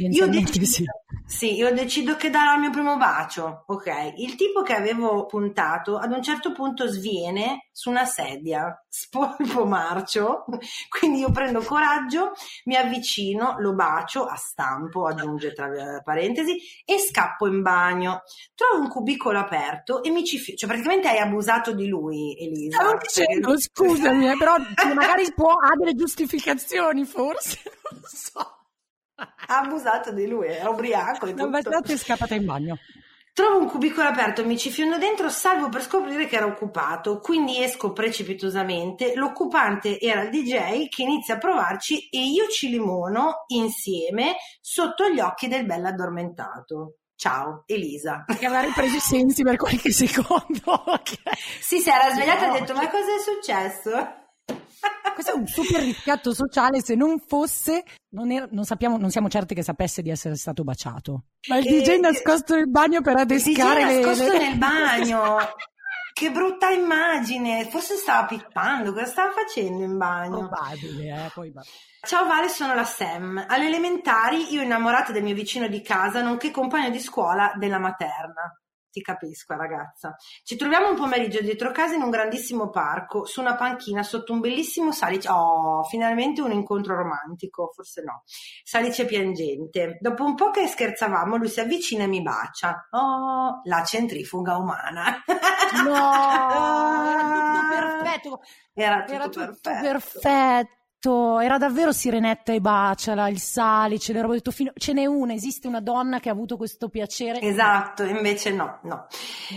Io 0.09 0.27
decido, 0.27 0.65
sì. 0.65 0.85
sì, 1.25 1.55
io 1.55 1.73
decido 1.73 2.15
che 2.15 2.29
darò 2.29 2.53
il 2.53 2.61
mio 2.61 2.69
primo 2.69 2.95
bacio, 2.95 3.65
ok? 3.67 4.13
Il 4.15 4.35
tipo 4.35 4.61
che 4.61 4.73
avevo 4.73 5.25
puntato 5.25 5.97
ad 5.97 6.13
un 6.13 6.23
certo 6.23 6.53
punto 6.53 6.87
sviene 6.87 7.67
su 7.73 7.89
una 7.89 8.05
sedia, 8.05 8.73
spolpo 8.87 9.65
marcio, 9.65 10.45
quindi 10.97 11.19
io 11.19 11.31
prendo 11.31 11.61
coraggio, 11.61 12.31
mi 12.65 12.77
avvicino, 12.77 13.55
lo 13.59 13.73
bacio 13.73 14.23
a 14.23 14.35
stampo, 14.35 15.07
aggiunge 15.07 15.51
tra 15.51 15.67
parentesi, 16.05 16.57
e 16.85 16.99
scappo 16.99 17.47
in 17.47 17.61
bagno. 17.61 18.21
Trovo 18.55 18.81
un 18.81 18.87
cubicolo 18.87 19.39
aperto 19.39 20.01
e 20.03 20.09
mi 20.09 20.23
ci 20.23 20.37
fio, 20.37 20.55
cioè 20.55 20.69
praticamente 20.69 21.09
hai 21.09 21.17
abusato 21.17 21.73
di 21.73 21.87
lui, 21.87 22.37
Elisa. 22.39 22.77
Stavo 22.77 22.97
dicendo, 22.97 23.59
scusami, 23.59 24.29
eh, 24.29 24.37
però 24.37 24.55
magari 24.95 25.16
può, 25.33 25.51
ha 25.53 25.75
delle 25.75 25.93
giustificazioni, 25.93 27.05
forse, 27.05 27.59
non 27.91 28.01
so. 28.03 28.55
Ha 29.15 29.59
abusato 29.59 30.11
di 30.11 30.27
lui, 30.27 30.47
era 30.47 30.69
ubriaco. 30.69 31.31
Non 31.31 31.55
è 31.55 31.97
scappata 31.97 32.35
in 32.35 32.45
bagno. 32.45 32.77
Trovo 33.37 33.59
un 33.59 33.67
cubicolo 33.67 34.07
aperto, 34.07 34.43
mi 34.43 34.57
ci 34.57 34.71
fiondo 34.71 34.97
dentro, 34.97 35.29
salvo 35.29 35.69
per 35.69 35.83
scoprire 35.83 36.25
che 36.25 36.37
era 36.37 36.47
occupato, 36.47 37.19
quindi 37.19 37.61
esco 37.61 37.93
precipitosamente. 37.93 39.13
L'occupante 39.13 39.99
era 39.99 40.23
il 40.23 40.31
DJ 40.31 40.87
che 40.87 41.03
inizia 41.03 41.35
a 41.35 41.37
provarci 41.37 42.09
e 42.09 42.19
io 42.19 42.47
ci 42.47 42.69
limono 42.69 43.43
insieme 43.47 44.37
sotto 44.59 45.07
gli 45.09 45.19
occhi 45.19 45.47
del 45.47 45.67
bell'addormentato. 45.67 46.97
Ciao, 47.15 47.63
Elisa. 47.67 48.25
Che 48.25 48.45
aveva 48.45 48.61
ripreso 48.61 48.95
i 48.95 48.99
sensi 48.99 49.43
per 49.43 49.55
qualche 49.57 49.91
secondo. 49.91 50.45
Okay. 50.87 51.33
Sì, 51.59 51.79
si 51.79 51.89
era 51.89 52.11
svegliata 52.11 52.45
e 52.45 52.49
ha 52.49 52.59
detto: 52.59 52.73
Ma 52.73 52.89
cosa 52.89 53.15
è 53.15 53.19
successo? 53.19 54.26
Questo 55.17 55.33
è 55.33 55.35
un 55.35 55.47
super 55.47 55.81
riscatto 55.81 56.31
sociale 56.31 56.79
se 56.79 56.93
non 56.93 57.17
fosse, 57.17 57.83
non, 58.09 58.31
era, 58.31 58.47
non, 58.51 58.65
sappiamo, 58.65 58.99
non 58.99 59.09
siamo 59.09 59.29
certi 59.29 59.55
che 59.55 59.63
sapesse 59.63 60.03
di 60.03 60.11
essere 60.11 60.35
stato 60.35 60.63
baciato. 60.63 61.23
Ma 61.47 61.57
il 61.57 61.63
che, 61.65 61.81
DJ 61.81 61.99
nascosto 62.01 62.53
nel 62.53 62.69
bagno 62.69 63.01
per 63.01 63.15
adescare 63.17 63.81
il 63.81 63.87
DJ 63.87 63.95
nascosto 63.95 64.31
le... 64.31 64.37
nel 64.37 64.57
bagno. 64.59 65.37
Che 66.17 66.31
brutta 66.31 66.69
immagine, 66.69 67.67
forse 67.69 67.95
stava 67.95 68.25
pippando, 68.25 68.91
cosa 68.91 69.05
stava 69.05 69.31
facendo 69.31 69.83
in 69.83 69.97
bagno? 69.97 70.47
Probabile, 70.47 71.25
eh, 71.25 71.31
poi 71.31 71.51
va. 71.51 71.61
Ciao 72.01 72.25
Vale, 72.25 72.49
sono 72.49 72.73
la 72.73 72.85
Sam. 72.85 73.45
Alle 73.47 73.67
elementari 73.67 74.51
io 74.51 74.61
innamorata 74.61 75.11
del 75.11 75.21
mio 75.21 75.35
vicino 75.35 75.67
di 75.67 75.81
casa, 75.83 76.23
nonché 76.23 76.49
compagno 76.49 76.89
di 76.89 76.99
scuola 76.99 77.53
della 77.55 77.77
materna 77.77 78.51
ti 78.97 79.01
capisco 79.01 79.55
ragazza. 79.55 80.15
Ci 80.43 80.55
troviamo 80.55 80.89
un 80.89 80.95
pomeriggio 80.95 81.41
dietro 81.41 81.71
casa 81.71 81.95
in 81.95 82.01
un 82.01 82.09
grandissimo 82.09 82.69
parco, 82.69 83.25
su 83.25 83.41
una 83.41 83.55
panchina 83.55 84.01
sotto 84.03 84.33
un 84.33 84.39
bellissimo 84.39 84.91
salice. 84.91 85.29
Oh, 85.29 85.83
finalmente 85.83 86.41
un 86.41 86.51
incontro 86.51 86.95
romantico, 86.95 87.71
forse 87.73 88.01
no. 88.03 88.23
Salice 88.63 89.05
piangente. 89.05 89.97
Dopo 89.99 90.23
un 90.23 90.35
po' 90.35 90.49
che 90.49 90.67
scherzavamo, 90.67 91.35
lui 91.37 91.49
si 91.49 91.59
avvicina 91.59 92.03
e 92.03 92.07
mi 92.07 92.21
bacia. 92.21 92.87
Oh, 92.91 93.61
la 93.63 93.83
centrifuga 93.83 94.57
umana. 94.57 95.23
No, 95.83 95.93
era 97.13 97.21
tutto 97.33 97.67
perfetto. 97.69 98.41
Era 98.73 98.99
tutto, 99.01 99.13
era 99.13 99.23
tutto 99.25 99.39
perfetto. 99.39 99.81
perfetto 99.81 100.75
era 101.41 101.57
davvero 101.57 101.91
sirenetta 101.91 102.53
e 102.53 102.59
baciala, 102.59 103.29
il 103.29 103.39
salice, 103.39 104.13
le 104.13 104.21
robe 104.21 104.35
detto 104.35 104.51
fino, 104.51 104.71
ce 104.75 104.93
n'è 104.93 105.05
una, 105.05 105.33
esiste 105.33 105.67
una 105.67 105.79
donna 105.79 106.19
che 106.19 106.29
ha 106.29 106.31
avuto 106.31 106.57
questo 106.57 106.89
piacere. 106.89 107.39
Esatto, 107.39 108.03
invece 108.03 108.51
no, 108.51 108.79
no. 108.83 109.05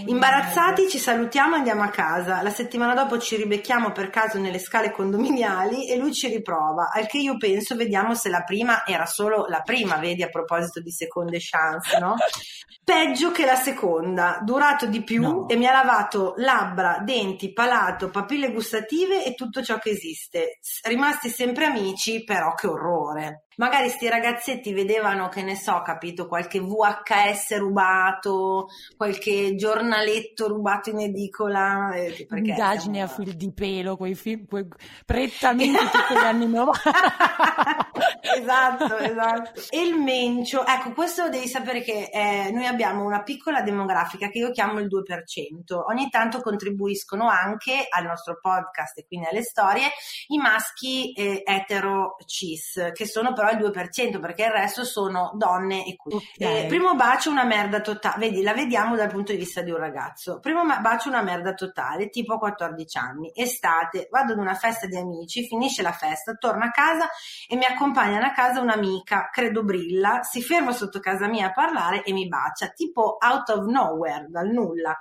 Imbarazzati 0.07 0.89
ci 0.89 0.99
salutiamo 0.99 1.55
e 1.55 1.59
andiamo 1.59 1.83
a 1.83 1.89
casa. 1.89 2.43
La 2.43 2.51
settimana 2.51 2.95
dopo 2.95 3.19
ci 3.19 3.37
ribecchiamo 3.37 3.91
per 3.93 4.11
caso 4.11 4.39
nelle 4.39 4.59
scale 4.59 4.93
condominiali 4.93 5.89
e 5.89 5.97
lui 5.97 6.13
ci 6.13 6.29
riprova, 6.29 6.91
al 6.93 7.07
che 7.07 7.19
io 7.19 7.37
penso 7.39 7.75
vediamo 7.75 8.15
se 8.15 8.29
la 8.29 8.43
prima 8.43 8.85
era 8.85 9.07
solo 9.07 9.47
la 9.49 9.63
prima, 9.63 9.97
vedi 9.97 10.23
a 10.23 10.29
proposito 10.29 10.81
di 10.81 10.91
seconde 10.91 11.39
chance, 11.41 11.99
no? 11.99 12.17
Peggio 12.85 13.31
che 13.31 13.45
la 13.45 13.55
seconda, 13.55 14.41
durato 14.43 14.87
di 14.87 15.03
più 15.05 15.23
no. 15.23 15.49
e 15.49 15.57
mi 15.57 15.67
ha 15.67 15.73
lavato 15.73 16.35
labbra, 16.39 16.99
denti, 17.05 17.53
palato, 17.53 18.11
papille 18.11 18.51
gustative 18.53 19.25
e 19.25 19.35
tutto 19.35 19.63
ciò 19.63 19.79
che 19.79 19.91
esiste. 19.91 20.59
Rimasti 20.83 21.29
sempre 21.41 21.65
amici, 21.65 22.23
però 22.23 22.53
che 22.53 22.67
orrore 22.67 23.47
magari 23.57 23.89
sti 23.89 24.09
ragazzetti 24.09 24.73
vedevano, 24.73 25.29
che 25.29 25.43
ne 25.43 25.57
so, 25.57 25.83
capito, 25.83 26.27
qualche 26.27 26.61
VHS 26.61 27.59
rubato, 27.59 28.69
qualche 28.97 29.55
giornaletto 29.57 30.49
rubato 30.49 30.91
in 30.91 31.01
edicola. 31.01 31.93
Eh, 31.95 32.27
Indagini 32.31 32.97
siamo... 32.97 33.11
a 33.11 33.15
fil 33.15 33.37
di 33.37 33.53
pelo, 33.53 33.97
quei 33.97 34.15
film, 34.15 34.47
quei 34.47 34.67
prettamente 35.05 35.79
tutti 35.79 36.15
gli 36.15 36.25
anni 36.25 36.47
90. 36.49 36.81
esatto, 38.37 38.97
esatto. 38.99 39.61
E 39.71 39.83
il 39.83 39.95
mencio, 39.95 40.65
ecco, 40.65 40.93
questo 40.93 41.29
devi 41.29 41.47
sapere 41.47 41.83
che 41.83 42.09
eh, 42.13 42.51
noi 42.53 42.67
abbiamo 42.67 43.05
una 43.05 43.23
piccola 43.23 43.63
demografica 43.63 44.29
che 44.29 44.39
io 44.39 44.51
chiamo 44.51 44.79
il 44.79 44.87
2%. 44.87 45.83
Ogni 45.89 46.09
tanto 46.09 46.41
contribuiscono 46.41 47.29
anche 47.29 47.87
al 47.89 48.07
nostro 48.07 48.39
podcast 48.41 48.99
e 48.99 49.07
quindi 49.07 49.27
alle 49.31 49.43
storie 49.43 49.89
i 50.29 50.39
maschi 50.39 51.13
eh, 51.13 51.43
etero 51.45 52.17
cis, 52.27 52.91
che 52.93 53.07
sono 53.07 53.33
però 53.41 53.51
il 53.53 53.59
2% 53.59 54.21
perché 54.21 54.45
il 54.45 54.51
resto 54.51 54.85
sono 54.85 55.31
donne 55.35 55.87
e 55.87 55.97
qui. 55.97 56.15
Okay. 56.15 56.65
Eh, 56.65 56.67
primo 56.67 56.95
bacio 56.95 57.31
una 57.31 57.45
merda 57.45 57.81
totale, 57.81 58.29
vedi, 58.29 58.43
la 58.43 58.53
vediamo 58.53 58.97
dal 58.97 59.09
punto 59.09 59.33
di 59.33 59.39
vista 59.39 59.63
di 59.63 59.71
un 59.71 59.79
ragazzo. 59.79 60.41
Primo 60.41 60.63
bacio 60.81 61.09
una 61.09 61.23
merda 61.23 61.55
totale, 61.55 62.11
tipo 62.11 62.35
a 62.35 62.39
14 62.39 62.99
anni, 62.99 63.33
estate, 63.35 64.09
vado 64.11 64.33
ad 64.33 64.39
una 64.39 64.55
festa 64.55 64.87
di 64.87 64.97
amici, 64.97 65.47
finisce 65.47 65.81
la 65.81 65.93
festa, 65.93 66.35
torno 66.35 66.65
a 66.65 66.71
casa 66.71 67.09
e 67.49 67.57
mi 67.57 67.65
accompagnano 67.65 68.27
a 68.27 68.33
casa 68.33 68.61
un'amica, 68.61 69.31
credo 69.33 69.65
brilla, 69.65 70.23
si 70.23 70.43
ferma 70.43 70.73
sotto 70.73 71.01
casa 71.01 71.27
mia 71.27 71.47
a 71.47 71.53
parlare 71.53 72.03
e 72.03 72.13
mi 72.13 72.29
bacia, 72.29 72.69
tipo 72.69 73.17
out 73.19 73.49
of 73.49 73.65
nowhere, 73.67 74.27
dal 74.29 74.49
nulla. 74.49 74.95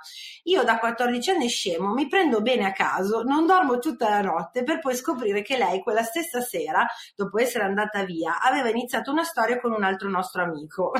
Io 0.44 0.62
da 0.62 0.78
14 0.78 1.30
anni 1.30 1.48
scemo, 1.48 1.92
mi 1.92 2.08
prendo 2.08 2.40
bene 2.40 2.64
a 2.64 2.72
caso, 2.72 3.22
non 3.22 3.44
dormo 3.44 3.78
tutta 3.78 4.08
la 4.08 4.22
notte 4.22 4.62
per 4.62 4.78
poi 4.78 4.94
scoprire 4.94 5.42
che 5.42 5.58
lei 5.58 5.80
quella 5.82 6.02
stessa 6.02 6.40
sera, 6.40 6.86
dopo 7.14 7.38
essere 7.38 7.64
andata 7.64 8.02
via, 8.04 8.29
aveva 8.38 8.68
iniziato 8.68 9.10
una 9.10 9.24
storia 9.24 9.60
con 9.60 9.72
un 9.72 9.82
altro 9.82 10.08
nostro 10.08 10.42
amico. 10.42 10.92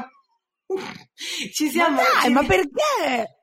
ci 1.52 1.68
siamo. 1.68 1.96
Ma, 1.96 2.02
dai, 2.02 2.22
ci... 2.22 2.30
ma 2.30 2.44
perché? 2.44 3.34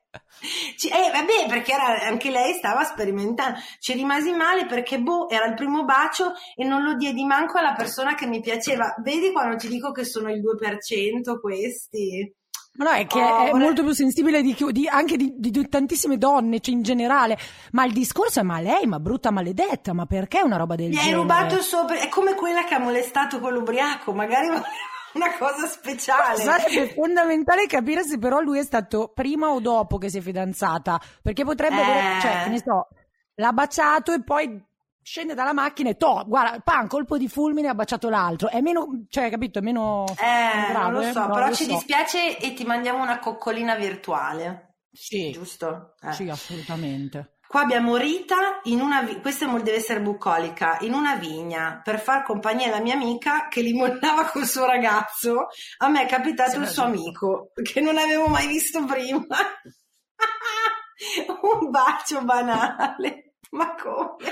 Ci, 0.78 0.88
eh, 0.88 1.12
vabbè, 1.12 1.48
perché 1.48 1.74
era, 1.74 2.02
anche 2.02 2.30
lei 2.30 2.54
stava 2.54 2.84
sperimentando. 2.84 3.60
Ci 3.80 3.94
rimasi 3.94 4.32
male 4.32 4.66
perché, 4.66 5.00
boh, 5.00 5.30
era 5.30 5.46
il 5.46 5.56
primo 5.56 5.84
bacio 5.84 6.34
e 6.56 6.64
non 6.64 6.84
lo 6.84 6.96
diedi 6.96 7.24
manco 7.24 7.58
alla 7.58 7.74
persona 7.74 8.16
che 8.16 8.28
mi 8.28 8.40
piaceva. 8.40 8.96
Vedi 9.04 9.32
quando 9.32 9.58
ti 9.58 9.68
dico 9.68 9.92
che 9.92 10.06
sono 10.06 10.32
il 10.32 10.42
2% 10.42 11.40
questi? 11.40 12.36
Ma 12.78 12.86
no, 12.86 12.91
è 12.91 13.07
che 13.07 13.19
oh, 13.19 13.45
è 13.45 13.49
vorrei... 13.49 13.65
molto 13.65 13.84
più 13.84 13.91
sensibile 13.91 14.41
di, 14.41 14.55
di, 14.71 14.88
anche 14.88 15.17
di, 15.17 15.34
di, 15.36 15.67
tantissime 15.67 16.17
donne, 16.17 16.59
cioè 16.59 16.75
in 16.75 16.84
generale. 16.84 17.38
Ma 17.71 17.86
il 17.86 17.91
discorso 17.91 18.39
è: 18.39 18.43
ma 18.43 18.59
lei, 18.59 18.86
ma 18.86 18.99
brutta 18.99 19.32
maledetta, 19.32 19.93
ma 19.93 20.05
perché 20.05 20.41
una 20.43 20.57
roba 20.57 20.75
del 20.75 20.89
Gli 20.89 20.93
genere? 20.93 21.09
Gli 21.09 21.13
hai 21.13 21.19
rubato 21.19 21.61
sopra. 21.61 21.99
È 21.99 22.07
come 22.07 22.36
quella 22.36 22.63
che 22.65 22.75
ha 22.75 22.80
molestato 22.80 23.39
quell'ubriaco, 23.39 24.13
magari 24.13 24.47
una 25.13 25.36
cosa 25.39 25.65
speciale. 25.65 26.38
Sarebbe 26.38 26.93
fondamentale 26.93 27.65
capire 27.65 28.03
se 28.03 28.19
però 28.19 28.41
lui 28.41 28.59
è 28.59 28.63
stato 28.63 29.11
prima 29.13 29.49
o 29.49 29.59
dopo 29.59 29.97
che 29.97 30.09
si 30.09 30.19
è 30.19 30.21
fidanzata. 30.21 31.01
Perché 31.23 31.43
potrebbe, 31.43 31.82
eh... 31.82 32.21
cioè, 32.21 32.41
che 32.43 32.49
ne 32.49 32.61
so, 32.63 32.89
l'ha 33.36 33.53
baciato 33.53 34.13
e 34.13 34.23
poi 34.23 34.63
scende 35.08 35.34
dalla 35.34 35.53
macchina 35.53 35.89
e 35.89 35.95
to, 35.95 36.26
guarda, 36.28 36.60
pan, 36.60 36.89
colpo 36.89 37.18
di 37.18 37.30
fulmine 37.30 37.70
ha 37.70 37.74
baciato 37.74 38.10
l'altro. 38.10 38.49
È 38.49 38.60
meno, 38.60 39.05
cioè, 39.08 39.30
capito, 39.30 39.60
è 39.60 39.62
meno 39.62 40.03
eh, 40.10 40.70
grave, 40.70 40.91
non 40.91 40.91
lo 40.91 41.01
so, 41.03 41.30
però 41.30 41.47
lo 41.47 41.55
ci 41.55 41.64
so. 41.64 41.72
dispiace 41.72 42.38
e 42.38 42.53
ti 42.53 42.66
mandiamo 42.66 43.01
una 43.01 43.20
coccolina 43.20 43.76
virtuale. 43.76 44.80
Sì. 44.91 45.32
Giusto? 45.32 45.95
Eh. 46.01 46.12
Sì, 46.12 46.28
assolutamente. 46.28 47.38
Qua 47.47 47.62
abbiamo 47.62 47.95
Rita, 47.95 48.60
in 48.64 48.82
una 48.82 49.01
vi- 49.03 49.22
questa 49.22 49.45
deve 49.45 49.76
essere 49.76 50.01
bucolica, 50.01 50.80
in 50.82 50.93
una 50.93 51.16
vigna 51.16 51.80
per 51.82 52.01
far 52.01 52.24
compagnia 52.24 52.68
alla 52.68 52.82
mia 52.82 52.95
amica 52.95 53.47
che 53.47 53.62
limonava 53.62 54.26
col 54.26 54.45
suo 54.45 54.66
ragazzo. 54.66 55.47
A 55.78 55.88
me 55.88 56.03
è 56.03 56.05
capitato 56.05 56.51
sì, 56.51 56.58
il 56.58 56.68
suo 56.68 56.84
amico 56.84 57.53
che 57.64 57.80
non 57.80 57.97
avevo 57.97 58.28
mai 58.28 58.47
visto 58.47 58.84
prima. 58.84 59.26
Un 61.41 61.70
bacio 61.70 62.26
banale. 62.26 63.26
Ma 63.52 63.76
come? 63.76 64.30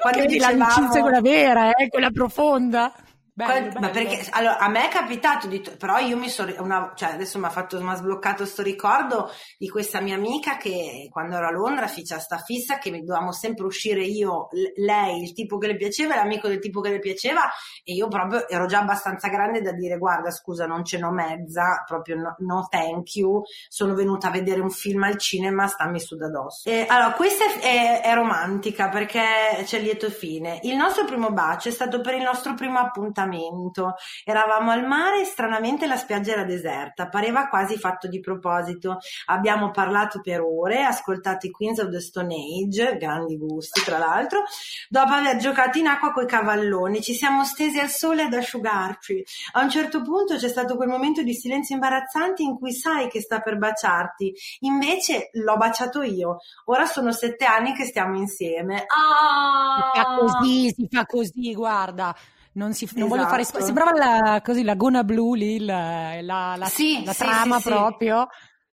Quando 0.00 0.24
dicevamo... 0.26 0.58
l'amicizia 0.58 1.00
quella 1.00 1.20
vera, 1.20 1.72
eh? 1.72 1.88
quella 1.88 2.10
profonda. 2.10 2.92
Bello, 3.38 3.68
bello. 3.68 3.78
Ma 3.78 3.90
perché 3.90 4.26
allora, 4.30 4.58
a 4.58 4.68
me 4.68 4.88
è 4.88 4.90
capitato 4.90 5.46
di, 5.46 5.62
però 5.78 5.98
io 5.98 6.16
mi 6.16 6.28
sono, 6.28 6.52
una, 6.58 6.92
cioè 6.96 7.12
adesso 7.12 7.38
mi 7.38 7.44
ha 7.44 7.50
fatto, 7.50 7.80
mi 7.80 7.88
ha 7.90 7.94
sbloccato 7.94 8.44
sto 8.44 8.62
ricordo 8.62 9.30
di 9.56 9.68
questa 9.68 10.00
mia 10.00 10.16
amica 10.16 10.56
che 10.56 11.06
quando 11.08 11.36
ero 11.36 11.46
a 11.46 11.52
Londra 11.52 11.86
fece 11.86 12.18
sta 12.18 12.38
fissa 12.38 12.78
che 12.78 12.90
dovevamo 12.90 13.30
sempre 13.30 13.64
uscire 13.64 14.02
io, 14.02 14.48
lei, 14.78 15.22
il 15.22 15.32
tipo 15.34 15.56
che 15.58 15.68
le 15.68 15.76
piaceva, 15.76 16.16
l'amico 16.16 16.48
del 16.48 16.58
tipo 16.58 16.80
che 16.80 16.90
le 16.90 16.98
piaceva 16.98 17.42
e 17.84 17.92
io 17.92 18.08
proprio 18.08 18.48
ero 18.48 18.66
già 18.66 18.80
abbastanza 18.80 19.28
grande 19.28 19.62
da 19.62 19.70
dire 19.70 19.98
guarda 19.98 20.32
scusa 20.32 20.66
non 20.66 20.84
ce 20.84 20.98
n'ho 20.98 21.12
mezza, 21.12 21.84
proprio 21.86 22.16
no, 22.16 22.34
no 22.38 22.66
thank 22.68 23.14
you, 23.14 23.42
sono 23.68 23.94
venuta 23.94 24.26
a 24.26 24.30
vedere 24.32 24.60
un 24.60 24.70
film 24.70 25.04
al 25.04 25.16
cinema, 25.16 25.68
stammi 25.68 26.00
su 26.00 26.16
da 26.16 26.28
dosso. 26.28 26.68
E, 26.68 26.86
allora 26.88 27.12
questa 27.12 27.44
è, 27.44 27.60
è, 27.60 28.00
è 28.00 28.14
romantica 28.14 28.88
perché 28.88 29.62
c'è 29.62 29.78
lieto 29.78 30.10
fine. 30.10 30.58
Il 30.62 30.74
nostro 30.74 31.04
primo 31.04 31.30
bacio 31.30 31.68
è 31.68 31.72
stato 31.72 32.00
per 32.00 32.14
il 32.14 32.22
nostro 32.22 32.54
primo 32.54 32.80
appuntamento 32.80 33.26
appuntamento. 33.28 33.94
Eravamo 34.24 34.70
al 34.70 34.86
mare 34.86 35.20
e 35.20 35.24
stranamente 35.24 35.86
la 35.86 35.96
spiaggia 35.96 36.32
era 36.32 36.44
deserta, 36.44 37.08
pareva 37.08 37.48
quasi 37.48 37.76
fatto 37.76 38.08
di 38.08 38.20
proposito. 38.20 38.98
Abbiamo 39.26 39.70
parlato 39.70 40.20
per 40.20 40.40
ore, 40.40 40.84
ascoltato 40.84 41.46
i 41.46 41.50
Queens 41.50 41.78
of 41.78 41.90
the 41.90 42.00
Stone 42.00 42.34
Age, 42.34 42.96
grandi 42.96 43.36
gusti 43.36 43.82
tra 43.82 43.98
l'altro, 43.98 44.44
dopo 44.88 45.12
aver 45.12 45.36
giocato 45.36 45.78
in 45.78 45.86
acqua 45.86 46.12
coi 46.12 46.26
cavalloni, 46.26 47.02
ci 47.02 47.14
siamo 47.14 47.44
stesi 47.44 47.78
al 47.78 47.88
sole 47.88 48.22
ad 48.22 48.32
asciugarci. 48.32 49.24
A 49.52 49.62
un 49.62 49.70
certo 49.70 50.02
punto 50.02 50.36
c'è 50.36 50.48
stato 50.48 50.76
quel 50.76 50.88
momento 50.88 51.22
di 51.22 51.34
silenzio 51.34 51.74
imbarazzante 51.74 52.42
in 52.42 52.56
cui 52.58 52.72
sai 52.72 53.08
che 53.08 53.20
sta 53.20 53.40
per 53.40 53.58
baciarti, 53.58 54.34
invece 54.60 55.30
l'ho 55.32 55.56
baciato 55.56 56.02
io. 56.02 56.38
Ora 56.66 56.86
sono 56.86 57.12
sette 57.12 57.44
anni 57.44 57.74
che 57.74 57.84
stiamo 57.84 58.16
insieme. 58.16 58.84
Ah! 58.86 59.92
Si 59.92 60.00
fa 60.00 60.16
così, 60.18 60.72
si 60.74 60.88
fa 60.90 61.06
così, 61.06 61.54
guarda 61.54 62.14
non, 62.58 62.74
si, 62.74 62.88
non 62.94 63.08
voglio 63.08 63.26
fare 63.26 63.42
esatto. 63.42 63.64
sembrava 63.64 63.92
la, 63.92 64.42
così 64.42 64.64
la 64.64 64.74
gonna 64.74 65.04
blu 65.04 65.34
lì 65.34 65.64
la, 65.64 66.20
la, 66.20 66.56
la, 66.56 66.66
sì, 66.66 67.04
la 67.04 67.12
sì, 67.12 67.18
trama 67.18 67.60
sì, 67.60 67.68
proprio 67.68 68.26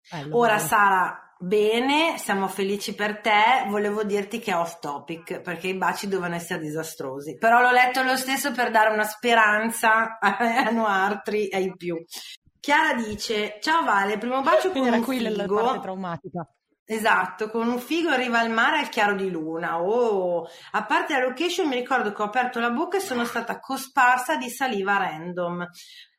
bello, 0.09 0.37
ora 0.37 0.55
bello. 0.55 0.67
Sara 0.67 1.17
Bene, 1.43 2.17
siamo 2.19 2.47
felici 2.47 2.95
per 2.95 3.19
te. 3.19 3.65
Volevo 3.67 4.05
dirti 4.05 4.39
che 4.39 4.51
è 4.51 4.55
off 4.55 4.79
topic 4.79 5.41
perché 5.41 5.67
i 5.67 5.75
baci 5.75 6.07
dovevano 6.07 6.35
essere 6.35 6.61
disastrosi. 6.61 7.35
Però 7.37 7.59
l'ho 7.59 7.71
letto 7.71 8.01
lo 8.01 8.15
stesso 8.15 8.53
per 8.53 8.71
dare 8.71 8.93
una 8.93 9.03
speranza 9.03 10.19
a 10.21 10.69
Noartri 10.71 11.49
e 11.49 11.57
ai 11.57 11.75
più. 11.75 12.01
Chiara 12.61 12.93
dice: 12.93 13.57
Ciao 13.59 13.83
Vale, 13.83 14.17
primo 14.17 14.41
bacio 14.41 14.71
con 14.71 14.87
era 14.87 14.95
un 14.95 15.03
qui 15.03 15.17
figo. 15.17 15.35
la 15.35 15.45
parte 15.45 15.79
traumatica. 15.81 16.47
Esatto, 16.85 17.49
con 17.49 17.69
un 17.69 17.79
figo 17.79 18.09
arriva 18.09 18.39
al 18.39 18.49
mare 18.51 18.79
al 18.79 18.89
chiaro 18.89 19.15
di 19.15 19.29
luna. 19.29 19.81
Oh, 19.81 20.45
a 20.71 20.83
parte 20.85 21.13
la 21.13 21.25
location 21.25 21.67
mi 21.69 21.75
ricordo 21.75 22.11
che 22.11 22.21
ho 22.21 22.25
aperto 22.25 22.59
la 22.59 22.71
bocca 22.71 22.97
e 22.97 23.01
sono 23.01 23.23
stata 23.23 23.59
cosparsa 23.59 24.35
di 24.35 24.49
saliva 24.49 24.97
random. 24.97 25.65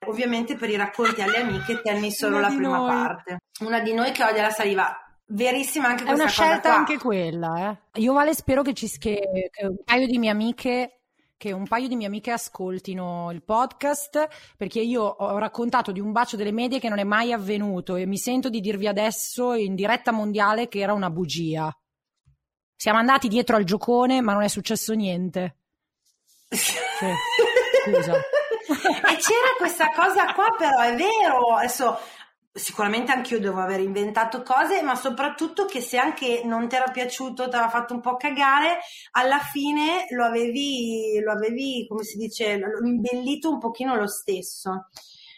Ovviamente 0.06 0.56
per 0.56 0.70
i 0.70 0.76
racconti 0.76 1.20
alle 1.20 1.38
amiche 1.38 1.82
tenni 1.82 2.10
solo 2.10 2.38
Una 2.38 2.48
la 2.48 2.54
prima 2.54 2.76
noi. 2.78 2.88
parte. 2.88 3.38
Una 3.60 3.80
di 3.80 3.92
noi 3.92 4.12
che 4.12 4.24
odia 4.24 4.42
la 4.42 4.50
saliva. 4.50 4.98
Verissima 5.26 5.88
anche 5.88 6.04
questa 6.04 6.24
cosa. 6.24 6.42
È 6.42 6.44
una 6.44 6.50
scelta 6.50 6.74
anche 6.74 6.98
quella, 6.98 7.70
eh. 7.70 8.00
Io 8.00 8.12
Vale 8.12 8.34
spero 8.34 8.62
che 8.62 8.74
ci 8.74 8.88
che, 8.98 9.50
che 9.50 9.66
un 9.66 9.76
paio 9.84 10.06
di 10.06 10.18
mie 10.18 10.30
amiche 10.30 11.03
che 11.36 11.52
un 11.52 11.66
paio 11.66 11.88
di 11.88 11.96
mie 11.96 12.06
amiche 12.06 12.30
ascoltino 12.30 13.30
il 13.32 13.42
podcast 13.42 14.28
perché 14.56 14.80
io 14.80 15.02
ho 15.02 15.38
raccontato 15.38 15.92
di 15.92 16.00
un 16.00 16.12
bacio 16.12 16.36
delle 16.36 16.52
medie 16.52 16.78
che 16.78 16.88
non 16.88 16.98
è 16.98 17.04
mai 17.04 17.32
avvenuto 17.32 17.96
e 17.96 18.06
mi 18.06 18.16
sento 18.18 18.48
di 18.48 18.60
dirvi 18.60 18.86
adesso 18.86 19.54
in 19.54 19.74
diretta 19.74 20.12
mondiale 20.12 20.68
che 20.68 20.80
era 20.80 20.92
una 20.92 21.10
bugia. 21.10 21.76
Siamo 22.76 22.98
andati 22.98 23.28
dietro 23.28 23.56
al 23.56 23.64
giocone, 23.64 24.20
ma 24.20 24.32
non 24.32 24.42
è 24.42 24.48
successo 24.48 24.92
niente. 24.94 25.56
Cioè, 26.50 27.12
scusa. 27.84 28.12
e 28.14 29.16
c'era 29.16 29.54
questa 29.56 29.90
cosa 29.90 30.32
qua, 30.34 30.54
però 30.56 30.80
è 30.80 30.94
vero. 30.94 31.54
Adesso 31.56 31.98
sicuramente 32.54 33.10
anch'io 33.10 33.40
devo 33.40 33.60
aver 33.60 33.80
inventato 33.80 34.42
cose, 34.42 34.80
ma 34.82 34.94
soprattutto 34.94 35.64
che 35.64 35.80
se 35.80 35.98
anche 35.98 36.42
non 36.44 36.68
ti 36.68 36.76
era 36.76 36.90
piaciuto, 36.90 37.48
ti 37.48 37.56
aveva 37.56 37.68
fatto 37.68 37.94
un 37.94 38.00
po' 38.00 38.16
cagare, 38.16 38.78
alla 39.12 39.40
fine 39.40 40.06
lo 40.10 40.24
avevi, 40.24 41.20
lo 41.20 41.32
avevi, 41.32 41.84
come 41.88 42.04
si 42.04 42.16
dice, 42.16 42.60
imbellito 42.82 43.50
un 43.50 43.58
pochino 43.58 43.96
lo 43.96 44.06
stesso. 44.06 44.86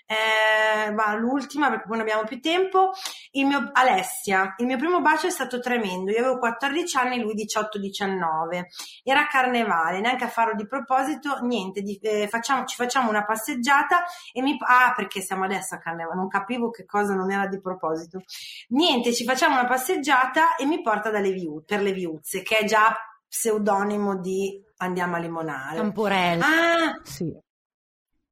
Eh, 0.07 0.93
va, 0.93 1.15
l'ultima 1.15 1.69
perché 1.69 1.87
poi 1.87 1.99
non 1.99 2.07
abbiamo 2.07 2.27
più 2.27 2.41
tempo. 2.41 2.93
Il 3.33 3.47
mio, 3.47 3.71
Alessia, 3.73 4.55
il 4.59 4.67
mio 4.67 4.77
primo 4.77 5.01
bacio 5.01 5.27
è 5.27 5.31
stato 5.31 5.59
tremendo. 5.59 6.13
Io 6.13 6.21
avevo 6.21 6.39
14 6.39 6.97
anni, 6.97 7.21
lui 7.21 7.35
18-19. 7.35 8.67
Era 9.03 9.27
carnevale, 9.27 10.01
neanche 10.01 10.25
a 10.25 10.29
farlo 10.29 10.55
di 10.55 10.67
proposito, 10.67 11.39
niente. 11.41 11.83
Di, 11.83 11.99
eh, 12.01 12.29
facciamo, 12.29 12.65
ci 12.65 12.77
facciamo 12.77 13.11
una 13.11 13.25
passeggiata 13.25 14.05
e 14.33 14.43
mi. 14.43 14.57
Ah, 14.61 14.93
perché 14.95 15.21
siamo 15.21 15.45
adesso 15.45 15.75
a 15.75 15.79
carnevale, 15.79 16.17
non 16.17 16.29
capivo 16.29 16.71
che 16.71 16.85
cosa 16.85 17.15
non 17.15 17.33
era 17.33 17.47
di 17.49 17.61
proposito. 17.61 18.23
Niente, 18.69 19.13
ci 19.13 19.25
facciamo 19.25 19.59
una 19.59 19.67
passeggiata 19.67 20.55
e 20.55 20.67
mi 20.67 20.81
porta 20.83 21.11
dalle 21.11 21.33
viu, 21.33 21.65
per 21.67 21.83
le 21.83 21.93
viuzze, 21.93 22.43
che 22.43 22.59
è 22.59 22.65
già 22.65 22.97
pseudonimo 23.29 24.17
di 24.19 24.63
Andiamo 24.79 25.17
a 25.17 25.19
limonare. 25.19 25.77
Camporella. 25.77 26.45
Ah, 26.45 27.01
Sì. 27.03 27.35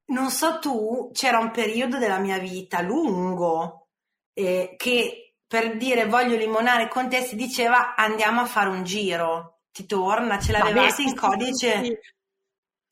Non 0.07 0.31
so 0.31 0.59
tu, 0.59 1.11
c'era 1.13 1.39
un 1.39 1.51
periodo 1.51 1.99
della 1.99 2.19
mia 2.19 2.39
vita 2.39 2.81
lungo 2.81 3.89
eh, 4.35 4.75
che 4.77 5.37
per 5.47 5.77
dire 5.77 6.07
voglio 6.07 6.37
limonare 6.37 6.89
con 6.89 7.09
te 7.09 7.23
si 7.23 7.37
diceva 7.37 7.95
andiamo 7.95 8.41
a 8.41 8.47
fare 8.47 8.69
un 8.69 8.83
giro. 8.83 9.61
Ti 9.73 9.87
torna? 9.87 10.39
Ce 10.39 10.53
l'avevate 10.53 10.89
Vabbè, 10.89 11.03
in 11.03 11.17
codice? 11.17 11.85
Sì. 11.85 11.99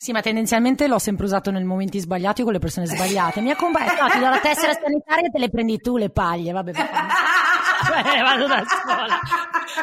Sì, 0.02 0.10
ma 0.10 0.20
tendenzialmente 0.20 0.88
l'ho 0.88 0.98
sempre 0.98 1.26
usato 1.26 1.52
nei 1.52 1.62
momenti 1.62 2.00
sbagliati 2.00 2.40
o 2.40 2.44
con 2.44 2.54
le 2.54 2.58
persone 2.58 2.86
sbagliate. 2.86 3.40
Mi 3.40 3.52
accompagna, 3.52 3.94
no, 4.00 4.08
ti 4.08 4.18
do 4.18 4.28
la 4.28 4.40
tessera 4.40 4.72
sanitaria 4.72 5.28
e 5.28 5.30
te 5.30 5.38
le 5.38 5.48
prendi 5.48 5.78
tu 5.78 5.96
le 5.96 6.10
paglie, 6.10 6.50
vabbè. 6.50 6.70
Eh, 6.70 6.74
vado 8.22 8.48
da 8.48 8.64
sola. 8.66 9.20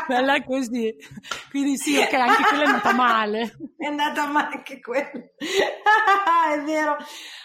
Bella 0.07 0.43
così. 0.43 0.93
Quindi 1.49 1.77
sì, 1.77 1.97
ok, 1.97 2.13
anche 2.13 2.43
quella 2.43 2.63
è 2.63 2.67
andata 2.67 2.93
male. 2.93 3.57
È 3.77 3.85
andata 3.85 4.27
male 4.27 4.55
anche 4.55 4.79
quello. 4.79 5.31
è 6.53 6.61
vero. 6.63 6.97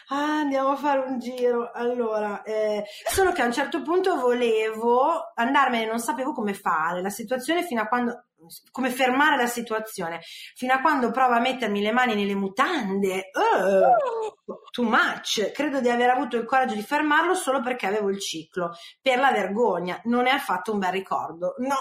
Ah, 0.09 0.41
andiamo 0.41 0.71
a 0.71 0.77
fare 0.77 1.01
un 1.01 1.19
giro. 1.19 1.71
Allora, 1.73 2.43
eh, 2.43 2.85
solo 3.09 3.33
che 3.33 3.43
a 3.43 3.47
un 3.47 3.53
certo 3.53 3.83
punto 3.83 4.17
volevo 4.17 5.33
andarmene, 5.35 5.87
non 5.87 5.99
sapevo 5.99 6.33
come 6.33 6.55
fare 6.55 7.01
la 7.01 7.11
situazione 7.11 7.65
fino 7.65 7.81
a 7.81 7.87
quando 7.87 8.27
come 8.71 8.91
fermare 8.91 9.37
la 9.37 9.47
situazione 9.47 10.21
fino 10.55 10.73
a 10.73 10.81
quando 10.81 11.11
provo 11.11 11.35
a 11.35 11.41
mettermi 11.41 11.83
le 11.83 11.93
mani 11.93 12.15
nelle 12.15 12.35
mutande 12.35 13.31
uh, 13.33 14.53
too 14.71 14.85
much 14.85 15.51
credo 15.53 15.81
di 15.81 15.89
aver 15.89 16.11
avuto 16.11 16.37
il 16.37 16.45
coraggio 16.45 16.75
di 16.75 16.83
fermarlo 16.83 17.35
solo 17.35 17.61
perché 17.61 17.87
avevo 17.87 18.11
il 18.11 18.21
ciclo 18.21 18.73
per 19.01 19.19
la 19.19 19.33
vergogna 19.33 20.01
non 20.05 20.27
è 20.27 20.31
affatto 20.31 20.73
un 20.73 20.79
bel 20.79 20.93
ricordo 20.93 21.55
no, 21.59 21.75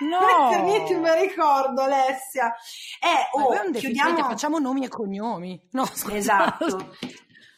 No. 0.00 0.18
non 0.20 0.52
è 0.52 0.56
per 0.56 0.64
niente 0.64 0.94
un 0.94 1.02
bel 1.02 1.20
ricordo 1.20 1.82
Alessia 1.82 2.54
eh, 3.00 3.28
oh, 3.32 3.70
chiudiamo 3.70 4.40
facciamo 4.40 4.58
nomi 4.58 4.84
e 4.84 4.88
cognomi. 4.88 5.60
No, 5.72 5.84
scusa. 5.84 6.14
Esatto. 6.14 6.94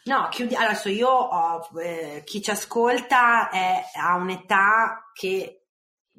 No, 0.04 0.28
chiudi- 0.30 0.56
adesso 0.56 0.88
io 0.88 1.08
ho, 1.08 1.60
eh, 1.80 2.22
chi 2.24 2.42
ci 2.42 2.50
ascolta 2.50 3.50
è, 3.50 3.84
ha 3.94 4.16
un'età 4.16 5.10
che 5.12 5.61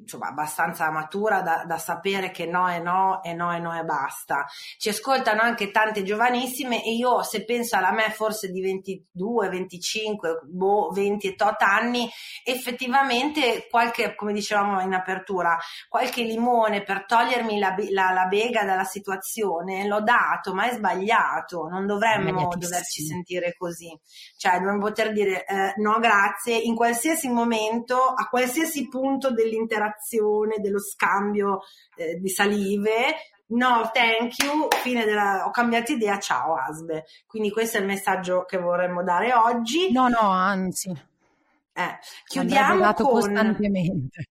insomma 0.04 0.28
abbastanza 0.28 0.90
matura 0.90 1.40
da, 1.40 1.64
da 1.66 1.78
sapere 1.78 2.30
che 2.30 2.46
no 2.46 2.68
è 2.68 2.78
no 2.78 3.22
e 3.22 3.32
no 3.32 3.50
è 3.52 3.58
no 3.58 3.76
e 3.76 3.82
basta. 3.84 4.46
Ci 4.78 4.90
ascoltano 4.90 5.40
anche 5.40 5.70
tante 5.70 6.02
giovanissime 6.02 6.84
e 6.84 6.92
io 6.94 7.22
se 7.22 7.44
penso 7.44 7.76
alla 7.76 7.90
me 7.90 8.10
forse 8.10 8.50
di 8.50 8.60
22, 8.60 9.48
25, 9.48 10.40
boh, 10.44 10.90
20 10.90 11.26
e 11.26 11.34
tot 11.34 11.60
anni, 11.62 12.08
effettivamente 12.44 13.66
qualche, 13.68 14.14
come 14.14 14.32
dicevamo 14.32 14.80
in 14.80 14.92
apertura, 14.92 15.56
qualche 15.88 16.22
limone 16.22 16.82
per 16.82 17.06
togliermi 17.06 17.58
la, 17.58 17.74
la- 17.90 18.12
la 18.12 18.26
bega 18.26 18.64
dalla 18.64 18.84
situazione 18.84 19.86
l'ho 19.86 20.02
dato, 20.02 20.54
ma 20.54 20.68
è 20.68 20.74
sbagliato, 20.74 21.66
non 21.68 21.86
dovremmo 21.86 22.48
doverci 22.56 23.02
sentire 23.02 23.54
così. 23.56 23.98
Cioè, 24.36 24.58
dobbiamo 24.58 24.78
poter 24.78 25.12
dire 25.12 25.44
eh, 25.46 25.72
no, 25.76 25.98
grazie 25.98 26.56
in 26.56 26.74
qualsiasi 26.74 27.28
momento, 27.28 27.96
a 27.96 28.28
qualsiasi 28.28 28.88
punto 28.88 29.32
dell'interazione, 29.94 30.58
dello 30.58 30.80
scambio 30.80 31.60
eh, 31.96 32.18
di 32.18 32.28
salive. 32.28 33.14
No, 33.46 33.90
thank 33.92 34.38
you, 34.42 34.68
fine 34.82 35.04
della, 35.04 35.44
ho 35.46 35.50
cambiato 35.50 35.92
idea, 35.92 36.18
ciao 36.18 36.56
Asbe. 36.56 37.04
Quindi 37.26 37.50
questo 37.50 37.76
è 37.76 37.80
il 37.80 37.86
messaggio 37.86 38.44
che 38.44 38.58
vorremmo 38.58 39.02
dare 39.02 39.32
oggi. 39.32 39.92
No, 39.92 40.08
no, 40.08 40.20
anzi. 40.20 40.90
Eh, 41.72 41.98
chiudiamo 42.26 42.92
con... 42.94 43.06
costantemente. 43.06 44.28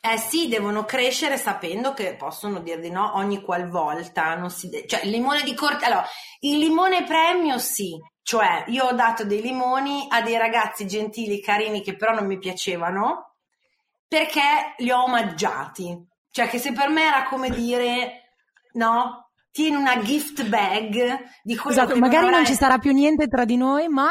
Eh 0.00 0.18
sì, 0.18 0.48
devono 0.48 0.84
crescere 0.84 1.36
sapendo 1.36 1.92
che 1.92 2.14
possono 2.14 2.60
dir 2.60 2.78
di 2.78 2.90
no 2.90 3.16
ogni 3.16 3.42
qualvolta. 3.42 4.36
Non 4.36 4.50
si 4.50 4.68
de- 4.68 4.86
cioè, 4.86 5.04
il 5.04 5.10
limone 5.10 5.42
di 5.42 5.54
corte. 5.54 5.84
Allora, 5.84 6.06
il 6.40 6.58
limone 6.58 7.04
premio 7.04 7.58
sì. 7.58 8.00
Cioè, 8.22 8.64
io 8.68 8.86
ho 8.86 8.92
dato 8.92 9.24
dei 9.24 9.40
limoni 9.40 10.06
a 10.08 10.22
dei 10.22 10.36
ragazzi 10.36 10.86
gentili, 10.86 11.40
carini, 11.40 11.82
che 11.82 11.96
però 11.96 12.12
non 12.12 12.26
mi 12.26 12.38
piacevano, 12.38 13.35
perché 14.08 14.74
li 14.78 14.90
ho 14.90 15.04
omaggiati. 15.04 16.06
Cioè, 16.30 16.48
che 16.48 16.58
se 16.58 16.72
per 16.72 16.88
me 16.88 17.02
era 17.04 17.24
come 17.24 17.50
dire, 17.50 18.30
no, 18.74 19.30
tieni 19.50 19.76
una 19.76 20.00
gift 20.00 20.46
bag 20.48 21.18
di 21.42 21.56
quello 21.56 21.76
Esatto, 21.76 21.94
che 21.94 21.98
magari 21.98 22.24
non 22.24 22.34
avrai- 22.34 22.46
ci 22.46 22.54
sarà 22.54 22.78
più 22.78 22.92
niente 22.92 23.26
tra 23.26 23.44
di 23.44 23.56
noi, 23.56 23.88
ma 23.88 24.10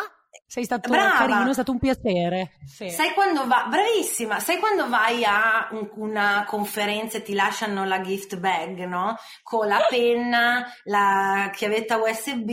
sei 0.56 0.64
stato 0.64 0.90
Brava. 0.90 1.18
carino, 1.18 1.50
è 1.50 1.54
stato 1.54 1.74
un 1.74 1.80
piacere. 1.80 2.52
Sì. 2.66 2.90
Sai 2.90 3.12
quando 3.14 3.46
va, 3.46 3.66
bravissima, 3.70 4.40
sai 4.40 4.58
quando 4.58 4.88
vai 4.88 5.26
a 5.26 5.68
un- 5.72 5.90
una 5.96 6.46
conferenza 6.48 7.18
e 7.18 7.24
ti 7.24 7.34
lasciano 7.34 7.84
la 7.84 8.00
gift 8.00 8.38
bag, 8.38 8.86
no? 8.86 9.18
Con 9.44 9.68
la 9.68 9.80
penna, 9.90 10.66
la 10.86 11.50
chiavetta 11.54 11.98
USB, 11.98 12.50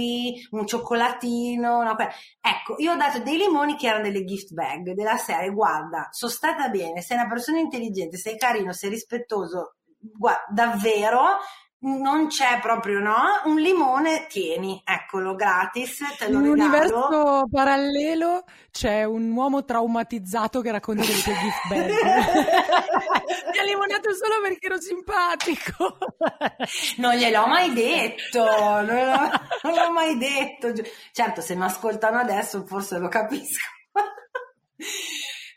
un 0.50 0.66
cioccolatino, 0.66 1.82
no? 1.84 1.94
Que- 1.94 2.10
Ecco, 2.40 2.74
io 2.78 2.90
ho 2.92 2.96
dato 2.96 3.20
dei 3.20 3.36
limoni 3.36 3.76
che 3.76 3.86
erano 3.86 4.02
delle 4.02 4.24
gift 4.24 4.52
bag 4.52 4.90
della 4.94 5.16
serie, 5.16 5.50
guarda, 5.50 6.08
sono 6.10 6.32
stata 6.32 6.68
bene, 6.70 7.02
sei 7.02 7.16
una 7.18 7.28
persona 7.28 7.58
intelligente, 7.60 8.16
sei 8.16 8.36
carino, 8.36 8.72
sei 8.72 8.90
rispettoso, 8.90 9.76
guarda, 10.00 10.44
davvero, 10.50 11.38
non 11.82 12.28
c'è 12.28 12.60
proprio, 12.60 13.00
no? 13.00 13.16
Un 13.44 13.58
limone, 13.58 14.26
tieni, 14.28 14.80
eccolo, 14.84 15.34
gratis, 15.34 15.98
te 16.16 16.28
lo 16.28 16.38
In 16.38 16.44
un 16.44 16.48
universo 16.58 17.44
parallelo 17.50 18.44
c'è 18.70 19.04
un 19.04 19.30
uomo 19.32 19.64
traumatizzato 19.64 20.60
che 20.60 20.70
racconta 20.70 21.02
delle 21.02 21.20
tue 21.20 21.34
gift 21.34 21.68
bag. 21.68 21.90
Mi 23.52 23.58
ha 23.58 23.64
limonato 23.64 24.14
solo 24.14 24.40
perché 24.42 24.66
ero 24.66 24.80
simpatico. 24.80 25.98
Non 26.98 27.14
gliel'ho 27.14 27.46
mai 27.46 27.72
detto, 27.72 28.44
non 28.44 28.86
l'ho, 28.86 29.30
non 29.62 29.74
l'ho 29.74 29.92
mai 29.92 30.16
detto. 30.18 30.72
Certo, 31.10 31.40
se 31.40 31.56
mi 31.56 31.64
ascoltano 31.64 32.18
adesso 32.18 32.64
forse 32.64 32.98
lo 32.98 33.08
capisco. 33.08 33.66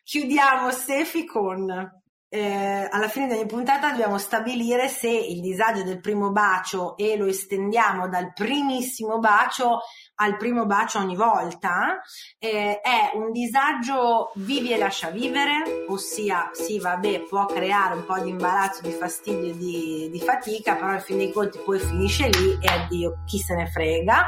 Chiudiamo 0.03 0.71
Stefi 0.71 1.26
con 1.26 2.03
eh, 2.30 2.88
alla 2.89 3.07
fine 3.07 3.28
di 3.28 3.34
ogni 3.34 3.45
puntata 3.45 3.91
dobbiamo 3.91 4.17
stabilire 4.17 4.88
se 4.88 5.09
il 5.09 5.41
disagio 5.41 5.84
del 5.84 6.01
primo 6.01 6.32
bacio 6.32 6.97
e 6.97 7.15
lo 7.17 7.28
estendiamo 7.28 8.09
dal 8.09 8.34
primissimo 8.34 9.19
bacio 9.19 9.82
al 10.15 10.38
primo 10.38 10.65
bacio 10.65 10.99
ogni 10.99 11.15
volta 11.15 12.01
eh, 12.39 12.80
è 12.82 13.11
un 13.13 13.32
disagio 13.32 14.32
vivi 14.36 14.71
e 14.71 14.78
lascia 14.78 15.09
vivere, 15.09 15.86
ossia 15.88 16.49
sì 16.53 16.80
vabbè 16.80 17.21
può 17.21 17.45
creare 17.45 17.95
un 17.95 18.05
po' 18.05 18.19
di 18.19 18.30
imbarazzo, 18.30 18.82
di 18.82 18.91
fastidio 18.91 19.53
di, 19.53 20.09
di 20.11 20.19
fatica, 20.19 20.76
però 20.76 20.89
al 20.89 21.01
fin 21.01 21.17
dei 21.17 21.32
conti 21.32 21.59
poi 21.59 21.80
finisce 21.80 22.30
lì 22.30 22.57
e 22.61 22.67
addio, 22.67 23.23
chi 23.26 23.39
se 23.39 23.55
ne 23.55 23.67
frega. 23.67 24.28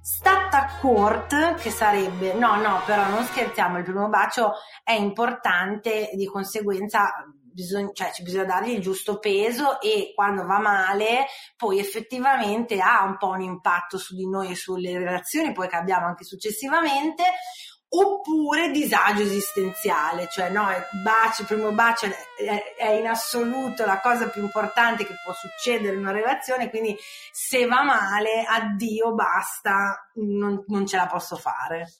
Stata 0.00 0.78
court, 0.80 1.56
che 1.56 1.70
sarebbe 1.70 2.32
no, 2.32 2.56
no, 2.56 2.80
però 2.86 3.08
non 3.08 3.24
scherziamo, 3.24 3.78
il 3.78 3.84
primo 3.84 4.08
bacio 4.08 4.52
è 4.82 4.92
importante, 4.92 6.10
di 6.14 6.26
conseguenza 6.26 7.12
bisogna, 7.58 7.90
cioè, 7.92 8.12
ci 8.12 8.22
bisogna 8.22 8.44
dargli 8.44 8.70
il 8.70 8.80
giusto 8.80 9.18
peso 9.18 9.80
e 9.80 10.12
quando 10.14 10.46
va 10.46 10.60
male 10.60 11.26
poi 11.56 11.80
effettivamente 11.80 12.78
ha 12.78 13.02
un 13.02 13.16
po' 13.16 13.30
un 13.30 13.40
impatto 13.40 13.98
su 13.98 14.14
di 14.14 14.28
noi 14.28 14.52
e 14.52 14.54
sulle 14.54 14.96
relazioni 14.96 15.52
poi 15.52 15.66
che 15.66 15.74
abbiamo 15.74 16.06
anche 16.06 16.22
successivamente 16.22 17.24
oppure 17.90 18.70
disagio 18.70 19.22
esistenziale, 19.22 20.28
cioè 20.28 20.50
no, 20.50 20.70
il 20.70 20.84
bacio, 21.02 21.44
primo 21.44 21.72
bacio 21.72 22.06
è, 22.06 22.74
è 22.76 22.90
in 22.90 23.06
assoluto 23.06 23.86
la 23.86 23.98
cosa 24.00 24.28
più 24.28 24.42
importante 24.42 25.06
che 25.06 25.14
può 25.24 25.32
succedere 25.32 25.94
in 25.94 26.02
una 26.02 26.12
relazione, 26.12 26.68
quindi 26.68 26.94
se 27.32 27.66
va 27.66 27.82
male, 27.82 28.44
addio, 28.46 29.14
basta, 29.14 30.10
non, 30.16 30.62
non 30.66 30.86
ce 30.86 30.96
la 30.96 31.06
posso 31.06 31.36
fare. 31.36 31.90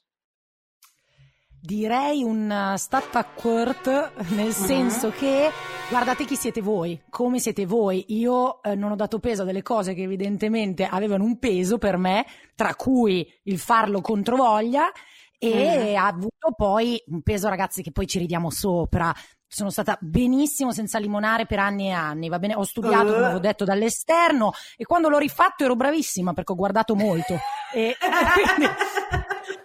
Direi 1.60 2.22
un 2.22 2.74
stat 2.76 3.16
accord 3.16 4.12
nel 4.30 4.52
senso 4.52 5.10
che 5.10 5.50
guardate 5.90 6.24
chi 6.24 6.36
siete 6.36 6.60
voi, 6.60 7.02
come 7.10 7.40
siete 7.40 7.66
voi. 7.66 8.04
Io 8.08 8.62
eh, 8.62 8.76
non 8.76 8.92
ho 8.92 8.96
dato 8.96 9.18
peso 9.18 9.42
a 9.42 9.44
delle 9.44 9.62
cose 9.62 9.92
che 9.92 10.02
evidentemente 10.02 10.86
avevano 10.86 11.24
un 11.24 11.38
peso 11.38 11.78
per 11.78 11.96
me, 11.96 12.24
tra 12.54 12.74
cui 12.74 13.28
il 13.44 13.58
farlo 13.58 14.00
contro 14.00 14.36
voglia 14.36 14.90
e 15.36 15.94
mm. 15.94 15.96
ha 15.96 16.06
avuto 16.06 16.52
poi 16.56 17.02
un 17.06 17.22
peso, 17.22 17.48
ragazzi, 17.48 17.82
che 17.82 17.92
poi 17.92 18.06
ci 18.06 18.18
ridiamo 18.18 18.50
sopra. 18.50 19.12
Sono 19.50 19.70
stata 19.70 19.96
benissimo 20.00 20.72
senza 20.72 20.98
limonare 20.98 21.46
per 21.46 21.58
anni 21.58 21.88
e 21.88 21.92
anni, 21.92 22.28
va 22.28 22.38
bene? 22.38 22.54
Ho 22.54 22.64
studiato, 22.64 23.14
come 23.14 23.34
ho 23.34 23.38
detto, 23.38 23.64
dall'esterno 23.64 24.52
e 24.76 24.84
quando 24.84 25.08
l'ho 25.08 25.18
rifatto 25.18 25.64
ero 25.64 25.74
bravissima 25.74 26.34
perché 26.34 26.52
ho 26.52 26.56
guardato 26.56 26.94
molto. 26.94 27.34
e, 27.72 27.96
quindi, 27.98 28.72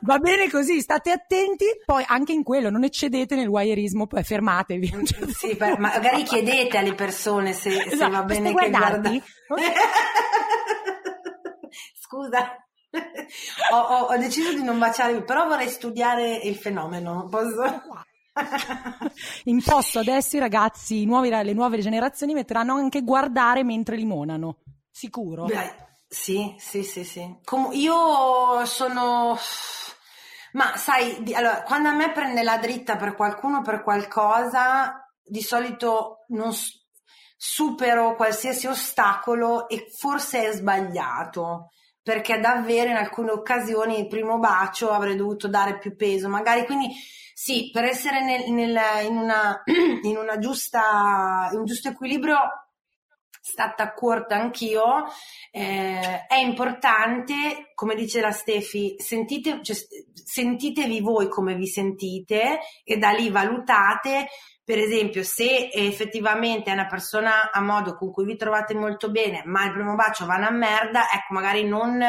va 0.03 0.19
bene 0.19 0.49
così, 0.49 0.81
state 0.81 1.11
attenti. 1.11 1.65
Poi 1.85 2.03
anche 2.07 2.31
in 2.31 2.43
quello 2.43 2.69
non 2.69 2.83
eccedete 2.83 3.35
nel 3.35 3.47
wireismo, 3.47 4.07
poi 4.07 4.23
fermatevi. 4.23 4.93
Sì, 5.35 5.57
magari 5.59 6.23
chiedete 6.23 6.77
alle 6.77 6.95
persone 6.95 7.53
se, 7.53 7.69
esatto, 7.69 7.95
se 7.95 8.09
va 8.09 8.23
bene 8.23 8.53
che 8.53 8.69
guardarti. 8.69 9.23
Scusa 11.99 12.63
ho, 13.71 13.77
ho, 13.77 14.03
ho, 14.05 14.17
deciso 14.17 14.53
di 14.53 14.63
non 14.63 14.77
baciare, 14.77 15.23
però 15.23 15.47
vorrei 15.47 15.69
studiare 15.69 16.35
il 16.35 16.55
fenomeno. 16.55 17.27
Posso? 17.29 17.81
Imposto 19.45 19.99
adesso 19.99 20.37
i 20.37 20.39
ragazzi, 20.39 21.01
i 21.01 21.05
nuovi, 21.05 21.29
le 21.29 21.53
nuove 21.53 21.79
generazioni 21.79 22.33
metteranno 22.33 22.75
anche 22.75 23.01
guardare 23.01 23.63
mentre 23.63 23.95
limonano. 23.95 24.57
Sicuro? 24.91 25.45
Beh, 25.45 25.73
sì, 26.07 26.55
sì, 26.57 26.83
sì, 26.83 27.03
sì. 27.03 27.39
Com- 27.43 27.71
io 27.73 28.65
sono... 28.65 29.37
Ma 30.53 30.75
sai, 30.77 31.23
di, 31.23 31.33
allora, 31.33 31.63
quando 31.63 31.89
a 31.89 31.93
me 31.93 32.11
prende 32.11 32.43
la 32.43 32.57
dritta 32.57 32.95
per 32.95 33.15
qualcuno 33.15 33.61
per 33.61 33.83
qualcosa, 33.83 35.07
di 35.23 35.41
solito 35.41 36.25
non 36.29 36.51
supero 37.35 38.15
qualsiasi 38.15 38.67
ostacolo 38.67 39.67
e 39.67 39.87
forse 39.97 40.47
è 40.47 40.53
sbagliato 40.53 41.69
perché 42.01 42.39
davvero 42.39 42.89
in 42.89 42.97
alcune 42.97 43.31
occasioni 43.31 43.99
il 43.99 44.07
primo 44.07 44.37
bacio 44.37 44.91
avrei 44.91 45.15
dovuto 45.15 45.47
dare 45.47 45.77
più 45.77 45.95
peso, 45.95 46.27
magari 46.27 46.65
quindi 46.65 46.89
sì, 47.33 47.69
per 47.71 47.85
essere 47.85 48.21
nel, 48.23 48.51
nel, 48.51 48.77
in, 49.05 49.17
una, 49.17 49.61
in, 50.03 50.17
una 50.17 50.37
giusta, 50.37 51.49
in 51.51 51.59
un 51.59 51.65
giusto 51.65 51.89
equilibrio 51.89 52.37
stata 53.45 53.93
corta 53.93 54.35
anch'io, 54.35 55.03
eh, 55.51 56.25
è 56.27 56.37
importante, 56.37 57.71
come 57.75 57.93
dice 57.93 58.21
la 58.21 58.31
Stefi, 58.31 58.95
sentite, 58.97 59.59
cioè, 59.61 59.75
sentitevi 60.13 61.01
voi 61.01 61.27
come 61.27 61.53
vi 61.55 61.67
sentite 61.67 62.59
e 62.85 62.97
da 62.97 63.09
lì 63.11 63.29
valutate. 63.29 64.27
Per 64.63 64.77
esempio, 64.77 65.23
se 65.23 65.69
effettivamente 65.73 66.69
è 66.69 66.73
una 66.73 66.87
persona 66.87 67.51
a 67.51 67.59
modo 67.59 67.95
con 67.95 68.11
cui 68.11 68.23
vi 68.23 68.37
trovate 68.37 68.73
molto 68.73 69.11
bene, 69.11 69.41
ma 69.43 69.65
il 69.65 69.73
primo 69.73 69.95
bacio 69.95 70.25
va 70.25 70.37
una 70.37 70.51
merda, 70.51 71.11
ecco, 71.13 71.33
magari 71.33 71.67
non, 71.67 72.01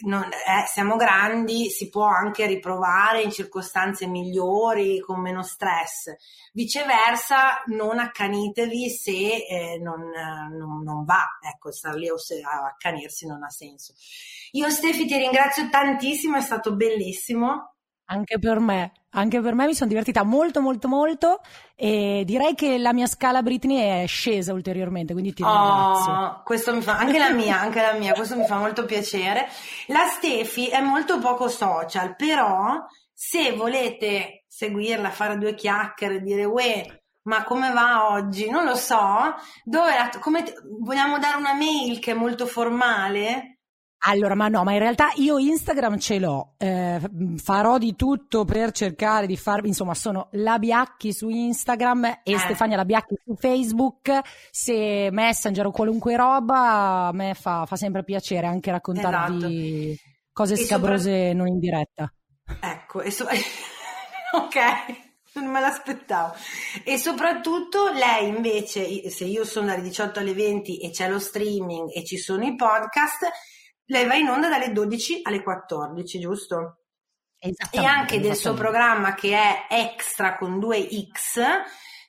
non 0.00 0.24
eh, 0.24 0.66
siamo 0.66 0.96
grandi, 0.96 1.70
si 1.70 1.88
può 1.88 2.04
anche 2.04 2.46
riprovare 2.46 3.22
in 3.22 3.30
circostanze 3.30 4.06
migliori, 4.06 5.00
con 5.00 5.20
meno 5.20 5.42
stress. 5.42 6.14
Viceversa, 6.52 7.62
non 7.66 7.98
accanitevi 7.98 8.90
se 8.90 9.12
eh, 9.12 9.78
non, 9.80 10.00
non, 10.56 10.82
non, 10.82 11.04
va, 11.04 11.38
ecco, 11.40 11.72
star 11.72 11.94
lì 11.94 12.08
a 12.08 12.66
accanirsi 12.66 13.26
non 13.26 13.42
ha 13.42 13.50
senso. 13.50 13.94
Io 14.52 14.68
Stefi 14.70 15.06
ti 15.06 15.16
ringrazio 15.16 15.68
tantissimo, 15.70 16.36
è 16.36 16.42
stato 16.42 16.74
bellissimo. 16.74 17.75
Anche 18.08 18.38
per 18.38 18.60
me, 18.60 18.92
anche 19.10 19.40
per 19.40 19.54
me 19.54 19.66
mi 19.66 19.74
sono 19.74 19.88
divertita 19.88 20.22
molto 20.22 20.60
molto 20.60 20.86
molto 20.86 21.40
e 21.74 22.22
direi 22.24 22.54
che 22.54 22.78
la 22.78 22.92
mia 22.92 23.06
scala 23.06 23.42
Britney 23.42 24.02
è 24.02 24.06
scesa 24.06 24.52
ulteriormente, 24.52 25.12
quindi 25.12 25.32
ti 25.32 25.42
ringrazio. 25.42 26.12
Oh, 26.12 26.42
questo 26.44 26.72
mi 26.72 26.82
fa, 26.82 26.98
anche 26.98 27.18
la 27.18 27.30
mia, 27.30 27.58
anche 27.58 27.80
la 27.80 27.94
mia, 27.94 28.12
questo 28.12 28.36
mi 28.36 28.46
fa 28.46 28.58
molto 28.58 28.84
piacere. 28.84 29.48
La 29.88 30.06
Stefi 30.06 30.68
è 30.68 30.80
molto 30.80 31.18
poco 31.18 31.48
social, 31.48 32.14
però 32.14 32.86
se 33.12 33.52
volete 33.52 34.44
seguirla, 34.46 35.10
fare 35.10 35.36
due 35.36 35.54
chiacchiere, 35.54 36.20
dire 36.20 36.44
uè, 36.44 36.86
ma 37.22 37.42
come 37.42 37.72
va 37.72 38.10
oggi? 38.10 38.48
Non 38.48 38.64
lo 38.64 38.76
so. 38.76 39.34
Dove 39.64 39.94
la, 39.94 40.10
come, 40.20 40.44
vogliamo 40.78 41.18
dare 41.18 41.36
una 41.36 41.54
mail 41.54 41.98
che 41.98 42.12
è 42.12 42.14
molto 42.14 42.46
formale? 42.46 43.55
Allora, 44.08 44.36
ma 44.36 44.46
no, 44.46 44.62
ma 44.62 44.72
in 44.72 44.78
realtà 44.78 45.10
io 45.16 45.36
Instagram 45.36 45.98
ce 45.98 46.20
l'ho, 46.20 46.54
eh, 46.58 47.00
farò 47.38 47.76
di 47.76 47.96
tutto 47.96 48.44
per 48.44 48.70
cercare 48.70 49.26
di 49.26 49.36
farmi, 49.36 49.68
insomma, 49.68 49.94
sono 49.94 50.28
Labiacchi 50.32 51.12
su 51.12 51.28
Instagram 51.28 52.20
e 52.22 52.32
eh. 52.32 52.38
Stefania 52.38 52.76
Labiacchi 52.76 53.16
su 53.24 53.34
Facebook, 53.34 54.20
se 54.52 55.08
Messenger 55.10 55.66
o 55.66 55.70
qualunque 55.72 56.14
roba, 56.14 57.08
a 57.08 57.12
me 57.12 57.34
fa, 57.34 57.66
fa 57.66 57.74
sempre 57.74 58.04
piacere 58.04 58.46
anche 58.46 58.70
raccontarvi 58.70 59.90
esatto. 59.90 60.10
cose 60.32 60.54
e 60.54 60.56
scabrose 60.56 61.26
sopra... 61.26 61.34
non 61.34 61.46
in 61.48 61.58
diretta. 61.58 62.12
Ecco, 62.60 63.00
e 63.00 63.10
so... 63.10 63.26
ok 64.34 65.04
non 65.40 65.50
me 65.50 65.60
l'aspettavo. 65.60 66.34
E 66.82 66.96
soprattutto 66.96 67.90
lei 67.90 68.28
invece, 68.28 69.10
se 69.10 69.24
io 69.24 69.44
sono 69.44 69.66
dalle 69.66 69.82
18 69.82 70.20
alle 70.20 70.32
20 70.32 70.78
e 70.78 70.90
c'è 70.90 71.10
lo 71.10 71.18
streaming 71.18 71.90
e 71.92 72.04
ci 72.04 72.16
sono 72.16 72.44
i 72.44 72.54
podcast, 72.54 73.30
lei 73.86 74.06
va 74.06 74.14
in 74.14 74.28
onda 74.28 74.48
dalle 74.48 74.72
12 74.72 75.20
alle 75.22 75.42
14, 75.42 76.18
giusto? 76.18 76.80
E 77.38 77.84
anche 77.84 78.18
del 78.20 78.34
suo 78.34 78.54
programma 78.54 79.14
che 79.14 79.36
è 79.36 79.66
Extra 79.68 80.36
con 80.36 80.58
due 80.58 80.88
X 81.12 81.40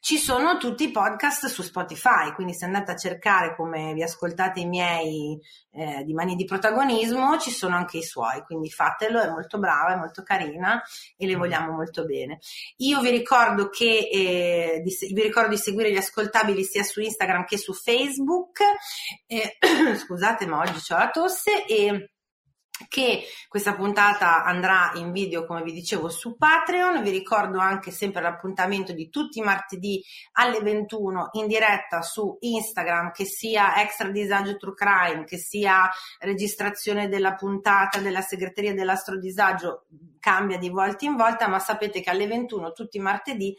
ci 0.08 0.20
sono 0.20 0.56
tutti 0.56 0.86
i 0.86 0.92
podcast 0.92 1.48
su 1.48 1.62
Spotify, 1.64 2.32
quindi 2.32 2.54
se 2.54 2.64
andate 2.64 2.92
a 2.92 2.96
cercare 2.96 3.54
come 3.58 3.92
vi 3.94 4.02
ascoltate 4.02 4.62
i 4.62 4.66
miei 4.66 5.38
eh, 5.72 6.02
di 6.06 6.14
Mani 6.14 6.36
di 6.36 6.46
Protagonismo, 6.46 7.38
ci 7.38 7.52
sono 7.52 7.76
anche 7.76 7.98
i 7.98 8.04
suoi, 8.04 8.42
quindi 8.44 8.72
fatelo, 8.72 9.20
è 9.20 9.30
molto 9.30 9.60
brava, 9.60 9.92
è 9.92 9.98
molto 9.98 10.24
carina 10.24 10.82
e 11.18 11.28
le 11.28 11.36
mm. 11.36 11.40
vogliamo 11.40 11.74
molto 11.74 12.06
bene. 12.06 12.40
Io 12.78 13.02
vi 13.02 13.10
ricordo 13.10 13.68
che 13.68 14.08
eh, 14.10 14.82
di, 14.82 15.14
vi 15.14 15.22
ricordo 15.24 15.50
di 15.50 15.58
seguire 15.58 15.92
gli 15.92 15.98
ascoltabili 15.98 16.64
sia 16.64 16.84
su 16.84 17.02
Instagram 17.02 17.44
che 17.44 17.58
su 17.58 17.74
Facebook. 17.74 18.62
Eh, 19.26 19.58
scusate, 20.06 20.46
ma 20.46 20.60
oggi 20.60 20.94
ho 20.94 20.98
la 20.98 21.10
tosse 21.10 21.66
e 21.66 22.12
che 22.88 23.24
questa 23.48 23.74
puntata 23.74 24.44
andrà 24.44 24.92
in 24.96 25.12
video 25.12 25.46
come 25.46 25.64
vi 25.64 25.72
dicevo 25.72 26.10
su 26.10 26.38
Patreon. 26.38 27.02
Vi 27.02 27.10
ricordo 27.10 27.60
anche 27.60 27.92
sempre 27.92 28.22
l'appuntamento 28.22 28.94
di 28.94 29.10
tutti 29.10 29.40
i 29.40 29.44
martedì 29.44 30.04
alle 30.34 30.60
21 30.60 31.30
in 31.34 31.48
diretta 31.48 32.02
su 32.02 32.38
Instagram 32.40 33.12
che 33.12 33.26
sia 33.26 33.82
extra 33.82 34.10
disagio 34.10 34.58
true 34.58 34.74
crime 34.74 35.24
che 35.26 35.38
sia 35.38 35.90
registrazione 36.20 37.10
della 37.10 37.36
puntata 37.36 38.00
della 38.00 38.22
segreteria 38.22 38.74
dell'astro 38.74 39.18
disagio 39.18 39.86
cambia 40.20 40.58
di 40.58 40.70
volta 40.70 41.06
in 41.06 41.16
volta 41.16 41.48
ma 41.48 41.60
sapete 41.60 42.02
che 42.02 42.10
alle 42.10 42.28
21 42.28 42.72
tutti 42.74 42.98
i 42.98 43.02
martedì 43.02 43.56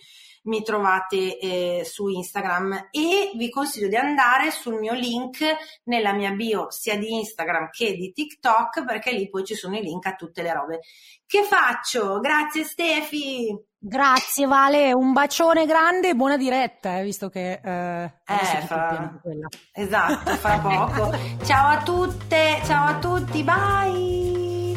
mi 0.48 0.62
trovate 0.62 1.38
eh, 1.38 1.82
su 1.84 2.08
Instagram 2.08 2.88
e 2.90 3.30
vi 3.36 3.50
consiglio 3.50 3.88
di 3.88 3.96
andare 3.96 4.50
sul 4.50 4.78
mio 4.78 4.94
link 4.94 5.44
nella 5.84 6.12
mia 6.12 6.32
bio 6.32 6.70
sia 6.70 6.96
di 6.96 7.14
Instagram 7.14 7.68
che 7.70 7.94
di 7.94 8.12
TikTok 8.12 8.84
perché 8.84 9.12
lì 9.12 9.28
poi 9.28 9.44
ci 9.44 9.54
sono 9.54 9.76
i 9.76 9.82
link 9.82 10.06
a 10.06 10.14
tutte 10.14 10.42
le 10.42 10.52
robe 10.52 10.80
che 11.26 11.42
faccio. 11.42 12.18
Grazie 12.20 12.64
Stefi. 12.64 13.66
Grazie 13.80 14.46
Vale, 14.46 14.92
un 14.92 15.12
bacione 15.12 15.64
grande 15.64 16.08
e 16.08 16.14
buona 16.16 16.36
diretta, 16.36 16.98
eh, 16.98 17.04
visto 17.04 17.28
che 17.28 17.60
eh, 17.62 18.04
eh 18.26 18.62
fra... 18.66 19.20
esatto, 19.72 20.30
fra 20.34 20.58
poco. 20.58 21.16
ciao 21.46 21.68
a 21.68 21.82
tutte, 21.82 22.60
ciao 22.64 22.86
a 22.88 22.98
tutti, 22.98 23.44
bye. 23.44 24.76